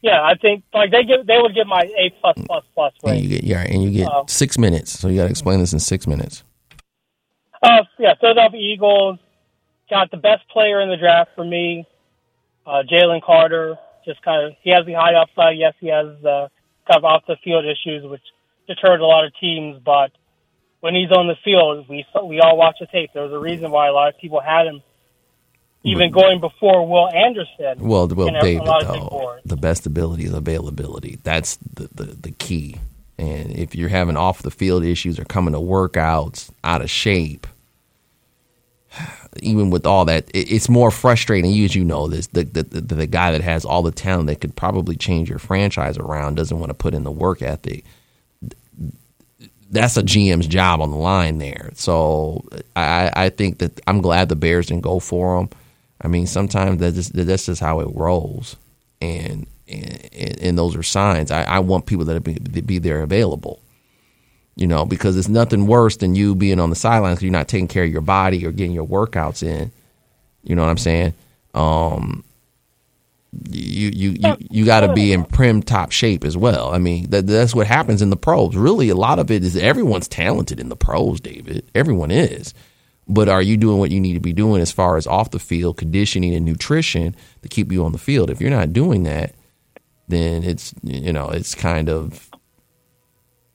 yeah, 0.02 0.22
I 0.22 0.34
think 0.34 0.62
like 0.72 0.90
they 0.90 1.02
give 1.04 1.26
they 1.26 1.38
would 1.40 1.54
give 1.54 1.66
my 1.66 1.80
A 1.82 2.10
plus 2.20 2.36
plus 2.46 2.64
plus 2.74 2.92
plus 3.00 3.12
And 3.12 3.20
you 3.22 3.28
get 3.30 3.44
yeah, 3.44 3.62
and 3.62 3.82
you 3.82 3.90
get 3.90 4.08
Oh. 4.12 4.24
six 4.28 4.58
minutes. 4.58 4.98
So 4.98 5.08
you 5.08 5.16
got 5.16 5.24
to 5.24 5.30
explain 5.30 5.60
this 5.60 5.72
in 5.72 5.80
six 5.80 6.06
minutes. 6.06 6.42
Uh, 7.62 7.82
yeah, 7.98 8.14
Philadelphia 8.20 8.60
Eagles 8.60 9.18
got 9.88 10.10
the 10.10 10.18
best 10.18 10.46
player 10.50 10.80
in 10.82 10.90
the 10.90 10.96
draft 10.98 11.30
for 11.34 11.44
me, 11.44 11.86
uh, 12.66 12.82
Jalen 12.90 13.22
Carter. 13.22 13.76
Just 14.04 14.22
kind 14.22 14.46
of, 14.46 14.52
he 14.62 14.70
has 14.70 14.84
the 14.84 14.92
high 14.92 15.14
upside. 15.14 15.56
Yes, 15.56 15.74
he 15.80 15.88
has 15.88 16.06
uh, 16.24 16.48
kind 16.86 16.98
of 16.98 17.04
off 17.04 17.22
the 17.26 17.36
field 17.42 17.64
issues, 17.64 18.04
which 18.04 18.20
deterred 18.68 19.00
a 19.00 19.06
lot 19.06 19.24
of 19.24 19.32
teams. 19.40 19.80
But 19.82 20.12
when 20.80 20.94
he's 20.94 21.10
on 21.10 21.26
the 21.26 21.36
field, 21.42 21.88
we 21.88 22.04
we 22.22 22.40
all 22.40 22.56
watch 22.58 22.76
the 22.80 22.86
tape. 22.86 23.10
There 23.14 23.22
was 23.22 23.32
a 23.32 23.38
reason 23.38 23.70
why 23.70 23.88
a 23.88 23.92
lot 23.92 24.08
of 24.10 24.20
people 24.20 24.40
had 24.40 24.66
him, 24.66 24.82
even 25.84 26.10
going 26.12 26.40
before 26.40 26.86
Will 26.86 27.08
Anderson. 27.08 27.78
Well, 27.86 28.08
well, 28.08 28.28
in 28.28 28.36
a- 28.36 28.38
a 28.38 28.42
David, 28.42 28.66
lot 28.66 28.82
of 28.84 28.92
big 28.92 29.00
though, 29.02 29.38
the 29.46 29.56
best 29.56 29.86
ability 29.86 30.24
is 30.24 30.32
availability. 30.34 31.18
That's 31.22 31.56
the, 31.56 31.88
the, 31.94 32.04
the 32.04 32.30
key. 32.32 32.76
And 33.16 33.52
if 33.52 33.74
you're 33.74 33.88
having 33.90 34.16
off 34.16 34.42
the 34.42 34.50
field 34.50 34.84
issues 34.84 35.18
or 35.18 35.24
coming 35.24 35.52
to 35.54 35.60
workouts 35.60 36.50
out 36.64 36.82
of 36.82 36.90
shape, 36.90 37.46
even 39.40 39.70
with 39.70 39.86
all 39.86 40.04
that, 40.06 40.28
it, 40.34 40.52
it's 40.52 40.68
more 40.68 40.90
frustrating. 40.90 41.50
You, 41.50 41.64
as 41.64 41.74
you 41.74 41.84
know, 41.84 42.08
this 42.08 42.28
the, 42.28 42.44
the 42.44 42.62
the 42.62 42.80
the 42.80 43.06
guy 43.06 43.32
that 43.32 43.40
has 43.40 43.64
all 43.64 43.82
the 43.82 43.90
talent 43.90 44.28
that 44.28 44.40
could 44.40 44.56
probably 44.56 44.96
change 44.96 45.28
your 45.28 45.38
franchise 45.38 45.98
around 45.98 46.36
doesn't 46.36 46.58
want 46.58 46.70
to 46.70 46.74
put 46.74 46.94
in 46.94 47.04
the 47.04 47.10
work 47.10 47.42
ethic. 47.42 47.84
That's 49.70 49.96
a 49.96 50.02
GM's 50.02 50.46
job 50.46 50.80
on 50.80 50.90
the 50.90 50.96
line 50.96 51.38
there. 51.38 51.70
So 51.74 52.44
I, 52.76 53.10
I 53.14 53.28
think 53.30 53.58
that 53.58 53.80
I'm 53.88 54.00
glad 54.02 54.28
the 54.28 54.36
Bears 54.36 54.66
didn't 54.66 54.82
go 54.82 55.00
for 55.00 55.40
him. 55.40 55.48
I 56.00 56.08
mean, 56.08 56.26
sometimes 56.26 56.80
that's 56.80 56.94
just, 56.96 57.14
that's 57.14 57.46
just 57.46 57.60
how 57.60 57.80
it 57.80 57.88
rolls, 57.94 58.56
and 59.00 59.46
and, 59.66 60.38
and 60.40 60.58
those 60.58 60.76
are 60.76 60.82
signs. 60.82 61.30
I, 61.30 61.42
I 61.44 61.58
want 61.60 61.86
people 61.86 62.04
that 62.04 62.22
be, 62.22 62.34
be 62.60 62.78
there 62.78 63.02
available, 63.02 63.60
you 64.56 64.66
know, 64.66 64.84
because 64.84 65.16
it's 65.16 65.28
nothing 65.28 65.66
worse 65.66 65.96
than 65.96 66.14
you 66.14 66.34
being 66.34 66.60
on 66.60 66.70
the 66.70 66.76
sidelines 66.76 67.22
you're 67.22 67.32
not 67.32 67.48
taking 67.48 67.68
care 67.68 67.84
of 67.84 67.90
your 67.90 68.00
body 68.00 68.46
or 68.46 68.52
getting 68.52 68.72
your 68.72 68.86
workouts 68.86 69.42
in. 69.42 69.72
You 70.42 70.54
know 70.54 70.62
what 70.62 70.70
I'm 70.70 70.78
saying? 70.78 71.14
Um, 71.54 72.24
you 73.50 73.90
you 73.92 74.10
you, 74.18 74.36
you 74.38 74.64
got 74.64 74.80
to 74.80 74.92
be 74.92 75.12
in 75.12 75.24
prim 75.24 75.62
top 75.62 75.90
shape 75.90 76.24
as 76.24 76.36
well. 76.36 76.72
I 76.72 76.78
mean, 76.78 77.10
that, 77.10 77.26
that's 77.26 77.54
what 77.54 77.66
happens 77.66 78.02
in 78.02 78.10
the 78.10 78.16
pros. 78.16 78.54
Really, 78.54 78.88
a 78.90 78.94
lot 78.94 79.18
of 79.18 79.30
it 79.30 79.42
is 79.42 79.56
everyone's 79.56 80.08
talented 80.08 80.60
in 80.60 80.68
the 80.68 80.76
pros, 80.76 81.20
David. 81.20 81.64
Everyone 81.74 82.10
is. 82.10 82.54
But 83.06 83.28
are 83.28 83.42
you 83.42 83.56
doing 83.56 83.78
what 83.78 83.90
you 83.90 84.00
need 84.00 84.14
to 84.14 84.20
be 84.20 84.32
doing 84.32 84.62
as 84.62 84.72
far 84.72 84.96
as 84.96 85.06
off 85.06 85.30
the 85.30 85.38
field 85.38 85.76
conditioning 85.76 86.34
and 86.34 86.44
nutrition 86.44 87.14
to 87.42 87.48
keep 87.48 87.70
you 87.70 87.84
on 87.84 87.92
the 87.92 87.98
field? 87.98 88.30
If 88.30 88.40
you're 88.40 88.50
not 88.50 88.72
doing 88.72 89.02
that, 89.02 89.34
then 90.08 90.42
it's 90.42 90.74
you 90.82 91.12
know 91.12 91.28
it's 91.28 91.54
kind 91.54 91.88
of 91.88 92.30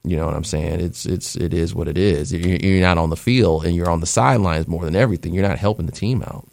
you 0.09 0.15
know 0.15 0.25
what 0.25 0.35
I'm 0.35 0.43
saying. 0.43 0.79
It's 0.79 1.05
it's 1.05 1.35
it 1.35 1.53
is 1.53 1.75
what 1.75 1.87
it 1.87 1.97
is. 1.97 2.33
You're, 2.33 2.81
not 2.81 2.97
on 2.97 3.11
the 3.11 3.17
field 3.17 3.65
and 3.65 3.75
you're 3.75 3.89
on 3.89 3.99
the 3.99 4.07
sidelines 4.07 4.67
more 4.67 4.83
than 4.83 4.95
everything. 4.95 5.33
You're 5.33 5.47
not 5.47 5.59
helping 5.59 5.85
the 5.85 5.91
team 5.91 6.23
out. 6.23 6.47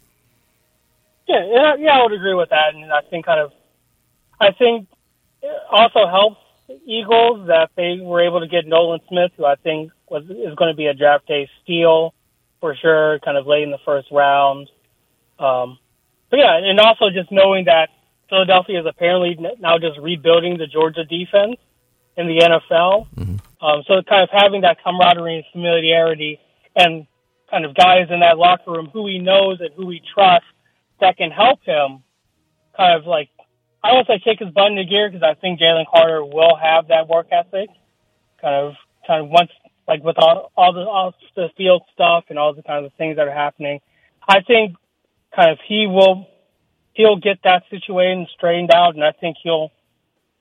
Yeah, 1.27 1.43
yeah, 1.45 1.75
yeah, 1.79 1.97
I 1.97 2.03
would 2.03 2.13
agree 2.13 2.35
with 2.35 2.49
that, 2.49 2.73
and 2.73 2.91
I 2.91 3.01
think 3.01 3.25
kind 3.25 3.39
of, 3.39 3.51
I 4.39 4.51
think 4.51 4.87
it 5.41 5.61
also 5.71 6.07
helps 6.07 6.37
Eagles 6.85 7.47
that 7.47 7.71
they 7.75 7.99
were 8.01 8.21
able 8.21 8.41
to 8.41 8.47
get 8.47 8.65
Nolan 8.67 9.01
Smith, 9.09 9.31
who 9.37 9.45
I 9.45 9.55
think 9.55 9.91
was 10.07 10.23
is 10.25 10.55
going 10.55 10.71
to 10.71 10.77
be 10.77 10.85
a 10.85 10.93
draft 10.93 11.27
day 11.27 11.49
steal 11.63 12.13
for 12.61 12.75
sure, 12.75 13.19
kind 13.19 13.37
of 13.37 13.47
late 13.47 13.63
in 13.63 13.71
the 13.71 13.79
first 13.83 14.09
round. 14.11 14.69
Um, 15.39 15.79
but 16.29 16.37
yeah, 16.39 16.57
and 16.57 16.79
also 16.79 17.09
just 17.09 17.31
knowing 17.31 17.65
that 17.65 17.89
Philadelphia 18.29 18.79
is 18.81 18.85
apparently 18.85 19.37
now 19.59 19.79
just 19.79 19.99
rebuilding 19.99 20.57
the 20.57 20.67
Georgia 20.67 21.03
defense 21.03 21.57
in 22.17 22.27
the 22.27 22.39
NFL. 22.39 23.07
Um, 23.61 23.83
so 23.87 24.01
kind 24.07 24.23
of 24.23 24.29
having 24.31 24.61
that 24.61 24.77
camaraderie 24.83 25.37
and 25.37 25.45
familiarity, 25.51 26.39
and 26.75 27.07
kind 27.49 27.65
of 27.65 27.75
guys 27.75 28.07
in 28.09 28.19
that 28.19 28.37
locker 28.37 28.71
room 28.71 28.89
who 28.91 29.07
he 29.07 29.19
knows 29.19 29.59
and 29.59 29.69
who 29.75 29.89
he 29.89 30.01
trusts 30.13 30.47
that 30.99 31.17
can 31.17 31.31
help 31.31 31.59
him 31.63 32.03
kind 32.77 32.95
of 32.99 33.07
like 33.07 33.29
I 33.83 33.93
don't 33.93 34.07
say 34.07 34.19
kick 34.23 34.39
his 34.39 34.49
butt 34.49 34.71
into 34.71 34.85
gear 34.85 35.09
because 35.09 35.23
I 35.23 35.39
think 35.39 35.59
Jalen 35.59 35.85
Carter 35.91 36.23
will 36.23 36.55
have 36.55 36.89
that 36.89 37.07
work 37.07 37.27
ethic. 37.31 37.69
Kind 38.41 38.67
of, 38.67 38.73
kind 39.05 39.25
of 39.25 39.29
once 39.29 39.49
like 39.87 40.03
with 40.03 40.17
all 40.17 40.51
all 40.55 40.73
the 40.73 40.81
all 40.81 41.15
the 41.35 41.49
field 41.57 41.83
stuff 41.93 42.25
and 42.29 42.37
all 42.37 42.53
the 42.53 42.63
kind 42.63 42.85
of 42.85 42.93
things 42.93 43.17
that 43.17 43.27
are 43.27 43.33
happening, 43.33 43.79
I 44.27 44.41
think 44.41 44.75
kind 45.35 45.51
of 45.51 45.59
he 45.67 45.87
will 45.87 46.27
he'll 46.93 47.17
get 47.17 47.39
that 47.43 47.63
situation 47.69 48.27
straightened 48.35 48.71
out, 48.71 48.95
and 48.95 49.03
I 49.03 49.11
think 49.11 49.37
he'll 49.41 49.71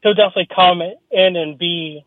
he'll 0.02 0.14
definitely 0.14 0.48
come 0.54 0.82
in 0.82 1.36
and 1.36 1.58
be 1.58 2.04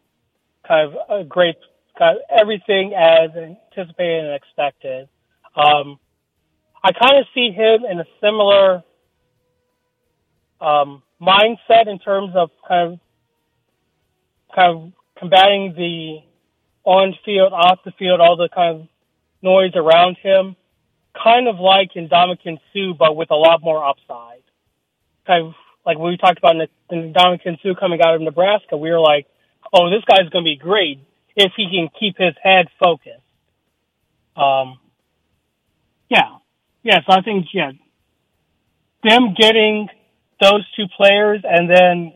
kind 0.69 0.93
of 0.93 1.21
a 1.21 1.23
great 1.23 1.55
kind 1.97 2.17
of 2.17 2.23
everything 2.29 2.93
as 2.93 3.31
anticipated 3.35 4.25
and 4.25 4.35
expected. 4.35 5.09
Um, 5.55 5.99
I 6.83 6.91
kind 6.93 7.19
of 7.19 7.25
see 7.33 7.51
him 7.51 7.83
in 7.89 7.99
a 7.99 8.05
similar 8.21 8.83
um, 10.61 11.01
mindset 11.19 11.87
in 11.87 11.99
terms 11.99 12.33
of 12.35 12.51
kind 12.67 12.93
of 12.93 12.99
kind 14.55 14.77
of 14.77 14.93
combating 15.17 15.73
the 15.75 16.19
on 16.83 17.15
field, 17.25 17.51
off 17.51 17.79
the 17.83 17.91
field, 17.99 18.21
all 18.21 18.37
the 18.37 18.49
kind 18.53 18.81
of 18.81 18.87
noise 19.41 19.73
around 19.75 20.17
him, 20.21 20.55
kind 21.21 21.47
of 21.47 21.59
like 21.59 21.95
in 21.95 22.07
Dominican 22.07 22.59
Sue, 22.71 22.93
but 22.97 23.15
with 23.15 23.31
a 23.31 23.35
lot 23.35 23.61
more 23.61 23.85
upside. 23.85 24.43
Kind 25.27 25.47
of 25.47 25.53
like 25.85 25.97
we 25.97 26.17
talked 26.17 26.37
about 26.37 26.55
in, 26.55 26.67
the, 26.89 26.95
Ndamukong 26.95 27.61
Suh 27.61 27.75
coming 27.79 28.01
out 28.01 28.15
of 28.15 28.21
Nebraska, 28.21 28.77
we 28.77 28.89
were 28.89 28.99
like, 28.99 29.27
oh, 29.73 29.89
this 29.89 30.03
guy's 30.05 30.29
going 30.29 30.43
to 30.43 30.49
be 30.49 30.57
great 30.57 30.99
if 31.35 31.51
he 31.55 31.67
can 31.69 31.89
keep 31.99 32.17
his 32.17 32.35
head 32.41 32.67
focused. 32.83 33.23
Um, 34.35 34.79
yeah, 36.09 36.37
yeah. 36.83 36.99
So 37.05 37.13
I 37.13 37.21
think 37.21 37.47
yeah, 37.53 37.71
them 39.03 39.35
getting 39.37 39.87
those 40.41 40.65
two 40.75 40.85
players 40.97 41.41
and 41.43 41.69
then 41.69 42.13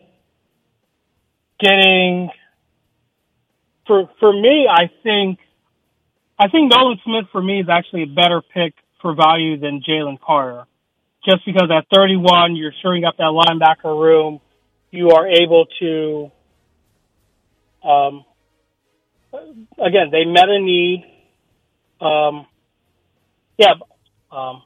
getting 1.60 2.30
for 3.88 4.10
for 4.20 4.32
me, 4.34 4.68
I 4.70 4.90
think 5.04 5.40
I 6.40 6.48
think 6.50 6.72
Nolan 6.72 7.00
Smith 7.04 7.26
for 7.32 7.42
me 7.42 7.62
is 7.62 7.68
actually 7.70 8.04
a 8.04 8.08
better 8.08 8.42
pick 8.54 8.74
for 9.02 9.16
value 9.16 9.60
than 9.60 9.82
Jalen 9.88 10.20
Carter, 10.20 10.66
just 11.26 11.46
because 11.46 11.70
at 11.70 11.86
31 11.94 12.56
you're 12.56 12.74
shoring 12.82 13.04
up 13.06 13.18
that 13.18 13.24
linebacker 13.24 14.00
room, 14.00 14.40
you 14.92 15.12
are 15.12 15.28
able 15.28 15.66
to. 15.80 16.32
Um, 17.84 18.26
again, 19.78 20.10
they 20.12 20.26
met 20.26 20.50
a 20.50 20.60
need. 20.60 21.06
Um, 22.00 22.46
yeah, 23.58 23.74
um, 24.32 24.64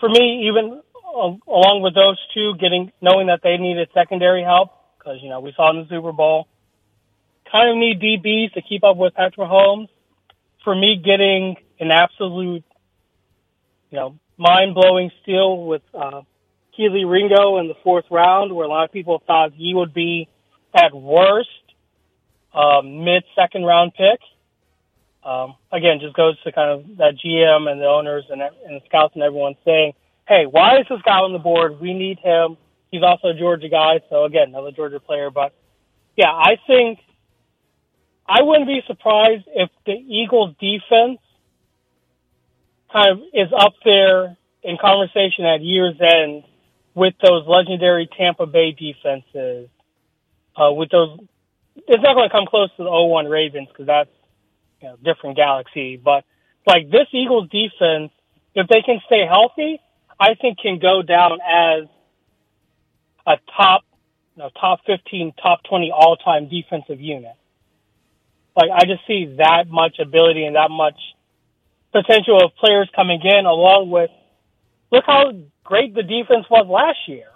for 0.00 0.08
me, 0.08 0.48
even 0.48 0.80
along 1.14 1.82
with 1.82 1.94
those 1.94 2.18
two, 2.34 2.54
getting 2.58 2.92
knowing 3.00 3.26
that 3.26 3.40
they 3.42 3.56
needed 3.56 3.88
secondary 3.94 4.42
help 4.42 4.70
because 4.98 5.18
you 5.22 5.28
know 5.28 5.40
we 5.40 5.52
saw 5.56 5.70
in 5.70 5.82
the 5.82 5.88
Super 5.88 6.12
Bowl, 6.12 6.48
kind 7.50 7.70
of 7.70 7.76
need 7.76 8.00
DBs 8.00 8.54
to 8.54 8.62
keep 8.62 8.84
up 8.84 8.96
with 8.96 9.14
Patrick 9.14 9.48
Mahomes. 9.48 9.88
For 10.64 10.74
me, 10.74 11.00
getting 11.04 11.56
an 11.80 11.90
absolute, 11.90 12.62
you 13.90 13.98
know, 13.98 14.18
mind 14.36 14.74
blowing 14.74 15.10
steal 15.22 15.64
with 15.64 15.82
uh, 15.92 16.22
Kelee 16.78 17.04
Ringo 17.04 17.58
in 17.58 17.66
the 17.66 17.74
fourth 17.82 18.04
round, 18.10 18.54
where 18.54 18.64
a 18.64 18.68
lot 18.68 18.84
of 18.84 18.92
people 18.92 19.22
thought 19.26 19.52
he 19.54 19.74
would 19.74 19.92
be 19.92 20.28
at 20.74 20.94
worst 20.94 21.48
um, 22.54 23.04
mid 23.04 23.24
second 23.34 23.64
round 23.64 23.92
pick. 23.94 24.20
Um, 25.24 25.54
again, 25.70 26.00
just 26.00 26.16
goes 26.16 26.40
to 26.42 26.52
kind 26.52 26.70
of 26.70 26.96
that 26.96 27.14
GM 27.24 27.70
and 27.70 27.80
the 27.80 27.86
owners 27.86 28.24
and, 28.28 28.42
and 28.42 28.80
the 28.80 28.80
scouts 28.86 29.14
and 29.14 29.22
everyone 29.22 29.54
saying, 29.64 29.92
hey, 30.26 30.46
why 30.50 30.78
is 30.78 30.86
this 30.88 31.00
guy 31.04 31.18
on 31.18 31.32
the 31.32 31.38
board? 31.38 31.80
We 31.80 31.94
need 31.94 32.18
him. 32.18 32.56
He's 32.90 33.02
also 33.02 33.28
a 33.28 33.34
Georgia 33.34 33.68
guy. 33.68 34.00
So 34.10 34.24
again, 34.24 34.48
another 34.48 34.72
Georgia 34.72 35.00
player. 35.00 35.30
But 35.30 35.54
yeah, 36.16 36.30
I 36.30 36.56
think 36.66 36.98
I 38.26 38.42
wouldn't 38.42 38.66
be 38.66 38.80
surprised 38.86 39.44
if 39.46 39.70
the 39.86 39.92
Eagles 39.92 40.54
defense 40.60 41.20
kind 42.92 43.10
of 43.10 43.18
is 43.32 43.48
up 43.56 43.74
there 43.84 44.36
in 44.62 44.76
conversation 44.80 45.44
at 45.44 45.60
year's 45.62 45.96
end 46.00 46.44
with 46.94 47.14
those 47.22 47.46
legendary 47.46 48.08
Tampa 48.16 48.46
Bay 48.46 48.72
defenses. 48.72 49.68
Uh, 50.54 50.72
with 50.72 50.90
those, 50.90 51.18
it's 51.76 52.02
not 52.02 52.14
going 52.14 52.28
to 52.28 52.34
come 52.34 52.46
close 52.46 52.70
to 52.76 52.84
the 52.84 52.90
01 52.90 53.26
Ravens 53.26 53.68
because 53.68 53.86
that's 53.86 54.10
you 54.80 54.88
know, 54.88 54.96
different 55.02 55.36
galaxy. 55.36 55.96
But 55.96 56.24
like 56.66 56.90
this 56.90 57.06
Eagles 57.12 57.48
defense, 57.50 58.12
if 58.54 58.68
they 58.68 58.82
can 58.82 59.00
stay 59.06 59.24
healthy, 59.26 59.80
I 60.18 60.34
think 60.34 60.58
can 60.58 60.78
go 60.78 61.02
down 61.02 61.38
as 61.40 61.88
a 63.26 63.36
top, 63.56 63.82
you 64.36 64.42
know, 64.42 64.50
top 64.60 64.80
15, 64.86 65.32
top 65.42 65.60
20 65.68 65.90
all 65.90 66.16
time 66.16 66.48
defensive 66.48 67.00
unit. 67.00 67.34
Like 68.56 68.70
I 68.70 68.84
just 68.84 69.06
see 69.06 69.36
that 69.38 69.68
much 69.68 69.98
ability 69.98 70.44
and 70.44 70.56
that 70.56 70.70
much 70.70 70.98
potential 71.92 72.42
of 72.42 72.54
players 72.56 72.88
coming 72.94 73.20
in 73.22 73.46
along 73.46 73.90
with 73.90 74.10
look 74.90 75.04
how 75.06 75.32
great 75.64 75.94
the 75.94 76.02
defense 76.02 76.46
was 76.50 76.66
last 76.68 76.98
year. 77.06 77.28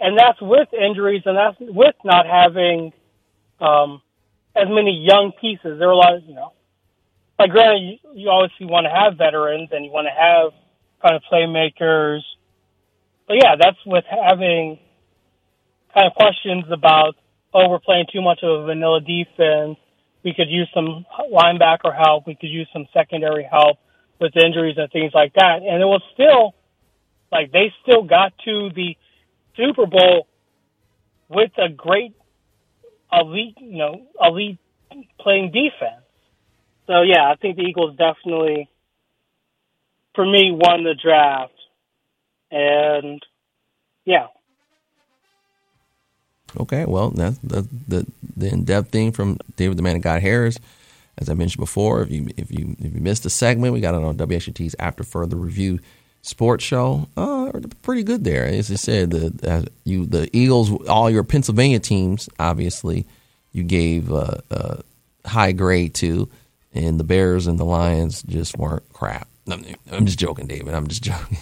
And 0.00 0.16
that's 0.16 0.40
with 0.40 0.68
injuries 0.72 1.22
and 1.26 1.36
that's 1.36 1.56
with 1.58 1.96
not 2.04 2.26
having 2.26 2.92
um, 3.60 4.02
as 4.56 4.68
many 4.68 5.04
young 5.06 5.32
pieces. 5.40 5.78
There 5.78 5.88
are 5.88 5.92
a 5.92 5.96
lot 5.96 6.14
of, 6.14 6.24
you 6.24 6.34
know, 6.34 6.52
like 7.38 7.50
granted, 7.50 7.82
you, 7.82 7.96
you 8.14 8.30
obviously 8.30 8.66
want 8.66 8.86
to 8.86 8.90
have 8.90 9.16
veterans 9.16 9.68
and 9.72 9.84
you 9.84 9.90
want 9.90 10.06
to 10.06 10.14
have 10.14 10.52
kind 11.02 11.14
of 11.14 11.22
playmakers. 11.30 12.20
But 13.26 13.36
yeah, 13.36 13.56
that's 13.60 13.78
with 13.86 14.04
having 14.08 14.78
kind 15.94 16.06
of 16.06 16.14
questions 16.14 16.64
about, 16.72 17.14
oh, 17.54 17.68
we're 17.68 17.78
playing 17.78 18.06
too 18.12 18.22
much 18.22 18.40
of 18.42 18.62
a 18.62 18.66
vanilla 18.66 19.00
defense. 19.00 19.78
We 20.24 20.34
could 20.34 20.50
use 20.50 20.68
some 20.74 21.06
linebacker 21.32 21.94
help. 21.96 22.26
We 22.26 22.34
could 22.34 22.50
use 22.50 22.68
some 22.72 22.86
secondary 22.92 23.44
help 23.44 23.78
with 24.20 24.32
injuries 24.36 24.76
and 24.76 24.90
things 24.90 25.12
like 25.14 25.34
that. 25.34 25.62
And 25.62 25.80
it 25.80 25.86
was 25.86 26.02
still, 26.12 26.54
like, 27.30 27.52
they 27.52 27.72
still 27.82 28.02
got 28.02 28.32
to 28.44 28.70
the 28.74 28.96
Super 29.56 29.86
Bowl 29.86 30.26
with 31.28 31.52
a 31.56 31.68
great 31.68 32.14
elite, 33.12 33.56
you 33.58 33.78
know, 33.78 34.02
elite 34.20 34.58
playing 35.20 35.52
defense. 35.52 36.04
So 36.86 37.02
yeah, 37.02 37.30
I 37.30 37.36
think 37.36 37.56
the 37.56 37.62
Eagles 37.62 37.96
definitely, 37.96 38.68
for 40.14 40.24
me, 40.24 40.50
won 40.52 40.84
the 40.84 40.94
draft, 40.94 41.52
and 42.50 43.22
yeah. 44.04 44.28
Okay, 46.58 46.86
well, 46.86 47.10
that's 47.10 47.38
the 47.38 47.68
the, 47.86 48.06
the 48.36 48.52
in 48.52 48.64
depth 48.64 48.90
thing 48.90 49.12
from 49.12 49.38
David 49.56 49.76
the 49.76 49.82
Man 49.82 49.96
of 49.96 50.02
God 50.02 50.22
Harris. 50.22 50.58
As 51.18 51.28
I 51.28 51.34
mentioned 51.34 51.60
before, 51.60 52.00
if 52.02 52.10
you 52.10 52.28
if 52.36 52.50
you 52.50 52.76
if 52.78 52.94
you 52.94 53.00
missed 53.00 53.26
a 53.26 53.30
segment, 53.30 53.74
we 53.74 53.80
got 53.80 53.94
it 53.94 54.02
on 54.02 54.16
WXUT's 54.16 54.76
After 54.78 55.04
Further 55.04 55.36
Review 55.36 55.80
sports 56.28 56.64
show. 56.64 57.08
Uh, 57.16 57.50
pretty 57.82 58.02
good 58.02 58.24
there. 58.24 58.46
As 58.46 58.70
I 58.70 58.74
said, 58.74 59.10
the 59.10 59.50
uh, 59.50 59.62
you 59.84 60.06
the 60.06 60.28
Eagles, 60.32 60.70
all 60.86 61.10
your 61.10 61.24
Pennsylvania 61.24 61.80
teams, 61.80 62.28
obviously, 62.38 63.06
you 63.52 63.62
gave 63.62 64.12
uh, 64.12 64.38
uh 64.50 64.76
high 65.24 65.52
grade 65.52 65.94
to 65.94 66.28
and 66.72 67.00
the 67.00 67.04
Bears 67.04 67.46
and 67.46 67.58
the 67.58 67.64
Lions 67.64 68.22
just 68.22 68.56
weren't 68.56 68.90
crap. 68.92 69.28
I'm, 69.50 69.64
I'm 69.90 70.06
just 70.06 70.18
joking, 70.18 70.46
David. 70.46 70.74
I'm 70.74 70.86
just 70.86 71.02
joking. 71.10 71.38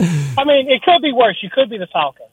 I 0.00 0.44
mean, 0.44 0.70
it 0.70 0.82
could 0.82 1.02
be 1.02 1.12
worse. 1.12 1.38
You 1.42 1.50
could 1.50 1.68
be 1.68 1.78
the 1.78 1.88
Falcons. 1.88 2.30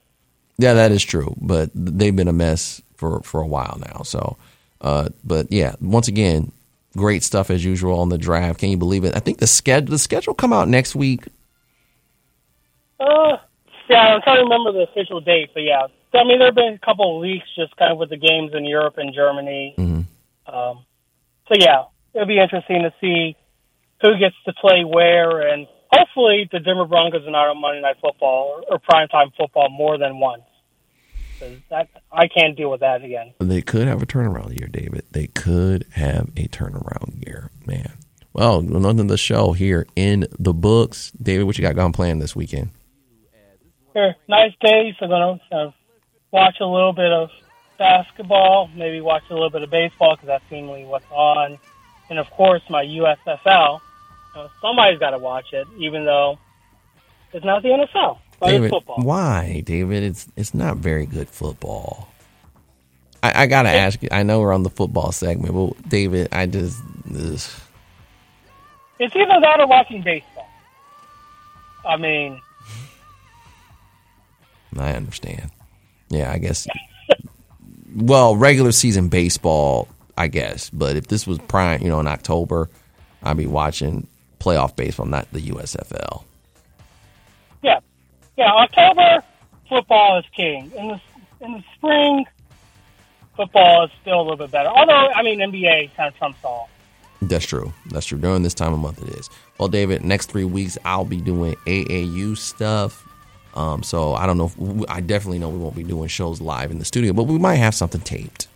Yeah, 0.57 0.73
that 0.73 0.91
is 0.91 1.03
true, 1.03 1.35
but 1.41 1.69
they've 1.73 2.15
been 2.15 2.29
a 2.29 2.33
mess 2.33 2.81
for 2.95 3.21
for 3.21 3.41
a 3.41 3.47
while 3.47 3.77
now. 3.79 4.03
So, 4.03 4.37
uh, 4.79 5.09
but 5.23 5.51
yeah, 5.51 5.75
once 5.81 6.07
again, 6.07 6.53
great 6.95 7.23
stuff 7.23 7.49
as 7.49 7.65
usual 7.65 7.99
on 7.99 8.09
the 8.09 8.17
draft. 8.17 8.59
Can 8.59 8.69
you 8.69 8.77
believe 8.77 9.03
it? 9.03 9.15
I 9.15 9.19
think 9.19 9.39
the 9.39 9.47
schedule 9.47 9.89
the 9.89 9.99
schedule 9.99 10.33
come 10.33 10.53
out 10.53 10.69
next 10.69 10.95
week. 10.95 11.25
Uh, 12.99 13.37
yeah, 13.89 14.15
I'm 14.15 14.21
trying 14.21 14.37
to 14.37 14.43
remember 14.43 14.71
the 14.71 14.87
official 14.91 15.21
date, 15.21 15.49
but 15.53 15.61
yeah, 15.61 15.87
I 16.13 16.23
mean, 16.23 16.39
there 16.39 16.47
have 16.47 16.55
been 16.55 16.79
a 16.81 16.85
couple 16.85 17.15
of 17.15 17.21
leaks 17.21 17.47
just 17.55 17.75
kind 17.77 17.91
of 17.91 17.97
with 17.97 18.09
the 18.09 18.17
games 18.17 18.51
in 18.53 18.65
Europe 18.65 18.95
and 18.97 19.13
Germany. 19.13 19.75
Mm-hmm. 19.77 20.55
Um, 20.55 20.85
so 21.47 21.55
yeah, 21.59 21.83
it'll 22.13 22.27
be 22.27 22.39
interesting 22.39 22.83
to 22.83 22.93
see 23.01 23.35
who 24.01 24.17
gets 24.17 24.35
to 24.45 24.53
play 24.53 24.83
where, 24.83 25.41
and 25.41 25.67
hopefully 25.91 26.47
the 26.51 26.59
Denver 26.59 26.85
Broncos 26.85 27.27
are 27.27 27.31
not 27.31 27.47
on 27.47 27.61
Monday 27.61 27.81
Night 27.81 27.97
Football 28.01 28.63
or, 28.69 28.75
or 28.75 28.79
primetime 28.79 29.31
football 29.37 29.69
more 29.69 29.97
than 29.97 30.19
once. 30.19 30.43
That 31.69 31.89
I 32.11 32.27
can't 32.27 32.55
deal 32.55 32.71
with 32.71 32.79
that 32.79 33.03
again. 33.03 33.33
They 33.39 33.61
could 33.61 33.87
have 33.87 34.01
a 34.01 34.05
turnaround 34.05 34.57
year, 34.57 34.69
David. 34.69 35.03
They 35.11 35.27
could 35.27 35.85
have 35.91 36.29
a 36.37 36.47
turnaround 36.47 37.25
year, 37.25 37.51
man. 37.65 37.91
Well, 38.31 38.59
another 38.59 39.03
the 39.03 39.17
show 39.17 39.51
here 39.51 39.85
in 39.97 40.27
the 40.39 40.53
books. 40.53 41.11
David, 41.11 41.43
what 41.43 41.57
you 41.57 41.61
got 41.61 41.75
going 41.75 41.91
planned 41.91 42.21
this 42.21 42.35
weekend? 42.35 42.69
Sure. 43.95 44.15
Nice 44.27 44.53
day, 44.59 44.95
so 44.99 45.07
gonna 45.07 45.39
uh, 45.51 45.71
watch 46.31 46.57
a 46.59 46.65
little 46.65 46.93
bit 46.93 47.11
of 47.11 47.29
basketball, 47.77 48.69
maybe 48.75 49.01
watch 49.01 49.23
a 49.29 49.33
little 49.33 49.49
bit 49.49 49.61
of 49.61 49.69
baseball 49.69 50.15
because 50.15 50.27
that's 50.27 50.43
seemingly 50.49 50.85
what's 50.85 51.05
on 51.11 51.57
and 52.09 52.19
of 52.19 52.29
course 52.31 52.61
my 52.69 52.83
USFL. 52.83 53.81
somebody's 54.61 54.99
got 54.99 55.11
to 55.11 55.17
watch 55.17 55.53
it, 55.53 55.67
even 55.77 56.05
though 56.05 56.37
it's 57.33 57.45
not 57.45 57.63
the 57.63 57.69
NFL. 57.69 58.19
David. 58.41 58.71
Why, 58.97 59.61
David? 59.65 60.03
It's 60.03 60.27
it's 60.35 60.53
not 60.53 60.77
very 60.77 61.05
good 61.05 61.29
football. 61.29 62.09
I, 63.23 63.43
I 63.43 63.47
gotta 63.47 63.69
ask 63.69 64.03
you. 64.03 64.09
I 64.11 64.23
know 64.23 64.41
we're 64.41 64.53
on 64.53 64.63
the 64.63 64.69
football 64.69 65.11
segment, 65.11 65.53
but 65.53 65.89
David, 65.89 66.29
I 66.31 66.45
just. 66.45 66.81
Ugh. 67.09 67.39
It's 68.97 69.15
either 69.15 69.39
that 69.41 69.59
or 69.59 69.67
watching 69.67 70.01
baseball. 70.01 70.47
I 71.87 71.97
mean, 71.97 72.41
I 74.77 74.93
understand. 74.93 75.51
Yeah, 76.09 76.31
I 76.31 76.37
guess. 76.37 76.67
well, 77.95 78.35
regular 78.35 78.71
season 78.71 79.09
baseball 79.09 79.87
I 80.17 80.27
guess. 80.27 80.69
But 80.69 80.95
if 80.95 81.07
this 81.07 81.27
was 81.27 81.39
prime, 81.39 81.81
you 81.81 81.89
know, 81.89 81.99
in 81.99 82.07
October, 82.07 82.69
I'd 83.23 83.37
be 83.37 83.47
watching 83.47 84.07
playoff 84.39 84.75
baseball, 84.75 85.05
not 85.05 85.31
the 85.31 85.41
USFL. 85.41 86.23
Yeah, 87.61 87.79
yeah. 88.37 88.51
October, 88.51 89.23
football 89.67 90.19
is 90.19 90.25
king. 90.35 90.71
In 90.75 90.87
the 90.89 91.01
in 91.41 91.53
the 91.53 91.63
spring, 91.75 92.25
football 93.35 93.85
is 93.85 93.91
still 94.01 94.19
a 94.19 94.23
little 94.23 94.37
bit 94.37 94.51
better. 94.51 94.69
Although, 94.69 95.11
I 95.13 95.21
mean, 95.23 95.39
NBA 95.39 95.95
kind 95.95 96.07
of 96.07 96.17
trumps 96.17 96.39
all. 96.43 96.69
That's 97.21 97.45
true. 97.45 97.73
That's 97.87 98.05
true. 98.05 98.19
During 98.19 98.43
this 98.43 98.53
time 98.53 98.73
of 98.73 98.79
month, 98.79 99.01
it 99.01 99.09
is. 99.15 99.29
Well, 99.57 99.67
David, 99.67 100.03
next 100.03 100.27
three 100.29 100.43
weeks 100.43 100.77
I'll 100.85 101.05
be 101.05 101.21
doing 101.21 101.55
AAU 101.65 102.37
stuff. 102.37 103.07
Um, 103.55 103.83
so 103.83 104.13
I 104.13 104.25
don't 104.25 104.37
know. 104.37 104.51
If, 104.57 104.89
I 104.89 105.01
definitely 105.01 105.39
know 105.39 105.49
we 105.49 105.57
won't 105.57 105.75
be 105.75 105.83
doing 105.83 106.07
shows 106.07 106.41
live 106.41 106.71
in 106.71 106.79
the 106.79 106.85
studio, 106.85 107.13
but 107.13 107.23
we 107.23 107.37
might 107.37 107.55
have 107.55 107.73
something 107.73 108.01
taped. 108.01 108.47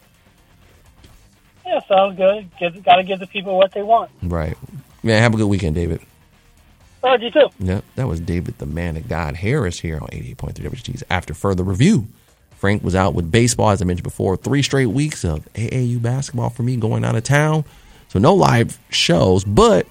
Yeah, 1.66 1.80
sounds 1.88 2.18
good. 2.18 2.50
Got 2.84 2.98
to 2.98 3.04
give 3.04 3.20
the 3.20 3.28
people 3.28 3.58
what 3.58 3.72
they 3.72 3.84
want. 3.84 4.12
Right. 4.24 4.58
Yeah. 5.04 5.20
Have 5.20 5.34
a 5.34 5.38
good 5.38 5.48
weekend, 5.48 5.76
David. 5.76 6.02
All 7.02 7.12
right, 7.12 7.22
you 7.22 7.32
too. 7.32 7.48
Yep, 7.60 7.86
that 7.96 8.08
was 8.08 8.20
David, 8.20 8.58
the 8.58 8.66
man 8.66 8.98
of 8.98 9.08
God 9.08 9.38
Harris 9.38 9.80
here 9.80 9.96
on 10.02 10.10
88.3 10.10 10.54
WXUT's 10.54 11.04
After 11.10 11.34
Further 11.34 11.64
Review. 11.64 12.08
Frank 12.58 12.84
was 12.84 12.94
out 12.94 13.14
with 13.14 13.32
baseball, 13.32 13.70
as 13.70 13.82
I 13.82 13.86
mentioned 13.86 14.04
before, 14.04 14.36
three 14.36 14.62
straight 14.62 14.88
weeks 14.88 15.24
of 15.24 15.48
AAU 15.54 16.02
basketball 16.02 16.50
for 16.50 16.64
me 16.64 16.76
going 16.76 17.06
out 17.06 17.16
of 17.16 17.24
town. 17.24 17.64
So 18.10 18.20
no 18.20 18.34
live 18.34 18.78
shows, 18.90 19.46
but 19.46 19.88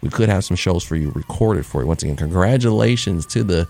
we 0.00 0.10
could 0.10 0.28
have 0.28 0.44
some 0.44 0.56
shows 0.56 0.84
for 0.84 0.94
you 0.94 1.10
recorded 1.10 1.66
for 1.66 1.80
you. 1.82 1.88
Once 1.88 2.04
again, 2.04 2.14
congratulations 2.14 3.26
to 3.26 3.42
the 3.42 3.66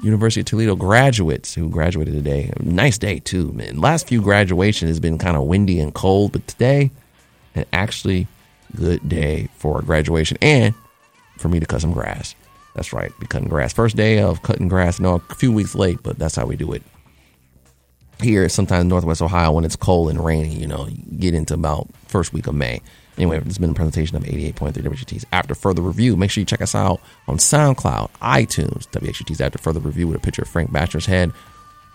University 0.00 0.40
of 0.40 0.46
Toledo 0.46 0.76
graduates 0.76 1.54
who 1.54 1.68
graduated 1.68 2.14
today. 2.14 2.52
Nice 2.60 2.98
day 2.98 3.20
too, 3.20 3.52
man. 3.52 3.80
Last 3.80 4.08
few 4.08 4.20
graduation 4.20 4.88
has 4.88 5.00
been 5.00 5.18
kind 5.18 5.36
of 5.36 5.44
windy 5.44 5.80
and 5.80 5.94
cold, 5.94 6.32
but 6.32 6.46
today, 6.46 6.90
an 7.54 7.64
actually 7.72 8.26
good 8.76 9.08
day 9.08 9.48
for 9.56 9.80
graduation 9.82 10.36
and 10.42 10.74
for 11.38 11.48
me 11.48 11.60
to 11.60 11.66
cut 11.66 11.80
some 11.80 11.92
grass. 11.92 12.34
That's 12.74 12.92
right, 12.92 13.12
be 13.20 13.26
cutting 13.26 13.48
grass. 13.48 13.72
First 13.72 13.96
day 13.96 14.18
of 14.20 14.42
cutting 14.42 14.68
grass. 14.68 14.98
No, 14.98 15.22
a 15.30 15.34
few 15.34 15.52
weeks 15.52 15.74
late, 15.74 15.98
but 16.02 16.18
that's 16.18 16.34
how 16.34 16.44
we 16.46 16.56
do 16.56 16.72
it. 16.72 16.82
Here, 18.20 18.48
sometimes 18.48 18.86
Northwest 18.86 19.22
Ohio, 19.22 19.52
when 19.52 19.64
it's 19.64 19.76
cold 19.76 20.10
and 20.10 20.24
rainy, 20.24 20.54
you 20.54 20.66
know, 20.66 20.86
you 20.88 21.18
get 21.18 21.34
into 21.34 21.54
about 21.54 21.88
first 22.08 22.32
week 22.32 22.46
of 22.46 22.54
May. 22.54 22.80
Anyway, 23.16 23.38
this 23.38 23.46
has 23.46 23.58
been 23.58 23.70
a 23.70 23.74
presentation 23.74 24.16
of 24.16 24.24
88.3 24.24 24.72
WXUT's 24.72 25.24
After 25.32 25.54
Further 25.54 25.82
Review. 25.82 26.16
Make 26.16 26.30
sure 26.30 26.40
you 26.42 26.46
check 26.46 26.60
us 26.60 26.74
out 26.74 27.00
on 27.28 27.36
SoundCloud, 27.36 28.10
iTunes, 28.20 28.88
WXUT's 28.88 29.40
After 29.40 29.58
Further 29.58 29.80
Review 29.80 30.08
with 30.08 30.16
a 30.16 30.20
picture 30.20 30.42
of 30.42 30.48
Frank 30.48 30.72
Batcher's 30.72 31.06
head. 31.06 31.32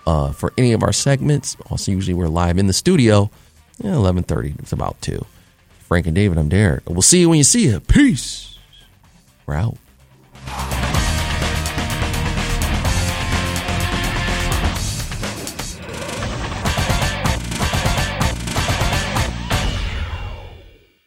Uh, 0.06 0.32
for 0.32 0.54
any 0.58 0.72
of 0.72 0.82
our 0.82 0.94
segments, 0.94 1.58
also 1.70 1.92
usually 1.92 2.14
we're 2.14 2.28
live 2.28 2.58
in 2.58 2.68
the 2.68 2.74
studio. 2.74 3.30
Yeah, 3.80 3.92
11.30, 3.92 4.60
it's 4.60 4.72
about 4.72 5.00
2. 5.02 5.24
Frank 5.80 6.06
and 6.08 6.16
David, 6.16 6.38
I'm 6.38 6.50
Derek. 6.50 6.90
We'll 6.90 7.02
see 7.02 7.20
you 7.20 7.30
when 7.30 7.38
you 7.38 7.44
see 7.44 7.66
you. 7.66 7.80
Peace. 7.82 8.58
We're 9.46 9.56
out. 9.56 9.78